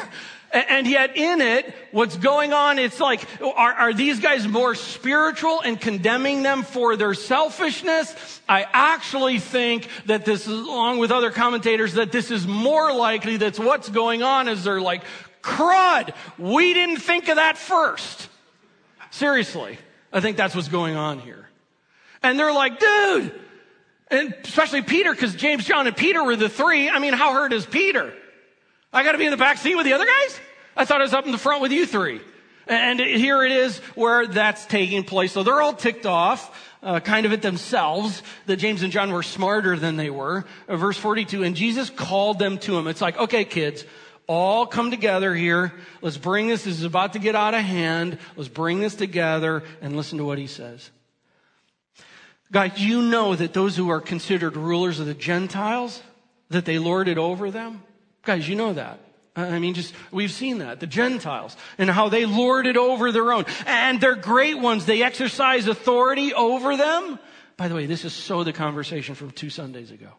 And 0.53 0.85
yet 0.85 1.15
in 1.15 1.39
it, 1.39 1.73
what's 1.91 2.17
going 2.17 2.51
on, 2.51 2.77
it's 2.77 2.99
like, 2.99 3.21
are, 3.41 3.73
are, 3.73 3.93
these 3.93 4.19
guys 4.19 4.45
more 4.45 4.75
spiritual 4.75 5.61
and 5.61 5.79
condemning 5.79 6.43
them 6.43 6.63
for 6.63 6.97
their 6.97 7.13
selfishness? 7.13 8.41
I 8.49 8.65
actually 8.73 9.39
think 9.39 9.87
that 10.07 10.25
this 10.25 10.47
is, 10.47 10.59
along 10.59 10.97
with 10.97 11.09
other 11.11 11.31
commentators, 11.31 11.93
that 11.93 12.11
this 12.11 12.31
is 12.31 12.45
more 12.45 12.93
likely 12.93 13.37
that's 13.37 13.59
what's 13.59 13.87
going 13.87 14.23
on 14.23 14.49
is 14.49 14.65
they're 14.65 14.81
like, 14.81 15.03
crud, 15.41 16.13
we 16.37 16.73
didn't 16.73 16.97
think 16.97 17.29
of 17.29 17.37
that 17.37 17.57
first. 17.57 18.27
Seriously. 19.09 19.77
I 20.11 20.19
think 20.19 20.35
that's 20.35 20.53
what's 20.53 20.67
going 20.67 20.97
on 20.97 21.19
here. 21.19 21.47
And 22.23 22.37
they're 22.37 22.53
like, 22.53 22.77
dude, 22.77 23.39
and 24.09 24.35
especially 24.43 24.81
Peter, 24.81 25.13
because 25.13 25.33
James, 25.33 25.63
John, 25.63 25.87
and 25.87 25.95
Peter 25.95 26.21
were 26.23 26.35
the 26.35 26.49
three. 26.49 26.89
I 26.89 26.99
mean, 26.99 27.13
how 27.13 27.33
hurt 27.33 27.53
is 27.53 27.65
Peter? 27.65 28.13
I 28.93 29.03
got 29.03 29.13
to 29.13 29.17
be 29.17 29.25
in 29.25 29.31
the 29.31 29.37
back 29.37 29.57
seat 29.57 29.75
with 29.75 29.85
the 29.85 29.93
other 29.93 30.05
guys? 30.05 30.39
I 30.75 30.85
thought 30.85 31.01
I 31.01 31.03
was 31.03 31.13
up 31.13 31.25
in 31.25 31.31
the 31.31 31.37
front 31.37 31.61
with 31.61 31.71
you 31.71 31.85
three. 31.85 32.21
And 32.67 32.99
here 32.99 33.43
it 33.43 33.51
is 33.51 33.79
where 33.95 34.27
that's 34.27 34.65
taking 34.65 35.03
place. 35.03 35.31
So 35.31 35.43
they're 35.43 35.61
all 35.61 35.73
ticked 35.73 36.05
off, 36.05 36.73
uh, 36.83 36.99
kind 36.99 37.25
of 37.25 37.33
at 37.33 37.41
themselves, 37.41 38.21
that 38.45 38.57
James 38.57 38.83
and 38.83 38.91
John 38.91 39.11
were 39.11 39.23
smarter 39.23 39.77
than 39.77 39.97
they 39.97 40.09
were. 40.09 40.45
Uh, 40.67 40.77
verse 40.77 40.97
42, 40.97 41.43
and 41.43 41.55
Jesus 41.55 41.89
called 41.89 42.39
them 42.39 42.57
to 42.59 42.77
him. 42.77 42.87
It's 42.87 43.01
like, 43.01 43.17
okay, 43.17 43.45
kids, 43.45 43.85
all 44.27 44.65
come 44.65 44.91
together 44.91 45.33
here. 45.33 45.73
Let's 46.01 46.17
bring 46.17 46.47
this. 46.47 46.63
This 46.63 46.77
is 46.77 46.83
about 46.83 47.13
to 47.13 47.19
get 47.19 47.35
out 47.35 47.53
of 47.53 47.61
hand. 47.61 48.17
Let's 48.35 48.49
bring 48.49 48.79
this 48.79 48.95
together 48.95 49.63
and 49.81 49.95
listen 49.95 50.17
to 50.19 50.25
what 50.25 50.37
he 50.37 50.47
says. 50.47 50.89
Guys, 52.51 52.77
you 52.77 53.01
know 53.01 53.35
that 53.35 53.53
those 53.53 53.75
who 53.75 53.89
are 53.89 54.01
considered 54.01 54.55
rulers 54.55 54.99
of 54.99 55.05
the 55.07 55.13
Gentiles, 55.13 56.01
that 56.49 56.65
they 56.65 56.79
lord 56.79 57.07
it 57.07 57.17
over 57.17 57.49
them? 57.49 57.81
Guys, 58.23 58.47
you 58.47 58.55
know 58.55 58.73
that. 58.73 58.99
I 59.35 59.59
mean, 59.59 59.73
just, 59.73 59.93
we've 60.11 60.31
seen 60.31 60.57
that. 60.57 60.79
The 60.79 60.87
Gentiles 60.87 61.55
and 61.77 61.89
how 61.89 62.09
they 62.09 62.25
lord 62.25 62.67
it 62.67 62.75
over 62.75 63.11
their 63.11 63.31
own. 63.31 63.45
And 63.65 64.01
they're 64.01 64.15
great 64.15 64.59
ones. 64.59 64.85
They 64.85 65.03
exercise 65.03 65.67
authority 65.67 66.33
over 66.33 66.75
them. 66.75 67.17
By 67.55 67.67
the 67.69 67.75
way, 67.75 67.85
this 67.85 68.03
is 68.03 68.13
so 68.13 68.43
the 68.43 68.51
conversation 68.51 69.15
from 69.15 69.31
two 69.31 69.49
Sundays 69.49 69.91
ago. 69.91 70.09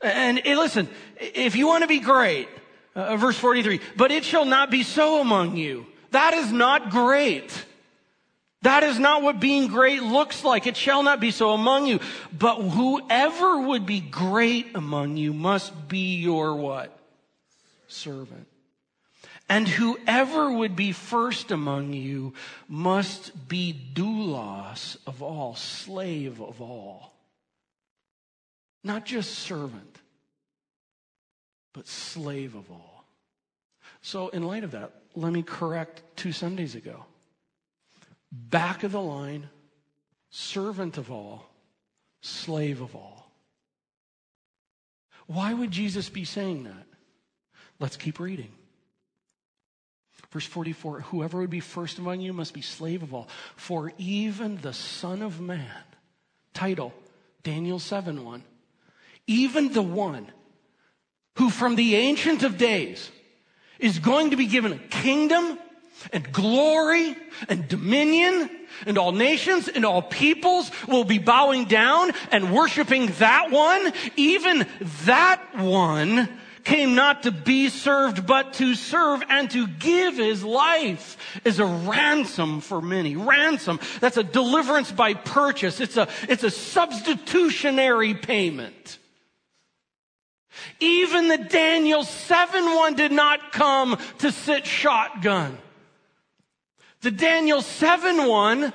And, 0.00 0.44
and 0.46 0.58
listen, 0.58 0.88
if 1.20 1.54
you 1.54 1.66
want 1.66 1.82
to 1.82 1.88
be 1.88 2.00
great, 2.00 2.48
uh, 2.94 3.16
verse 3.16 3.36
43, 3.36 3.80
but 3.96 4.10
it 4.10 4.24
shall 4.24 4.44
not 4.44 4.70
be 4.70 4.82
so 4.84 5.20
among 5.20 5.56
you. 5.56 5.86
That 6.12 6.32
is 6.34 6.50
not 6.50 6.90
great. 6.90 7.52
That 8.62 8.82
is 8.82 8.98
not 8.98 9.22
what 9.22 9.38
being 9.38 9.68
great 9.68 10.02
looks 10.02 10.42
like. 10.42 10.66
It 10.66 10.76
shall 10.76 11.02
not 11.02 11.20
be 11.20 11.30
so 11.30 11.52
among 11.52 11.86
you. 11.86 12.00
But 12.36 12.56
whoever 12.56 13.60
would 13.60 13.86
be 13.86 14.00
great 14.00 14.74
among 14.74 15.16
you 15.16 15.32
must 15.32 15.88
be 15.88 16.16
your 16.16 16.56
what? 16.56 16.96
Servant. 17.86 18.48
And 19.48 19.66
whoever 19.66 20.52
would 20.52 20.76
be 20.76 20.92
first 20.92 21.50
among 21.50 21.92
you 21.92 22.34
must 22.68 23.48
be 23.48 23.74
doulos 23.94 24.96
of 25.06 25.22
all, 25.22 25.54
slave 25.54 26.40
of 26.40 26.60
all. 26.60 27.14
Not 28.84 29.06
just 29.06 29.38
servant, 29.38 30.00
but 31.72 31.86
slave 31.86 32.54
of 32.54 32.70
all. 32.70 33.04
So, 34.02 34.28
in 34.28 34.42
light 34.42 34.64
of 34.64 34.72
that, 34.72 34.92
let 35.14 35.32
me 35.32 35.42
correct 35.42 36.02
two 36.16 36.32
Sundays 36.32 36.74
ago 36.74 37.06
back 38.32 38.82
of 38.82 38.92
the 38.92 39.00
line, 39.00 39.48
servant 40.30 40.98
of 40.98 41.10
all, 41.10 41.48
slave 42.20 42.80
of 42.80 42.94
all. 42.94 43.30
Why 45.26 45.52
would 45.52 45.70
Jesus 45.70 46.08
be 46.08 46.24
saying 46.24 46.64
that? 46.64 46.86
Let's 47.78 47.96
keep 47.96 48.18
reading. 48.18 48.52
Verse 50.30 50.46
44 50.46 51.00
Whoever 51.02 51.38
would 51.38 51.50
be 51.50 51.60
first 51.60 51.98
among 51.98 52.20
you 52.20 52.32
must 52.32 52.54
be 52.54 52.62
slave 52.62 53.02
of 53.02 53.14
all. 53.14 53.28
For 53.56 53.92
even 53.98 54.56
the 54.58 54.72
Son 54.72 55.22
of 55.22 55.40
Man, 55.40 55.82
title, 56.54 56.92
Daniel 57.42 57.78
7 57.78 58.24
1, 58.24 58.42
even 59.26 59.72
the 59.72 59.82
one 59.82 60.30
who 61.36 61.50
from 61.50 61.76
the 61.76 61.94
Ancient 61.94 62.42
of 62.42 62.58
Days 62.58 63.10
is 63.78 63.98
going 63.98 64.30
to 64.30 64.36
be 64.36 64.46
given 64.46 64.72
a 64.72 64.78
kingdom 64.78 65.58
and 66.12 66.32
glory 66.32 67.16
and 67.48 67.68
dominion 67.68 68.50
and 68.86 68.98
all 68.98 69.12
nations 69.12 69.68
and 69.68 69.84
all 69.84 70.02
peoples 70.02 70.70
will 70.86 71.04
be 71.04 71.18
bowing 71.18 71.64
down 71.64 72.12
and 72.30 72.52
worshiping 72.52 73.06
that 73.18 73.50
one. 73.50 73.92
Even 74.16 74.66
that 75.04 75.42
one 75.56 76.28
came 76.64 76.94
not 76.94 77.22
to 77.22 77.32
be 77.32 77.70
served, 77.70 78.26
but 78.26 78.52
to 78.54 78.74
serve 78.74 79.22
and 79.28 79.50
to 79.50 79.66
give 79.66 80.18
his 80.18 80.44
life 80.44 81.16
as 81.44 81.58
a 81.58 81.64
ransom 81.64 82.60
for 82.60 82.82
many. 82.82 83.16
Ransom. 83.16 83.80
That's 84.00 84.18
a 84.18 84.22
deliverance 84.22 84.92
by 84.92 85.14
purchase. 85.14 85.80
It's 85.80 85.96
a, 85.96 86.08
it's 86.28 86.44
a 86.44 86.50
substitutionary 86.50 88.14
payment. 88.14 88.98
Even 90.80 91.28
the 91.28 91.38
Daniel 91.38 92.04
7 92.04 92.64
one 92.74 92.94
did 92.94 93.12
not 93.12 93.52
come 93.52 93.96
to 94.18 94.30
sit 94.30 94.66
shotgun. 94.66 95.56
The 97.00 97.10
Daniel 97.10 97.62
7 97.62 98.26
one 98.26 98.72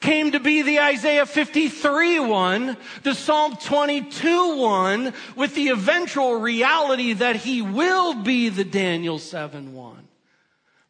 came 0.00 0.32
to 0.32 0.40
be 0.40 0.62
the 0.62 0.80
Isaiah 0.80 1.26
53 1.26 2.20
one, 2.20 2.76
the 3.02 3.14
Psalm 3.14 3.56
22 3.56 4.56
one, 4.56 5.12
with 5.34 5.54
the 5.54 5.68
eventual 5.68 6.36
reality 6.36 7.14
that 7.14 7.36
he 7.36 7.62
will 7.62 8.14
be 8.14 8.48
the 8.48 8.64
Daniel 8.64 9.18
7 9.18 9.74
one. 9.74 10.08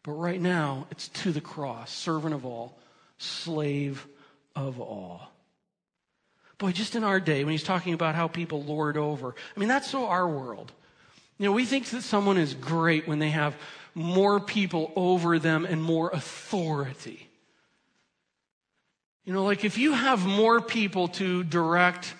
But 0.02 0.12
right 0.12 0.40
now, 0.40 0.86
it's 0.90 1.08
to 1.08 1.32
the 1.32 1.40
cross, 1.40 1.92
servant 1.92 2.34
of 2.34 2.46
all, 2.46 2.78
slave 3.18 4.06
of 4.54 4.80
all. 4.80 5.32
Boy, 6.58 6.72
just 6.72 6.94
in 6.94 7.04
our 7.04 7.20
day, 7.20 7.44
when 7.44 7.52
he's 7.52 7.62
talking 7.62 7.92
about 7.92 8.14
how 8.14 8.28
people 8.28 8.62
lord 8.62 8.96
over, 8.96 9.34
I 9.56 9.60
mean, 9.60 9.68
that's 9.68 9.90
so 9.90 10.06
our 10.06 10.28
world. 10.28 10.72
You 11.38 11.46
know, 11.46 11.52
we 11.52 11.66
think 11.66 11.86
that 11.86 12.02
someone 12.02 12.38
is 12.38 12.54
great 12.54 13.06
when 13.06 13.18
they 13.18 13.30
have 13.30 13.54
more 13.96 14.40
people 14.40 14.92
over 14.94 15.38
them 15.38 15.64
and 15.64 15.82
more 15.82 16.10
authority. 16.10 17.30
You 19.24 19.32
know, 19.32 19.42
like 19.42 19.64
if 19.64 19.78
you 19.78 19.94
have 19.94 20.26
more 20.26 20.60
people 20.60 21.08
to 21.08 21.42
direct 21.42 22.12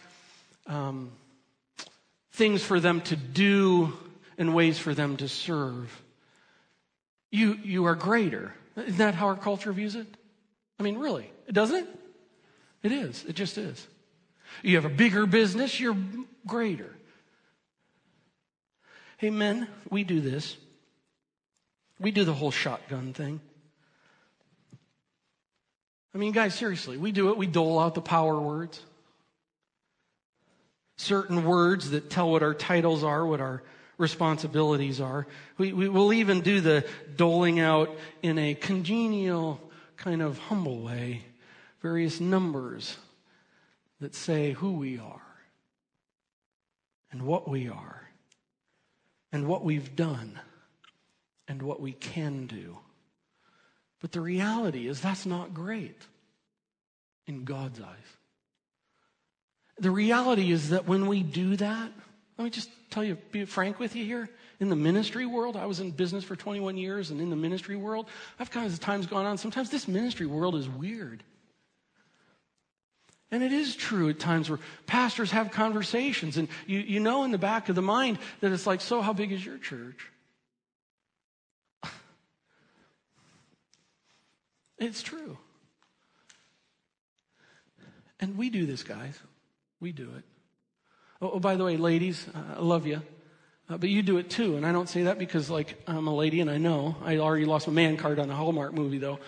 um, 0.66 1.12
things 2.32 2.62
for 2.62 2.80
them 2.80 3.02
to 3.02 3.16
do 3.16 3.92
and 4.38 4.54
ways 4.54 4.78
for 4.78 4.94
them 4.94 5.18
to 5.18 5.28
serve, 5.28 6.02
you, 7.30 7.58
you 7.62 7.84
are 7.84 7.94
greater. 7.94 8.54
Isn't 8.78 8.96
that 8.96 9.14
how 9.14 9.26
our 9.26 9.36
culture 9.36 9.70
views 9.70 9.96
it? 9.96 10.06
I 10.80 10.82
mean, 10.82 10.96
really, 10.96 11.30
doesn't 11.52 11.76
it? 11.76 11.88
It 12.84 12.92
is. 12.92 13.22
It 13.28 13.34
just 13.34 13.58
is. 13.58 13.86
You 14.62 14.76
have 14.76 14.86
a 14.86 14.94
bigger 14.94 15.26
business, 15.26 15.78
you're 15.78 15.96
greater. 16.46 16.96
Hey, 19.18 19.28
men, 19.28 19.68
we 19.90 20.04
do 20.04 20.22
this. 20.22 20.56
We 21.98 22.10
do 22.10 22.24
the 22.24 22.34
whole 22.34 22.50
shotgun 22.50 23.12
thing. 23.12 23.40
I 26.14 26.18
mean, 26.18 26.32
guys, 26.32 26.54
seriously, 26.54 26.96
we 26.96 27.12
do 27.12 27.30
it. 27.30 27.36
We 27.36 27.46
dole 27.46 27.78
out 27.78 27.94
the 27.94 28.00
power 28.00 28.40
words. 28.40 28.80
Certain 30.96 31.44
words 31.44 31.90
that 31.90 32.08
tell 32.08 32.30
what 32.30 32.42
our 32.42 32.54
titles 32.54 33.04
are, 33.04 33.26
what 33.26 33.40
our 33.40 33.62
responsibilities 33.98 35.00
are. 35.00 35.26
We, 35.58 35.72
we 35.72 35.88
will 35.88 36.12
even 36.12 36.40
do 36.40 36.60
the 36.60 36.86
doling 37.16 37.60
out 37.60 37.94
in 38.22 38.38
a 38.38 38.54
congenial, 38.54 39.60
kind 39.96 40.22
of 40.22 40.38
humble 40.38 40.80
way, 40.80 41.22
various 41.82 42.20
numbers 42.20 42.96
that 44.00 44.14
say 44.14 44.52
who 44.52 44.72
we 44.72 44.98
are 44.98 45.20
and 47.10 47.22
what 47.22 47.48
we 47.48 47.68
are 47.68 48.10
and 49.32 49.46
what 49.46 49.64
we've 49.64 49.96
done 49.96 50.38
and 51.48 51.62
what 51.62 51.80
we 51.80 51.92
can 51.92 52.46
do. 52.46 52.78
But 54.00 54.12
the 54.12 54.20
reality 54.20 54.88
is 54.88 55.00
that's 55.00 55.26
not 55.26 55.54
great 55.54 56.06
in 57.26 57.44
God's 57.44 57.80
eyes. 57.80 58.16
The 59.78 59.90
reality 59.90 60.52
is 60.52 60.70
that 60.70 60.86
when 60.86 61.06
we 61.06 61.22
do 61.22 61.56
that, 61.56 61.90
let 62.38 62.44
me 62.44 62.50
just 62.50 62.70
tell 62.90 63.04
you, 63.04 63.16
be 63.30 63.44
frank 63.44 63.78
with 63.78 63.96
you 63.96 64.04
here. 64.04 64.28
In 64.60 64.68
the 64.68 64.76
ministry 64.76 65.26
world, 65.26 65.56
I 65.56 65.66
was 65.66 65.80
in 65.80 65.90
business 65.90 66.24
for 66.24 66.36
21 66.36 66.76
years, 66.76 67.10
and 67.10 67.20
in 67.20 67.30
the 67.30 67.36
ministry 67.36 67.76
world, 67.76 68.08
I've 68.38 68.50
kind 68.50 68.66
of 68.66 68.72
as 68.72 68.78
times 68.78 69.06
gone 69.06 69.26
on. 69.26 69.38
Sometimes 69.38 69.70
this 69.70 69.88
ministry 69.88 70.26
world 70.26 70.54
is 70.54 70.68
weird. 70.68 71.22
And 73.30 73.42
it 73.42 73.52
is 73.52 73.74
true 73.74 74.08
at 74.08 74.18
times 74.18 74.48
where 74.48 74.60
pastors 74.86 75.30
have 75.32 75.50
conversations, 75.50 76.36
and 76.36 76.48
you, 76.66 76.78
you 76.78 77.00
know 77.00 77.24
in 77.24 77.32
the 77.32 77.38
back 77.38 77.68
of 77.68 77.74
the 77.74 77.82
mind 77.82 78.18
that 78.40 78.52
it's 78.52 78.66
like, 78.66 78.80
so 78.80 79.00
how 79.02 79.12
big 79.12 79.32
is 79.32 79.44
your 79.44 79.58
church? 79.58 80.10
It's 84.78 85.02
true. 85.02 85.38
And 88.20 88.36
we 88.36 88.50
do 88.50 88.66
this, 88.66 88.82
guys. 88.82 89.18
We 89.80 89.92
do 89.92 90.10
it. 90.16 90.24
Oh, 91.20 91.32
oh 91.32 91.40
by 91.40 91.56
the 91.56 91.64
way, 91.64 91.76
ladies, 91.76 92.26
uh, 92.34 92.58
I 92.58 92.60
love 92.60 92.86
you. 92.86 93.02
Uh, 93.68 93.76
but 93.76 93.88
you 93.88 94.02
do 94.02 94.18
it 94.18 94.30
too. 94.30 94.56
And 94.56 94.64
I 94.64 94.72
don't 94.72 94.88
say 94.88 95.04
that 95.04 95.18
because, 95.18 95.50
like, 95.50 95.82
I'm 95.86 96.06
a 96.06 96.14
lady 96.14 96.40
and 96.40 96.50
I 96.50 96.56
know. 96.58 96.96
I 97.04 97.18
already 97.18 97.44
lost 97.44 97.66
my 97.66 97.72
man 97.72 97.96
card 97.96 98.18
on 98.18 98.30
a 98.30 98.34
Hallmark 98.34 98.72
movie, 98.72 98.98
though. 98.98 99.18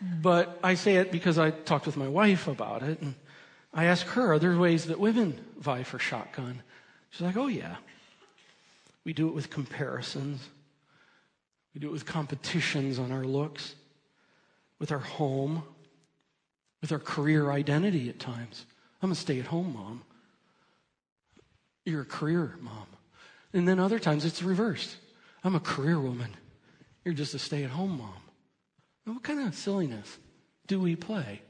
But 0.00 0.58
I 0.64 0.74
say 0.74 0.96
it 0.96 1.12
because 1.12 1.38
I 1.38 1.50
talked 1.50 1.86
with 1.86 1.96
my 1.96 2.08
wife 2.08 2.48
about 2.48 2.82
it. 2.82 3.00
And 3.00 3.14
I 3.72 3.84
asked 3.84 4.08
her, 4.08 4.32
are 4.32 4.38
there 4.38 4.56
ways 4.56 4.86
that 4.86 4.98
women 4.98 5.38
vie 5.58 5.84
for 5.84 5.98
shotgun? 5.98 6.62
She's 7.10 7.20
like, 7.20 7.36
oh, 7.36 7.46
yeah. 7.46 7.76
We 9.04 9.12
do 9.12 9.28
it 9.28 9.34
with 9.34 9.50
comparisons. 9.50 10.40
We 11.74 11.80
do 11.80 11.88
it 11.88 11.92
with 11.92 12.06
competitions 12.06 12.98
on 12.98 13.12
our 13.12 13.24
looks, 13.24 13.74
with 14.80 14.90
our 14.90 14.98
home, 14.98 15.62
with 16.80 16.90
our 16.90 16.98
career 16.98 17.52
identity 17.52 18.08
at 18.08 18.18
times. 18.18 18.66
I'm 19.02 19.12
a 19.12 19.14
stay 19.14 19.38
at 19.38 19.46
home 19.46 19.74
mom. 19.74 20.02
You're 21.84 22.02
a 22.02 22.06
career 22.06 22.56
mom. 22.60 22.86
And 23.52 23.68
then 23.68 23.78
other 23.78 23.98
times 23.98 24.24
it's 24.24 24.42
reversed. 24.42 24.96
I'm 25.44 25.54
a 25.54 25.60
career 25.60 26.00
woman. 26.00 26.34
You're 27.04 27.14
just 27.14 27.34
a 27.34 27.38
stay 27.38 27.62
at 27.62 27.70
home 27.70 27.98
mom. 27.98 29.14
What 29.14 29.22
kind 29.22 29.46
of 29.46 29.54
silliness 29.54 30.18
do 30.66 30.80
we 30.80 30.96
play? 30.96 31.42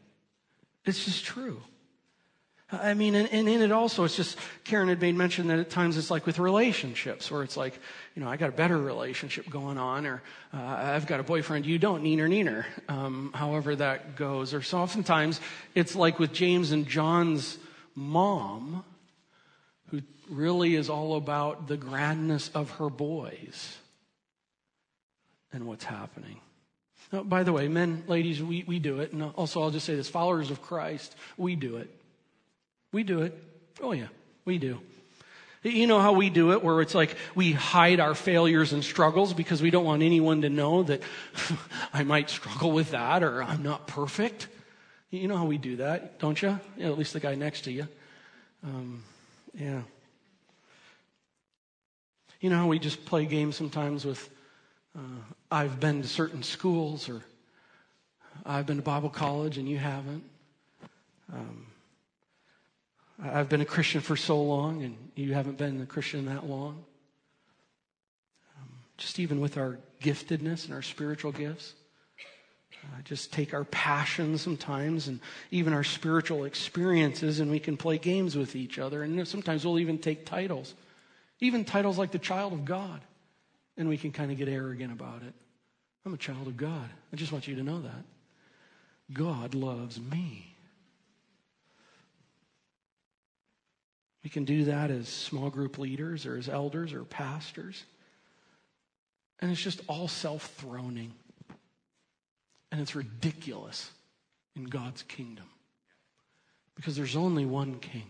It's 0.85 1.05
just 1.05 1.25
true. 1.25 1.63
I 2.73 2.95
mean, 2.95 3.17
and, 3.17 3.29
and, 3.33 3.49
in 3.49 3.63
it 3.63 3.73
also, 3.73 4.05
it's 4.05 4.15
just, 4.15 4.39
Karen 4.65 4.89
had 4.89 5.01
made 5.01 5.17
mention 5.17 5.49
that 5.49 5.59
at 5.59 5.71
times 5.71 5.97
it's 5.97 6.11
like 6.11 6.25
with 6.25 6.39
relationships, 6.39 7.31
where 7.31 7.43
it's 7.43 7.57
like, 7.57 7.79
you 8.15 8.23
know, 8.23 8.29
I 8.29 8.37
got 8.37 8.49
a 8.49 8.53
better 8.53 8.79
relationship 8.79 9.51
going 9.51 9.77
on, 9.77 10.07
or 10.07 10.23
uh, 10.55 10.59
I've 10.59 11.07
got 11.07 11.19
a 11.19 11.25
boyfriend, 11.25 11.67
you 11.67 11.79
don't, 11.79 12.05
neener, 12.05 12.29
neener, 12.29 12.65
um, 12.89 13.33
however 13.35 13.75
that 13.77 14.15
goes. 14.15 14.55
Or 14.55 14.63
so 14.63 14.79
oftentimes 14.79 15.41
it's 15.75 15.97
like 15.97 16.21
with 16.21 16.33
James 16.33 16.71
and 16.71 16.87
John's 16.87 17.59
mom, 17.97 18.85
who 19.89 20.03
really 20.29 20.77
is 20.77 20.89
all 20.89 21.17
about 21.17 21.67
the 21.67 21.77
grandness 21.77 22.51
of 22.55 22.71
her 22.73 22.89
boys 22.89 23.79
and 25.53 25.67
what's 25.67 25.85
happening. 25.85 26.41
Now, 27.13 27.25
by 27.25 27.43
the 27.43 27.53
way, 27.53 27.67
men, 27.67 28.05
ladies, 28.07 28.41
we, 28.41 28.63
we 28.63 28.79
do 28.79 29.01
it. 29.01 29.13
And 29.13 29.25
also, 29.35 29.61
I'll 29.61 29.73
just 29.73 29.87
say 29.87 29.97
this 29.97 30.09
followers 30.09 30.53
of 30.53 30.63
Christ, 30.63 31.17
we 31.37 31.57
do 31.57 31.77
it. 31.79 31.91
We 32.93 33.03
do 33.03 33.23
it. 33.23 33.37
Oh, 33.81 33.93
yeah, 33.93 34.09
we 34.45 34.59
do. 34.59 34.81
You 35.63 35.87
know 35.87 36.01
how 36.01 36.13
we 36.13 36.31
do 36.31 36.53
it, 36.53 36.65
where 36.65 36.81
it's 36.81 36.95
like 36.95 37.17
we 37.35 37.53
hide 37.53 38.01
our 38.01 38.15
failures 38.15 38.73
and 38.73 38.83
struggles 38.83 39.35
because 39.35 39.61
we 39.61 39.71
don't 39.71 39.85
want 39.85 40.03
anyone 40.03 40.41
to 40.43 40.49
know 40.49 40.83
that 40.85 41.03
I 41.93 42.03
might 42.03 42.31
struggle 42.31 42.73
with 42.73 42.93
that 42.93 43.23
or 43.23 43.43
I'm 43.43 43.63
not 43.63 43.87
perfect. 43.87 44.49
You 45.11 45.29
know 45.29 45.37
how 45.37 45.45
we 45.45 45.59
do 45.59 45.77
that, 45.77 46.19
don't 46.19 46.41
you? 46.41 46.59
Yeah, 46.79 46.87
at 46.87 46.97
least 46.97 47.13
the 47.13 47.21
guy 47.21 47.35
next 47.35 47.63
to 47.63 47.73
you. 47.73 47.87
Um, 48.65 49.03
yeah. 49.55 49.83
You 52.41 52.49
know 52.49 52.57
how 52.57 52.67
we 52.67 52.79
just 52.79 53.05
play 53.05 53.27
games 53.27 53.57
sometimes 53.57 54.07
with 54.07 54.31
uh, 54.97 55.21
I've 55.51 55.79
been 55.79 56.01
to 56.01 56.09
certain 56.09 56.43
schools 56.43 57.09
or 57.11 57.23
I've 58.47 58.65
been 58.65 58.77
to 58.77 58.83
Bible 58.83 59.11
college 59.11 59.59
and 59.59 59.69
you 59.69 59.77
haven't. 59.77 60.25
Um, 61.33 61.67
I've 63.23 63.49
been 63.49 63.61
a 63.61 63.67
Christian 63.67 64.01
for 64.01 64.17
so 64.17 64.41
long 64.43 64.83
and 64.83 64.97
you 65.15 65.35
haven't 65.35 65.59
been 65.59 65.81
a 65.83 65.87
Christian 65.87 66.27
that 66.27 66.47
long. 66.47 66.85
Um, 68.57 68.69
just 68.97 69.19
even 69.19 69.41
with 69.41 69.59
our 69.59 69.79
giftedness 70.01 70.65
and 70.65 70.75
our 70.75 70.83
spiritual 70.83 71.33
gifts. 71.33 71.75
Uh, 72.83 73.03
just 73.05 73.31
take 73.31 73.53
our 73.53 73.65
passions 73.65 74.41
sometimes 74.41 75.09
and 75.09 75.21
even 75.51 75.75
our 75.75 75.85
spiritual 75.85 76.45
experiences 76.45 77.41
and 77.41 77.51
we 77.51 77.61
can 77.61 77.77
play 77.77 77.99
games 77.99 78.37
with 78.37 78.57
each 78.57 78.79
other. 78.79 79.03
And 79.03 79.29
sometimes 79.29 79.67
we'll 79.67 79.79
even 79.81 79.99
take 79.99 80.25
titles, 80.25 80.75
even 81.41 81.67
titles 81.67 81.99
like 81.99 82.11
the 82.11 82.19
child 82.19 82.55
of 82.55 82.65
God. 82.65 83.03
And 83.77 83.89
we 83.89 83.99
can 83.99 84.13
kind 84.13 84.33
of 84.33 84.39
get 84.39 84.49
arrogant 84.49 84.93
about 84.93 85.23
it. 85.23 85.35
I'm 86.07 86.15
a 86.15 86.19
child 86.19 86.47
of 86.47 86.57
God. 86.57 86.89
I 87.13 87.17
just 87.17 87.33
want 87.33 87.47
you 87.47 87.57
to 87.57 87.63
know 87.63 87.83
that. 87.83 88.05
God 89.13 89.55
loves 89.55 90.01
me. 90.01 90.50
We 94.23 94.31
can 94.31 94.45
do 94.45 94.65
that 94.65 94.91
as 94.91 95.09
small 95.09 95.51
group 95.51 95.79
leaders 95.79 96.27
or 96.27 96.37
as 96.37 96.49
elders 96.49 96.93
or 96.93 97.05
pastors. 97.05 97.85
And 99.41 99.51
it's 99.51 99.63
just 99.63 99.81
all 99.89 100.09
self 100.09 100.61
throning. 100.61 101.11
And 102.71 102.81
it's 102.81 102.95
ridiculous 102.95 103.91
in 104.55 104.65
God's 104.65 105.03
kingdom 105.03 105.47
because 106.77 106.97
there's 106.97 107.17
only 107.17 107.45
one 107.45 107.79
king. 107.79 108.07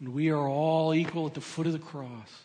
And 0.00 0.14
we 0.14 0.30
are 0.30 0.48
all 0.48 0.94
equal 0.94 1.26
at 1.26 1.34
the 1.34 1.40
foot 1.40 1.66
of 1.66 1.72
the 1.72 1.78
cross. 1.78 2.42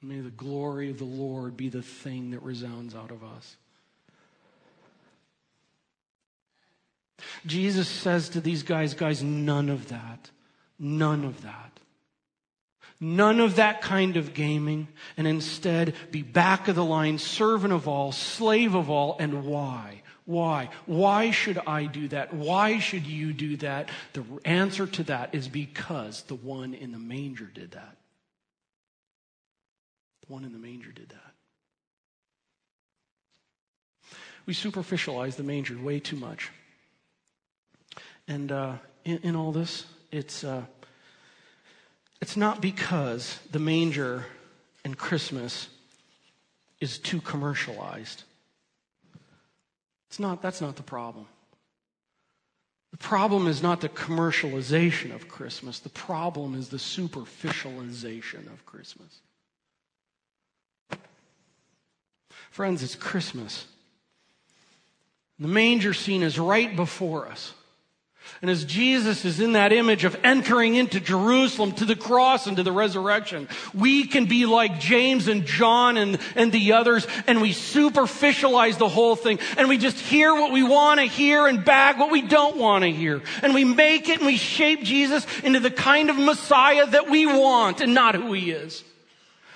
May 0.00 0.20
the 0.20 0.30
glory 0.30 0.90
of 0.90 0.98
the 0.98 1.04
Lord 1.04 1.56
be 1.56 1.68
the 1.68 1.82
thing 1.82 2.30
that 2.30 2.42
resounds 2.42 2.94
out 2.94 3.10
of 3.10 3.24
us. 3.24 3.56
Jesus 7.46 7.88
says 7.88 8.28
to 8.30 8.40
these 8.40 8.62
guys, 8.62 8.94
guys, 8.94 9.22
none 9.22 9.68
of 9.68 9.88
that. 9.88 10.30
None 10.78 11.24
of 11.24 11.42
that. 11.42 11.80
None 13.00 13.40
of 13.40 13.56
that 13.56 13.80
kind 13.80 14.16
of 14.16 14.34
gaming, 14.34 14.88
and 15.16 15.26
instead 15.26 15.94
be 16.10 16.22
back 16.22 16.66
of 16.66 16.74
the 16.74 16.84
line, 16.84 17.18
servant 17.18 17.72
of 17.72 17.86
all, 17.86 18.10
slave 18.10 18.74
of 18.74 18.90
all, 18.90 19.16
and 19.20 19.44
why? 19.44 20.02
Why? 20.24 20.70
Why 20.86 21.30
should 21.30 21.58
I 21.64 21.84
do 21.84 22.08
that? 22.08 22.34
Why 22.34 22.80
should 22.80 23.06
you 23.06 23.32
do 23.32 23.56
that? 23.58 23.88
The 24.14 24.24
answer 24.44 24.86
to 24.86 25.04
that 25.04 25.34
is 25.34 25.48
because 25.48 26.22
the 26.22 26.34
one 26.34 26.74
in 26.74 26.92
the 26.92 26.98
manger 26.98 27.46
did 27.46 27.70
that. 27.70 27.96
The 30.26 30.32
one 30.32 30.44
in 30.44 30.52
the 30.52 30.58
manger 30.58 30.90
did 30.90 31.08
that. 31.10 31.34
We 34.44 34.54
superficialize 34.54 35.36
the 35.36 35.44
manger 35.44 35.78
way 35.78 36.00
too 36.00 36.16
much. 36.16 36.50
And 38.28 38.52
uh, 38.52 38.74
in, 39.04 39.18
in, 39.18 39.36
all 39.36 39.52
this, 39.52 39.86
it's, 40.12 40.44
uh, 40.44 40.62
it's 42.20 42.36
not 42.36 42.60
because 42.60 43.38
the 43.50 43.58
manger 43.58 44.26
and 44.84 44.96
Christmas 44.96 45.68
is 46.78 46.98
too 46.98 47.20
commercialized. 47.22 48.24
It's 50.08 50.20
not, 50.20 50.42
that's 50.42 50.60
not 50.60 50.76
the 50.76 50.82
problem. 50.82 51.26
The 52.90 52.98
problem 52.98 53.46
is 53.46 53.62
not 53.62 53.80
the 53.80 53.88
commercialization 53.88 55.14
of 55.14 55.28
Christmas. 55.28 55.78
The 55.78 55.88
problem 55.88 56.54
is 56.54 56.68
the 56.68 56.78
superficialization 56.78 58.46
of 58.52 58.64
Christmas. 58.66 59.20
Friends, 62.50 62.82
it's 62.82 62.94
Christmas. 62.94 63.66
The 65.38 65.48
manger 65.48 65.94
scene 65.94 66.22
is 66.22 66.38
right 66.38 66.74
before 66.74 67.28
us. 67.28 67.52
And 68.40 68.50
as 68.50 68.64
Jesus 68.64 69.24
is 69.24 69.40
in 69.40 69.52
that 69.52 69.72
image 69.72 70.04
of 70.04 70.16
entering 70.22 70.76
into 70.76 71.00
Jerusalem 71.00 71.72
to 71.72 71.84
the 71.84 71.96
cross 71.96 72.46
and 72.46 72.56
to 72.56 72.62
the 72.62 72.72
resurrection, 72.72 73.48
we 73.74 74.06
can 74.06 74.26
be 74.26 74.46
like 74.46 74.78
James 74.78 75.26
and 75.26 75.44
John 75.44 75.96
and, 75.96 76.18
and 76.36 76.52
the 76.52 76.72
others, 76.72 77.06
and 77.26 77.40
we 77.40 77.50
superficialize 77.50 78.78
the 78.78 78.88
whole 78.88 79.16
thing, 79.16 79.40
and 79.56 79.68
we 79.68 79.76
just 79.76 79.98
hear 79.98 80.32
what 80.32 80.52
we 80.52 80.62
want 80.62 81.00
to 81.00 81.06
hear 81.06 81.46
and 81.46 81.64
bag 81.64 81.98
what 81.98 82.12
we 82.12 82.22
don't 82.22 82.56
want 82.56 82.84
to 82.84 82.90
hear. 82.92 83.22
And 83.42 83.54
we 83.54 83.64
make 83.64 84.08
it 84.08 84.18
and 84.18 84.26
we 84.26 84.36
shape 84.36 84.82
Jesus 84.82 85.26
into 85.40 85.60
the 85.60 85.70
kind 85.70 86.10
of 86.10 86.16
Messiah 86.16 86.86
that 86.86 87.10
we 87.10 87.26
want 87.26 87.80
and 87.80 87.94
not 87.94 88.14
who 88.14 88.32
he 88.32 88.50
is. 88.50 88.84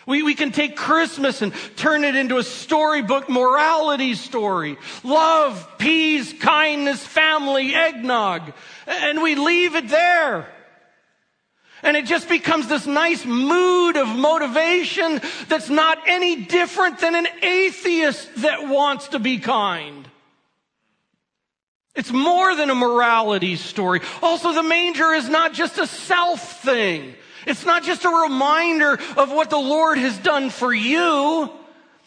We, 0.06 0.22
we 0.22 0.34
can 0.34 0.50
take 0.50 0.76
Christmas 0.76 1.42
and 1.42 1.52
turn 1.76 2.04
it 2.04 2.16
into 2.16 2.38
a 2.38 2.42
storybook 2.42 3.28
morality 3.28 4.14
story. 4.14 4.76
Love, 5.04 5.78
peace, 5.78 6.32
kindness, 6.32 7.04
family, 7.04 7.74
eggnog. 7.74 8.52
And 8.86 9.22
we 9.22 9.34
leave 9.34 9.76
it 9.76 9.88
there. 9.88 10.48
And 11.84 11.96
it 11.96 12.06
just 12.06 12.28
becomes 12.28 12.68
this 12.68 12.86
nice 12.86 13.24
mood 13.24 13.96
of 13.96 14.06
motivation 14.08 15.20
that's 15.48 15.68
not 15.68 15.98
any 16.06 16.44
different 16.44 17.00
than 17.00 17.14
an 17.16 17.26
atheist 17.42 18.28
that 18.36 18.68
wants 18.68 19.08
to 19.08 19.18
be 19.18 19.38
kind. 19.38 20.01
It's 21.94 22.10
more 22.10 22.54
than 22.56 22.70
a 22.70 22.74
morality 22.74 23.56
story. 23.56 24.00
Also, 24.22 24.52
the 24.52 24.62
manger 24.62 25.12
is 25.12 25.28
not 25.28 25.52
just 25.52 25.78
a 25.78 25.86
self 25.86 26.62
thing. 26.62 27.14
It's 27.46 27.66
not 27.66 27.82
just 27.82 28.04
a 28.04 28.08
reminder 28.08 28.98
of 29.16 29.30
what 29.30 29.50
the 29.50 29.58
Lord 29.58 29.98
has 29.98 30.16
done 30.18 30.50
for 30.50 30.72
you. 30.72 31.50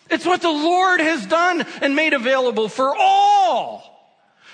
It's 0.10 0.26
what 0.26 0.42
the 0.42 0.52
Lord 0.52 1.02
has 1.02 1.26
done 1.26 1.66
and 1.82 1.96
made 1.96 2.14
available 2.14 2.70
for 2.70 2.96
all. 2.96 3.92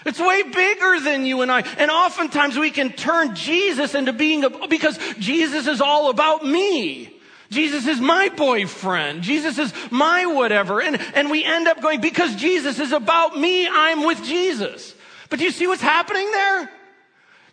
It's 0.06 0.20
way 0.20 0.42
bigger 0.44 1.00
than 1.00 1.26
you 1.26 1.42
and 1.42 1.52
I. 1.52 1.62
And 1.78 1.92
oftentimes 1.92 2.58
we 2.58 2.72
can 2.72 2.92
turn 2.92 3.36
Jesus 3.36 3.94
into 3.94 4.14
being 4.14 4.44
a, 4.44 4.68
because 4.68 4.98
Jesus 5.20 5.68
is 5.68 5.80
all 5.80 6.10
about 6.10 6.44
me. 6.44 7.14
Jesus 7.52 7.86
is 7.86 8.00
my 8.00 8.30
boyfriend. 8.30 9.22
Jesus 9.22 9.60
is 9.60 9.74
my 9.92 10.26
whatever. 10.26 10.82
And, 10.82 11.00
and 11.14 11.30
we 11.30 11.44
end 11.44 11.68
up 11.68 11.82
going, 11.82 12.02
because 12.02 12.36
Jesus 12.36 12.80
is 12.80 12.94
about 12.94 13.38
me, 13.38 13.68
I'm 13.68 14.06
with 14.06 14.24
Jesus. 14.24 14.96
But 15.32 15.40
do 15.40 15.46
you 15.46 15.52
see 15.52 15.66
what's 15.66 15.82
happening 15.82 16.30
there? 16.30 16.70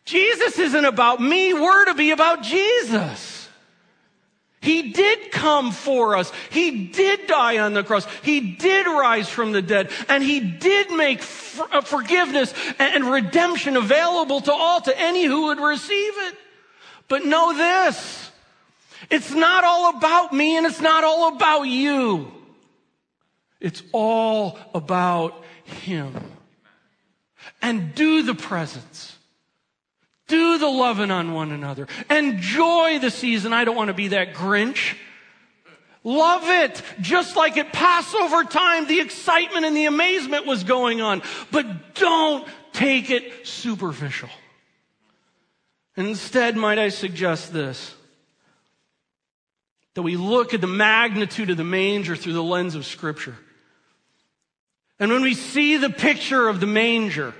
Jesus 0.04 0.58
isn't 0.58 0.84
about 0.84 1.22
me. 1.22 1.54
We're 1.54 1.84
to 1.84 1.94
be 1.94 2.10
about 2.10 2.42
Jesus. 2.42 3.48
He 4.60 4.90
did 4.90 5.30
come 5.30 5.70
for 5.70 6.16
us. 6.16 6.32
He 6.50 6.88
did 6.88 7.28
die 7.28 7.58
on 7.58 7.74
the 7.74 7.84
cross. 7.84 8.04
He 8.22 8.40
did 8.40 8.86
rise 8.86 9.28
from 9.28 9.52
the 9.52 9.62
dead. 9.62 9.92
And 10.08 10.24
He 10.24 10.40
did 10.40 10.90
make 10.90 11.20
uh, 11.20 11.82
forgiveness 11.82 12.52
and 12.80 13.04
redemption 13.04 13.76
available 13.76 14.40
to 14.40 14.52
all, 14.52 14.80
to 14.80 15.00
any 15.00 15.24
who 15.24 15.46
would 15.46 15.60
receive 15.60 16.12
it. 16.16 16.34
But 17.06 17.24
know 17.24 17.56
this. 17.56 18.32
It's 19.08 19.30
not 19.30 19.62
all 19.62 19.96
about 19.96 20.32
me 20.32 20.56
and 20.56 20.66
it's 20.66 20.80
not 20.80 21.04
all 21.04 21.36
about 21.36 21.62
you. 21.62 22.32
It's 23.60 23.84
all 23.92 24.58
about 24.74 25.44
Him 25.62 26.12
and 27.60 27.94
do 27.94 28.22
the 28.22 28.34
presence. 28.34 29.16
Do 30.26 30.58
the 30.58 30.68
loving 30.68 31.10
on 31.10 31.32
one 31.32 31.52
another. 31.52 31.88
Enjoy 32.10 32.98
the 32.98 33.10
season. 33.10 33.52
I 33.52 33.64
don't 33.64 33.76
want 33.76 33.88
to 33.88 33.94
be 33.94 34.08
that 34.08 34.34
Grinch. 34.34 34.94
Love 36.04 36.42
it. 36.44 36.82
Just 37.00 37.34
like 37.36 37.56
at 37.56 37.72
Passover 37.72 38.44
time, 38.44 38.86
the 38.86 39.00
excitement 39.00 39.64
and 39.64 39.76
the 39.76 39.86
amazement 39.86 40.46
was 40.46 40.64
going 40.64 41.00
on. 41.00 41.22
But 41.50 41.94
don't 41.94 42.46
take 42.72 43.10
it 43.10 43.46
superficial. 43.46 44.28
Instead, 45.96 46.56
might 46.56 46.78
I 46.78 46.90
suggest 46.90 47.52
this? 47.52 47.94
That 49.94 50.02
we 50.02 50.16
look 50.16 50.54
at 50.54 50.60
the 50.60 50.66
magnitude 50.66 51.50
of 51.50 51.56
the 51.56 51.64
manger 51.64 52.14
through 52.14 52.34
the 52.34 52.42
lens 52.42 52.74
of 52.74 52.86
Scripture. 52.86 53.36
And 55.00 55.10
when 55.10 55.22
we 55.22 55.34
see 55.34 55.76
the 55.76 55.90
picture 55.90 56.48
of 56.48 56.60
the 56.60 56.66
manger, 56.66 57.34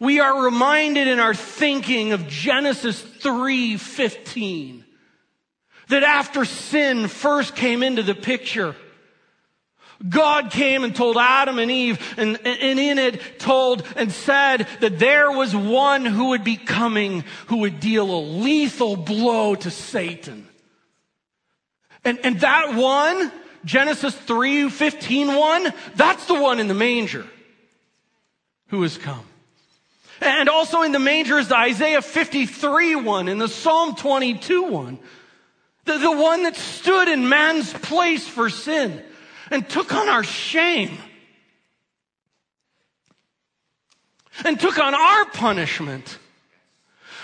we 0.00 0.18
are 0.18 0.42
reminded 0.42 1.06
in 1.06 1.20
our 1.20 1.34
thinking 1.34 2.12
of 2.12 2.26
Genesis 2.26 3.00
3:15 3.00 4.84
that 5.88 6.02
after 6.02 6.44
sin 6.44 7.06
first 7.06 7.54
came 7.54 7.82
into 7.82 8.02
the 8.02 8.14
picture, 8.14 8.74
God 10.08 10.50
came 10.50 10.82
and 10.82 10.96
told 10.96 11.18
Adam 11.18 11.58
and 11.58 11.70
Eve, 11.70 12.14
and, 12.16 12.38
and, 12.46 12.80
in 12.80 12.98
it 12.98 13.38
told 13.38 13.86
and 13.96 14.10
said 14.10 14.66
that 14.80 14.98
there 14.98 15.30
was 15.30 15.54
one 15.54 16.06
who 16.06 16.30
would 16.30 16.42
be 16.42 16.56
coming 16.56 17.24
who 17.48 17.58
would 17.58 17.80
deal 17.80 18.10
a 18.10 18.22
lethal 18.22 18.96
blow 18.96 19.54
to 19.56 19.70
Satan. 19.70 20.48
And, 22.02 22.18
and 22.24 22.40
that 22.40 22.74
one 22.74 23.30
Genesis 23.66 24.14
3, 24.14 24.70
15, 24.70 25.34
1, 25.34 25.72
that's 25.96 26.24
the 26.24 26.40
one 26.40 26.60
in 26.60 26.68
the 26.68 26.72
manger 26.72 27.26
who 28.68 28.80
has 28.80 28.96
come. 28.96 29.24
And 30.20 30.48
also 30.48 30.82
in 30.82 30.92
the 30.92 30.98
manger 30.98 31.38
is 31.38 31.48
the 31.48 31.56
Isaiah 31.56 32.02
53 32.02 32.96
one 32.96 33.28
and 33.28 33.40
the 33.40 33.48
Psalm 33.48 33.94
22 33.94 34.62
one. 34.64 34.98
The, 35.84 35.96
the 35.96 36.12
one 36.12 36.42
that 36.42 36.56
stood 36.56 37.08
in 37.08 37.28
man's 37.28 37.72
place 37.72 38.28
for 38.28 38.50
sin 38.50 39.02
and 39.50 39.68
took 39.68 39.94
on 39.94 40.08
our 40.08 40.22
shame 40.22 40.98
and 44.44 44.60
took 44.60 44.78
on 44.78 44.94
our 44.94 45.24
punishment 45.26 46.18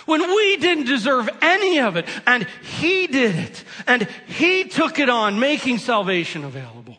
when 0.06 0.20
we 0.22 0.56
didn't 0.56 0.86
deserve 0.86 1.28
any 1.42 1.80
of 1.80 1.96
it. 1.96 2.06
And 2.26 2.46
He 2.78 3.06
did 3.06 3.34
it. 3.36 3.64
And 3.86 4.08
He 4.26 4.64
took 4.64 4.98
it 4.98 5.10
on, 5.10 5.38
making 5.38 5.78
salvation 5.78 6.44
available. 6.44 6.96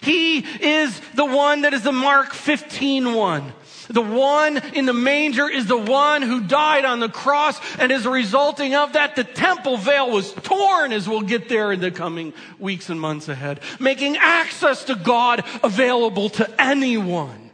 He 0.00 0.38
is 0.38 1.00
the 1.14 1.24
one 1.24 1.62
that 1.62 1.72
is 1.72 1.82
the 1.82 1.92
Mark 1.92 2.32
15 2.32 3.14
one. 3.14 3.52
The 3.88 4.02
one 4.02 4.58
in 4.74 4.84
the 4.84 4.92
manger 4.92 5.48
is 5.48 5.66
the 5.66 5.78
one 5.78 6.22
who 6.22 6.42
died 6.42 6.84
on 6.84 7.00
the 7.00 7.08
cross, 7.08 7.58
and 7.78 7.90
as 7.90 8.04
a 8.04 8.10
resulting 8.10 8.74
of 8.74 8.92
that, 8.92 9.16
the 9.16 9.24
temple 9.24 9.78
veil 9.78 10.10
was 10.10 10.32
torn, 10.32 10.92
as 10.92 11.08
we'll 11.08 11.22
get 11.22 11.48
there 11.48 11.72
in 11.72 11.80
the 11.80 11.90
coming 11.90 12.34
weeks 12.58 12.90
and 12.90 13.00
months 13.00 13.28
ahead, 13.28 13.60
making 13.80 14.16
access 14.18 14.84
to 14.84 14.94
God 14.94 15.44
available 15.62 16.28
to 16.30 16.60
anyone. 16.60 17.50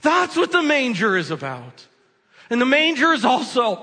That's 0.00 0.36
what 0.36 0.50
the 0.50 0.62
manger 0.62 1.16
is 1.16 1.30
about. 1.30 1.86
And 2.50 2.60
the 2.60 2.66
manger 2.66 3.12
is 3.12 3.24
also 3.24 3.82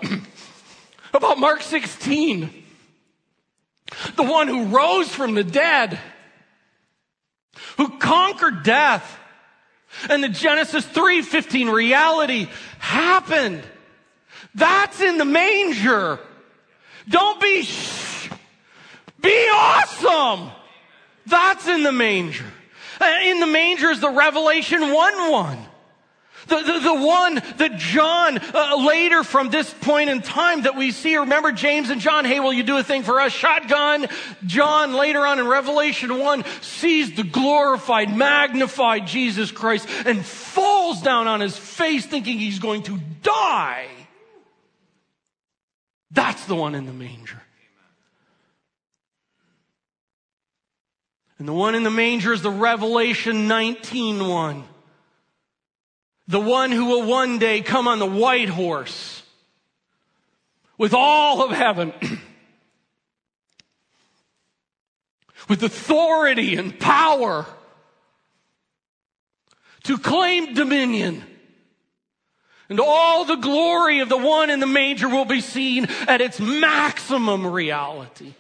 about 1.14 1.40
Mark 1.40 1.62
16, 1.62 2.52
the 4.16 4.24
one 4.24 4.48
who 4.48 4.66
rose 4.66 5.10
from 5.10 5.34
the 5.34 5.44
dead, 5.44 5.98
who 7.78 7.98
conquered 7.98 8.64
death. 8.64 9.19
And 10.10 10.24
the 10.24 10.30
Genesis 10.30 10.86
3:15 10.86 11.70
reality 11.70 12.48
happened. 12.80 13.64
That's 14.56 15.02
in 15.02 15.18
the 15.18 15.26
manger. 15.26 16.20
Don't 17.08 17.40
be 17.42 17.64
shh. 17.64 18.30
Be 19.22 19.50
awesome. 19.54 20.52
That's 21.26 21.68
in 21.68 21.84
the 21.84 21.92
manger. 21.92 22.46
Uh, 23.02 23.16
in 23.24 23.40
the 23.40 23.48
manger 23.48 23.90
is 23.90 24.00
the 24.00 24.10
Revelation 24.10 24.92
1 24.92 25.32
1. 25.32 25.69
The, 26.50 26.64
the, 26.64 26.80
the 26.80 27.06
one 27.06 27.36
that 27.58 27.78
John 27.78 28.40
uh, 28.40 28.84
later 28.86 29.24
from 29.24 29.50
this 29.50 29.72
point 29.72 30.10
in 30.10 30.22
time 30.22 30.64
that 30.64 30.76
we 30.76 30.92
see, 30.92 31.16
remember 31.16 31.52
James 31.52 31.92
and 31.92 32.02
John, 32.02 32.26
hey, 32.26 32.40
will 32.40 32.54
you 32.54 32.64
do 32.64 32.78
a 32.78 32.84
thing 32.84 33.04
for 33.04 33.22
us? 33.22 33.32
Shotgun. 33.32 34.08
John 34.46 34.94
later 34.94 35.26
on 35.26 35.40
in 35.40 35.48
Revelation 35.48 36.18
1 36.18 36.44
sees 36.62 37.16
the 37.16 37.24
glorified, 37.24 38.16
magnified 38.16 39.06
Jesus 39.06 39.52
Christ 39.52 39.88
and 40.06 40.26
falls 40.26 41.02
down 41.02 41.28
on 41.28 41.40
his 41.40 41.56
face 41.56 42.06
thinking 42.06 42.40
he's 42.40 42.60
going 42.60 42.84
to 42.84 42.98
die. 43.22 43.88
That's 46.12 46.46
the 46.46 46.56
one 46.56 46.74
in 46.74 46.88
the 46.88 46.94
manger. 46.94 47.42
And 51.38 51.48
the 51.48 51.54
one 51.54 51.76
in 51.76 51.84
the 51.84 51.92
manger 51.92 52.34
is 52.34 52.42
the 52.42 52.50
Revelation 52.50 53.48
19 53.48 54.28
one 54.28 54.66
the 56.30 56.40
one 56.40 56.72
who 56.72 56.86
will 56.86 57.08
one 57.08 57.40
day 57.40 57.60
come 57.60 57.88
on 57.88 57.98
the 57.98 58.06
white 58.06 58.50
horse 58.50 59.24
with 60.78 60.94
all 60.94 61.44
of 61.44 61.50
heaven, 61.52 61.92
with 65.50 65.64
authority 65.64 66.56
and 66.56 66.80
power 66.80 67.48
to 69.84 69.98
claim 69.98 70.54
dominion. 70.54 71.24
And 72.70 72.80
all 72.80 73.26
the 73.26 73.36
glory 73.36 74.02
of 74.02 74.10
the 74.10 74.18
one 74.18 74.52
in 74.52 74.60
the 74.60 74.68
manger 74.68 75.10
will 75.10 75.26
be 75.26 75.42
seen 75.42 75.88
at 76.08 76.22
its 76.22 76.40
maximum 76.40 77.48
reality. 77.48 78.36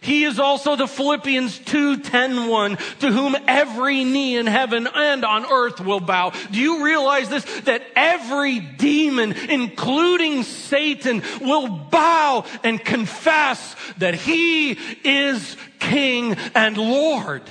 He 0.00 0.24
is 0.24 0.38
also 0.38 0.76
the 0.76 0.86
Philippians 0.86 1.58
2:10 1.60 2.48
one 2.48 2.76
to 3.00 3.10
whom 3.10 3.36
every 3.46 4.04
knee 4.04 4.36
in 4.36 4.46
heaven 4.46 4.86
and 4.94 5.24
on 5.24 5.44
earth 5.50 5.80
will 5.80 6.00
bow. 6.00 6.32
Do 6.50 6.58
you 6.58 6.84
realize 6.84 7.28
this 7.28 7.44
that 7.62 7.82
every 7.96 8.60
demon 8.60 9.32
including 9.32 10.44
Satan 10.44 11.22
will 11.40 11.68
bow 11.68 12.44
and 12.62 12.82
confess 12.84 13.74
that 13.98 14.14
he 14.14 14.72
is 15.04 15.56
king 15.78 16.36
and 16.54 16.76
lord. 16.76 17.42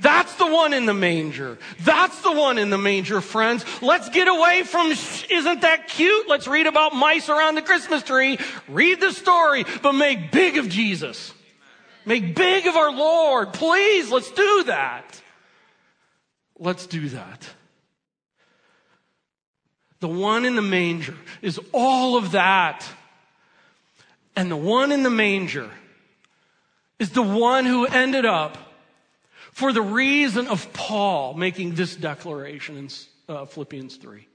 That's 0.00 0.34
the 0.36 0.46
one 0.46 0.72
in 0.72 0.86
the 0.86 0.94
manger. 0.94 1.58
That's 1.80 2.22
the 2.22 2.32
one 2.32 2.56
in 2.56 2.70
the 2.70 2.78
manger, 2.78 3.20
friends. 3.20 3.64
Let's 3.82 4.08
get 4.08 4.28
away 4.28 4.62
from, 4.62 4.90
isn't 4.90 5.60
that 5.60 5.88
cute? 5.88 6.26
Let's 6.26 6.48
read 6.48 6.66
about 6.66 6.94
mice 6.94 7.28
around 7.28 7.56
the 7.56 7.62
Christmas 7.62 8.02
tree. 8.02 8.38
Read 8.66 8.98
the 8.98 9.12
story, 9.12 9.66
but 9.82 9.92
make 9.92 10.30
big 10.30 10.56
of 10.56 10.70
Jesus. 10.70 11.34
Make 12.04 12.34
big 12.34 12.66
of 12.66 12.76
our 12.76 12.92
Lord. 12.92 13.52
Please, 13.52 14.10
let's 14.10 14.30
do 14.30 14.64
that. 14.64 15.20
Let's 16.58 16.86
do 16.86 17.08
that. 17.10 17.48
The 20.00 20.08
one 20.08 20.44
in 20.44 20.56
the 20.56 20.62
manger 20.62 21.16
is 21.42 21.60
all 21.72 22.16
of 22.16 22.32
that 22.32 22.86
And 24.36 24.50
the 24.50 24.56
one 24.56 24.92
in 24.92 25.02
the 25.02 25.10
manger 25.10 25.70
is 26.98 27.10
the 27.10 27.22
one 27.22 27.66
who 27.66 27.86
ended 27.86 28.24
up, 28.24 28.56
for 29.52 29.72
the 29.72 29.82
reason 29.82 30.46
of 30.48 30.72
Paul 30.72 31.34
making 31.34 31.74
this 31.74 31.96
declaration 31.96 32.76
in 32.76 32.88
uh, 33.28 33.44
Philippians 33.46 33.96
3. 33.96 34.26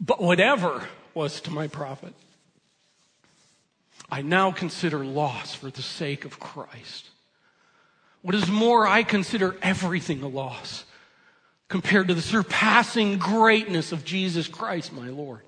But 0.00 0.20
whatever 0.20 0.82
was 1.14 1.40
to 1.42 1.50
my 1.50 1.68
profit, 1.68 2.14
I 4.10 4.22
now 4.22 4.52
consider 4.52 5.04
loss 5.04 5.54
for 5.54 5.70
the 5.70 5.82
sake 5.82 6.24
of 6.24 6.38
Christ. 6.38 7.08
What 8.20 8.34
is 8.34 8.48
more, 8.48 8.86
I 8.86 9.02
consider 9.02 9.56
everything 9.62 10.22
a 10.22 10.28
loss 10.28 10.84
compared 11.68 12.08
to 12.08 12.14
the 12.14 12.22
surpassing 12.22 13.18
greatness 13.18 13.92
of 13.92 14.04
Jesus 14.04 14.46
Christ, 14.46 14.92
my 14.92 15.08
Lord. 15.08 15.40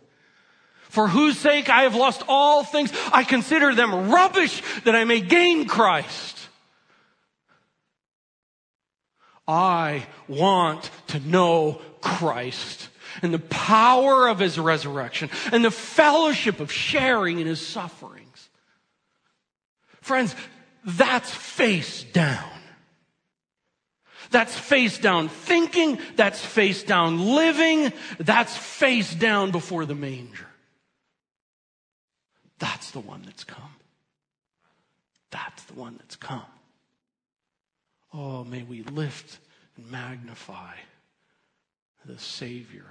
For 0.88 1.08
whose 1.08 1.36
sake 1.36 1.68
I 1.68 1.82
have 1.82 1.94
lost 1.94 2.22
all 2.28 2.64
things, 2.64 2.92
I 3.12 3.24
consider 3.24 3.74
them 3.74 4.10
rubbish 4.10 4.62
that 4.84 4.94
I 4.94 5.04
may 5.04 5.20
gain 5.20 5.66
Christ. 5.66 6.38
I 9.46 10.06
want 10.26 10.90
to 11.08 11.20
know 11.20 11.80
Christ 12.00 12.88
and 13.22 13.32
the 13.32 13.38
power 13.38 14.28
of 14.28 14.38
his 14.38 14.58
resurrection 14.58 15.30
and 15.52 15.64
the 15.64 15.70
fellowship 15.70 16.60
of 16.60 16.72
sharing 16.72 17.38
in 17.38 17.46
his 17.46 17.64
sufferings. 17.64 18.48
Friends, 20.00 20.34
that's 20.84 21.30
face 21.30 22.04
down. 22.04 22.50
That's 24.30 24.56
face 24.56 24.98
down 24.98 25.28
thinking. 25.28 25.98
That's 26.16 26.44
face 26.44 26.82
down 26.82 27.34
living. 27.34 27.92
That's 28.18 28.56
face 28.56 29.14
down 29.14 29.50
before 29.50 29.86
the 29.86 29.94
manger. 29.94 30.46
That's 32.58 32.90
the 32.90 33.00
one 33.00 33.22
that's 33.24 33.44
come. 33.44 33.76
That's 35.30 35.62
the 35.64 35.74
one 35.74 35.96
that's 35.98 36.16
come. 36.16 36.42
Oh, 38.12 38.44
may 38.44 38.62
we 38.62 38.82
lift 38.82 39.38
and 39.76 39.90
magnify 39.90 40.74
the 42.04 42.18
Savior 42.18 42.86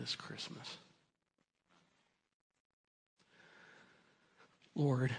this 0.00 0.16
Christmas. 0.16 0.78
Lord, 4.74 5.14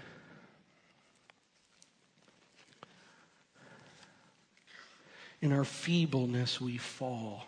In 5.42 5.52
our 5.52 5.64
feebleness, 5.64 6.60
we 6.60 6.76
fall. 6.76 7.44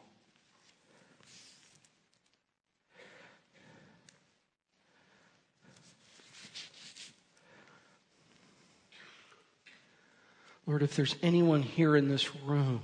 Lord, 10.66 10.82
if 10.82 10.96
there's 10.96 11.14
anyone 11.22 11.62
here 11.62 11.94
in 11.94 12.08
this 12.08 12.34
room 12.34 12.80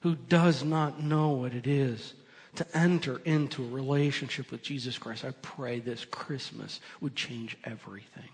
who 0.00 0.14
does 0.14 0.64
not 0.64 1.02
know 1.02 1.30
what 1.30 1.52
it 1.52 1.66
is 1.66 2.14
to 2.58 2.76
enter 2.76 3.20
into 3.24 3.64
a 3.64 3.68
relationship 3.68 4.50
with 4.50 4.62
Jesus 4.62 4.98
Christ, 4.98 5.24
I 5.24 5.30
pray 5.42 5.78
this 5.78 6.04
Christmas 6.04 6.80
would 7.00 7.14
change 7.14 7.56
everything. 7.64 8.28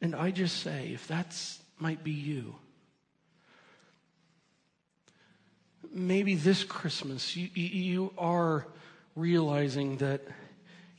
And 0.00 0.14
I 0.14 0.30
just 0.30 0.62
say, 0.62 0.90
if 0.92 1.08
that's 1.08 1.58
might 1.78 2.04
be 2.04 2.12
you, 2.12 2.54
maybe 5.92 6.36
this 6.36 6.62
Christmas 6.62 7.34
you, 7.36 7.48
you 7.54 8.12
are 8.16 8.66
realizing 9.16 9.96
that 9.96 10.22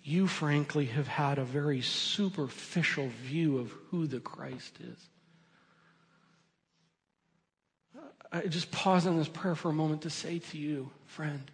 you, 0.04 0.28
frankly, 0.28 0.86
have 0.86 1.08
had 1.08 1.38
a 1.38 1.46
very 1.46 1.82
superficial 1.82 3.10
view 3.24 3.60
of 3.60 3.72
who 3.92 4.08
the 4.08 4.20
Christ 4.20 4.78
is. 4.82 5.10
I 8.36 8.48
just 8.48 8.72
pause 8.72 9.08
on 9.08 9.18
this 9.18 9.28
prayer 9.28 9.56
for 9.56 9.70
a 9.70 9.74
moment 9.74 10.02
to 10.02 10.10
say 10.10 10.40
to 10.40 10.58
you, 10.58 10.90
friend, 11.06 11.50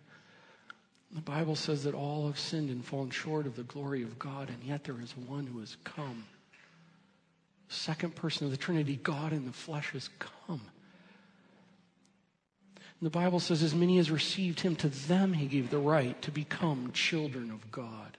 the 1.14 1.22
Bible 1.22 1.56
says 1.56 1.84
that 1.84 1.94
all 1.94 2.28
have 2.28 2.40
sinned 2.40 2.70
and 2.70 2.84
fallen 2.84 3.12
short 3.12 3.46
of 3.46 3.56
the 3.56 3.64
glory 3.64 4.02
of 4.02 4.18
God, 4.18 4.50
and 4.50 4.64
yet 4.64 4.84
there 4.84 5.00
is 5.02 5.16
one 5.16 5.46
who 5.46 5.60
has 5.60 5.78
come 5.84 6.26
second 7.72 8.16
person 8.16 8.46
of 8.46 8.52
the 8.52 8.58
Trinity, 8.58 9.00
God 9.02 9.34
in 9.34 9.46
the 9.46 9.54
flesh, 9.54 9.92
has 9.92 10.10
come. 10.20 10.62
And 12.76 13.08
the 13.08 13.10
Bible 13.10 13.40
says, 13.40 13.64
as 13.64 13.74
many 13.74 13.98
as 13.98 14.12
received 14.12 14.60
him, 14.60 14.76
to 14.78 14.90
them 14.90 15.34
he 15.34 15.48
gave 15.48 15.70
the 15.70 15.80
right 15.80 16.22
to 16.22 16.32
become 16.32 16.92
children 16.94 17.50
of 17.50 17.72
God. 17.72 18.18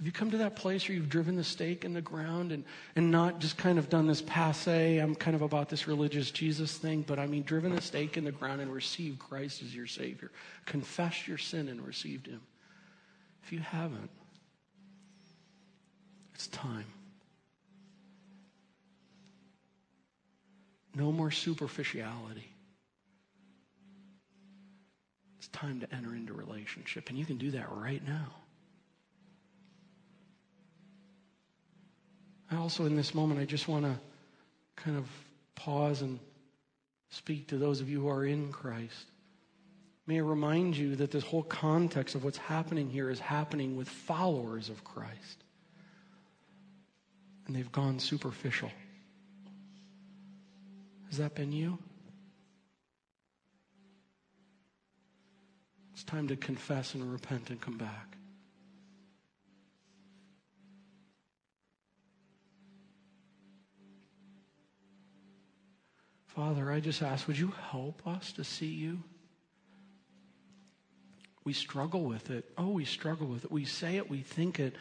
Have 0.00 0.06
you 0.06 0.12
come 0.12 0.30
to 0.30 0.38
that 0.38 0.56
place 0.56 0.88
where 0.88 0.96
you've 0.96 1.10
driven 1.10 1.36
the 1.36 1.44
stake 1.44 1.84
in 1.84 1.92
the 1.92 2.00
ground 2.00 2.52
and, 2.52 2.64
and 2.96 3.10
not 3.10 3.38
just 3.38 3.58
kind 3.58 3.78
of 3.78 3.90
done 3.90 4.06
this 4.06 4.22
passe, 4.22 4.96
I'm 4.96 5.14
kind 5.14 5.34
of 5.34 5.42
about 5.42 5.68
this 5.68 5.86
religious 5.86 6.30
Jesus 6.30 6.74
thing, 6.78 7.04
but 7.06 7.18
I 7.18 7.26
mean 7.26 7.42
driven 7.42 7.74
the 7.74 7.82
stake 7.82 8.16
in 8.16 8.24
the 8.24 8.32
ground 8.32 8.62
and 8.62 8.72
received 8.72 9.18
Christ 9.18 9.60
as 9.60 9.76
your 9.76 9.86
Savior? 9.86 10.30
Confessed 10.64 11.28
your 11.28 11.36
sin 11.36 11.68
and 11.68 11.86
received 11.86 12.28
Him. 12.28 12.40
If 13.44 13.52
you 13.52 13.58
haven't, 13.58 14.08
it's 16.34 16.46
time. 16.46 16.86
No 20.94 21.12
more 21.12 21.30
superficiality. 21.30 22.48
It's 25.36 25.48
time 25.48 25.80
to 25.80 25.94
enter 25.94 26.14
into 26.14 26.32
relationship, 26.32 27.10
and 27.10 27.18
you 27.18 27.26
can 27.26 27.36
do 27.36 27.50
that 27.50 27.70
right 27.70 28.02
now. 28.08 28.39
I 32.50 32.56
also, 32.56 32.84
in 32.84 32.96
this 32.96 33.14
moment, 33.14 33.40
I 33.40 33.44
just 33.44 33.68
want 33.68 33.84
to 33.84 33.96
kind 34.76 34.96
of 34.96 35.06
pause 35.54 36.02
and 36.02 36.18
speak 37.10 37.48
to 37.48 37.58
those 37.58 37.80
of 37.80 37.88
you 37.88 38.00
who 38.00 38.08
are 38.08 38.24
in 38.24 38.52
Christ. 38.52 39.06
May 40.06 40.16
I 40.16 40.22
remind 40.22 40.76
you 40.76 40.96
that 40.96 41.12
this 41.12 41.22
whole 41.22 41.42
context 41.42 42.14
of 42.14 42.24
what's 42.24 42.38
happening 42.38 42.90
here 42.90 43.10
is 43.10 43.20
happening 43.20 43.76
with 43.76 43.88
followers 43.88 44.68
of 44.68 44.82
Christ. 44.82 45.44
And 47.46 47.54
they've 47.54 47.70
gone 47.70 48.00
superficial. 48.00 48.70
Has 51.08 51.18
that 51.18 51.34
been 51.34 51.52
you? 51.52 51.78
It's 55.92 56.04
time 56.04 56.28
to 56.28 56.36
confess 56.36 56.94
and 56.94 57.12
repent 57.12 57.50
and 57.50 57.60
come 57.60 57.76
back. 57.76 58.16
Father, 66.40 66.72
I 66.72 66.80
just 66.80 67.02
ask, 67.02 67.28
would 67.28 67.38
you 67.38 67.52
help 67.70 68.00
us 68.06 68.32
to 68.32 68.44
see 68.44 68.64
you? 68.64 69.02
We 71.44 71.52
struggle 71.52 72.04
with 72.04 72.30
it. 72.30 72.46
Oh, 72.56 72.70
we 72.70 72.86
struggle 72.86 73.26
with 73.26 73.44
it. 73.44 73.52
We 73.52 73.66
say 73.66 73.98
it, 73.98 74.08
we 74.08 74.22
think 74.22 74.58
it, 74.58 74.74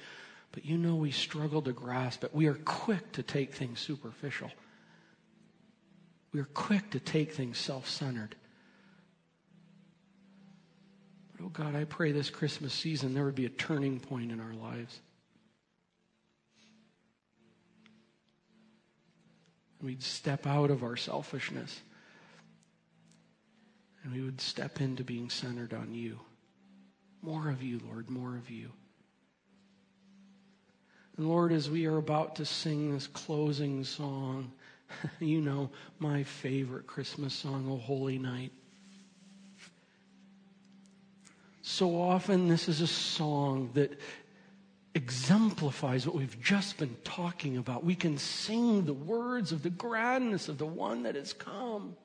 but 0.54 0.64
you 0.64 0.78
know 0.78 0.96
we 0.96 1.12
struggle 1.12 1.62
to 1.64 1.74
grasp 1.74 2.24
it. 2.24 2.34
We 2.34 2.48
are 2.48 2.54
quick 2.54 3.12
to 3.12 3.24
take 3.24 3.54
things 3.54 3.82
superficial. 3.82 4.50
We 6.32 6.40
are 6.40 6.46
quick 6.54 6.92
to 6.92 7.00
take 7.02 7.34
things 7.34 7.58
self 7.58 7.90
centered. 7.90 8.38
But 11.36 11.44
oh 11.44 11.50
God, 11.50 11.76
I 11.76 11.84
pray 11.84 12.14
this 12.14 12.30
Christmas 12.30 12.72
season 12.72 13.14
there 13.14 13.26
would 13.26 13.36
be 13.36 13.48
a 13.48 13.50
turning 13.50 14.00
point 14.00 14.32
in 14.32 14.40
our 14.40 14.54
lives. 14.54 15.02
We'd 19.82 20.04
step 20.04 20.46
out 20.46 20.72
of 20.72 20.84
our 20.84 20.96
selfishness. 20.96 21.82
And 24.04 24.14
we 24.14 24.22
would 24.22 24.42
step 24.42 24.82
into 24.82 25.04
being 25.04 25.30
centered 25.30 25.74
on 25.74 25.94
you. 25.94 26.20
More 27.22 27.50
of 27.50 27.62
you, 27.62 27.82
Lord, 27.86 28.10
more 28.10 28.36
of 28.36 28.50
you. 28.50 28.72
And 31.18 31.28
Lord, 31.28 31.52
as 31.52 31.70
we 31.70 31.86
are 31.86 31.98
about 31.98 32.38
to 32.38 32.46
sing 32.46 32.94
this 32.94 33.08
closing 33.08 33.84
song, 33.84 34.54
you 35.20 35.42
know 35.42 35.70
my 36.00 36.24
favorite 36.24 36.88
Christmas 36.88 37.34
song, 37.34 37.68
O 37.70 37.76
Holy 37.76 38.18
Night. 38.18 38.54
So 41.62 42.02
often, 42.02 42.48
this 42.48 42.70
is 42.70 42.82
a 42.82 42.88
song 42.88 43.72
that 43.74 44.00
exemplifies 45.00 46.06
what 46.06 46.14
we've 46.14 46.42
just 46.42 46.78
been 46.78 46.98
talking 47.06 47.56
about. 47.56 47.86
We 47.86 47.96
can 47.96 48.18
sing 48.18 48.84
the 48.84 48.94
words 48.94 49.54
of 49.54 49.64
the 49.64 49.70
grandness 49.70 50.50
of 50.50 50.58
the 50.58 50.66
one 50.66 51.04
that 51.04 51.16
has 51.16 51.32
come 51.32 51.96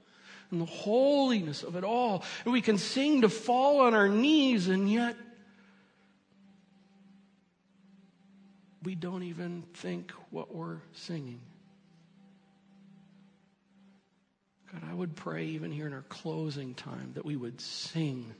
and 0.52 0.60
the 0.60 0.66
holiness 0.66 1.64
of 1.64 1.74
it 1.74 1.82
all. 1.82 2.22
And 2.44 2.52
we 2.52 2.60
can 2.60 2.78
sing 2.78 3.22
to 3.22 3.28
fall 3.28 3.80
on 3.80 3.94
our 3.94 4.08
knees, 4.08 4.68
and 4.68 4.88
yet 4.88 5.16
we 8.84 8.94
don't 8.94 9.24
even 9.24 9.64
think 9.74 10.12
what 10.30 10.54
we're 10.54 10.78
singing. 10.92 11.40
God, 14.72 14.82
I 14.88 14.94
would 14.94 15.16
pray 15.16 15.46
even 15.46 15.72
here 15.72 15.88
in 15.88 15.92
our 15.92 16.04
closing 16.08 16.74
time 16.74 17.10
that 17.14 17.24
we 17.24 17.34
would 17.34 17.60
sing 17.60 18.32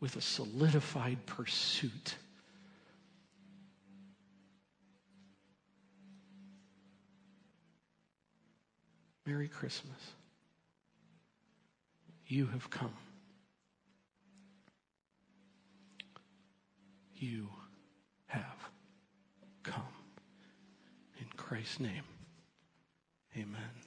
with 0.00 0.16
a 0.16 0.20
solidified 0.20 1.24
pursuit. 1.24 2.16
Merry 9.26 9.48
Christmas. 9.48 9.98
You 12.26 12.46
have 12.46 12.68
come. 12.70 12.94
You 17.14 17.48
have 18.26 18.70
come. 19.62 19.82
In 21.20 21.26
Christ's 21.36 21.80
name, 21.80 22.02
amen. 23.36 23.83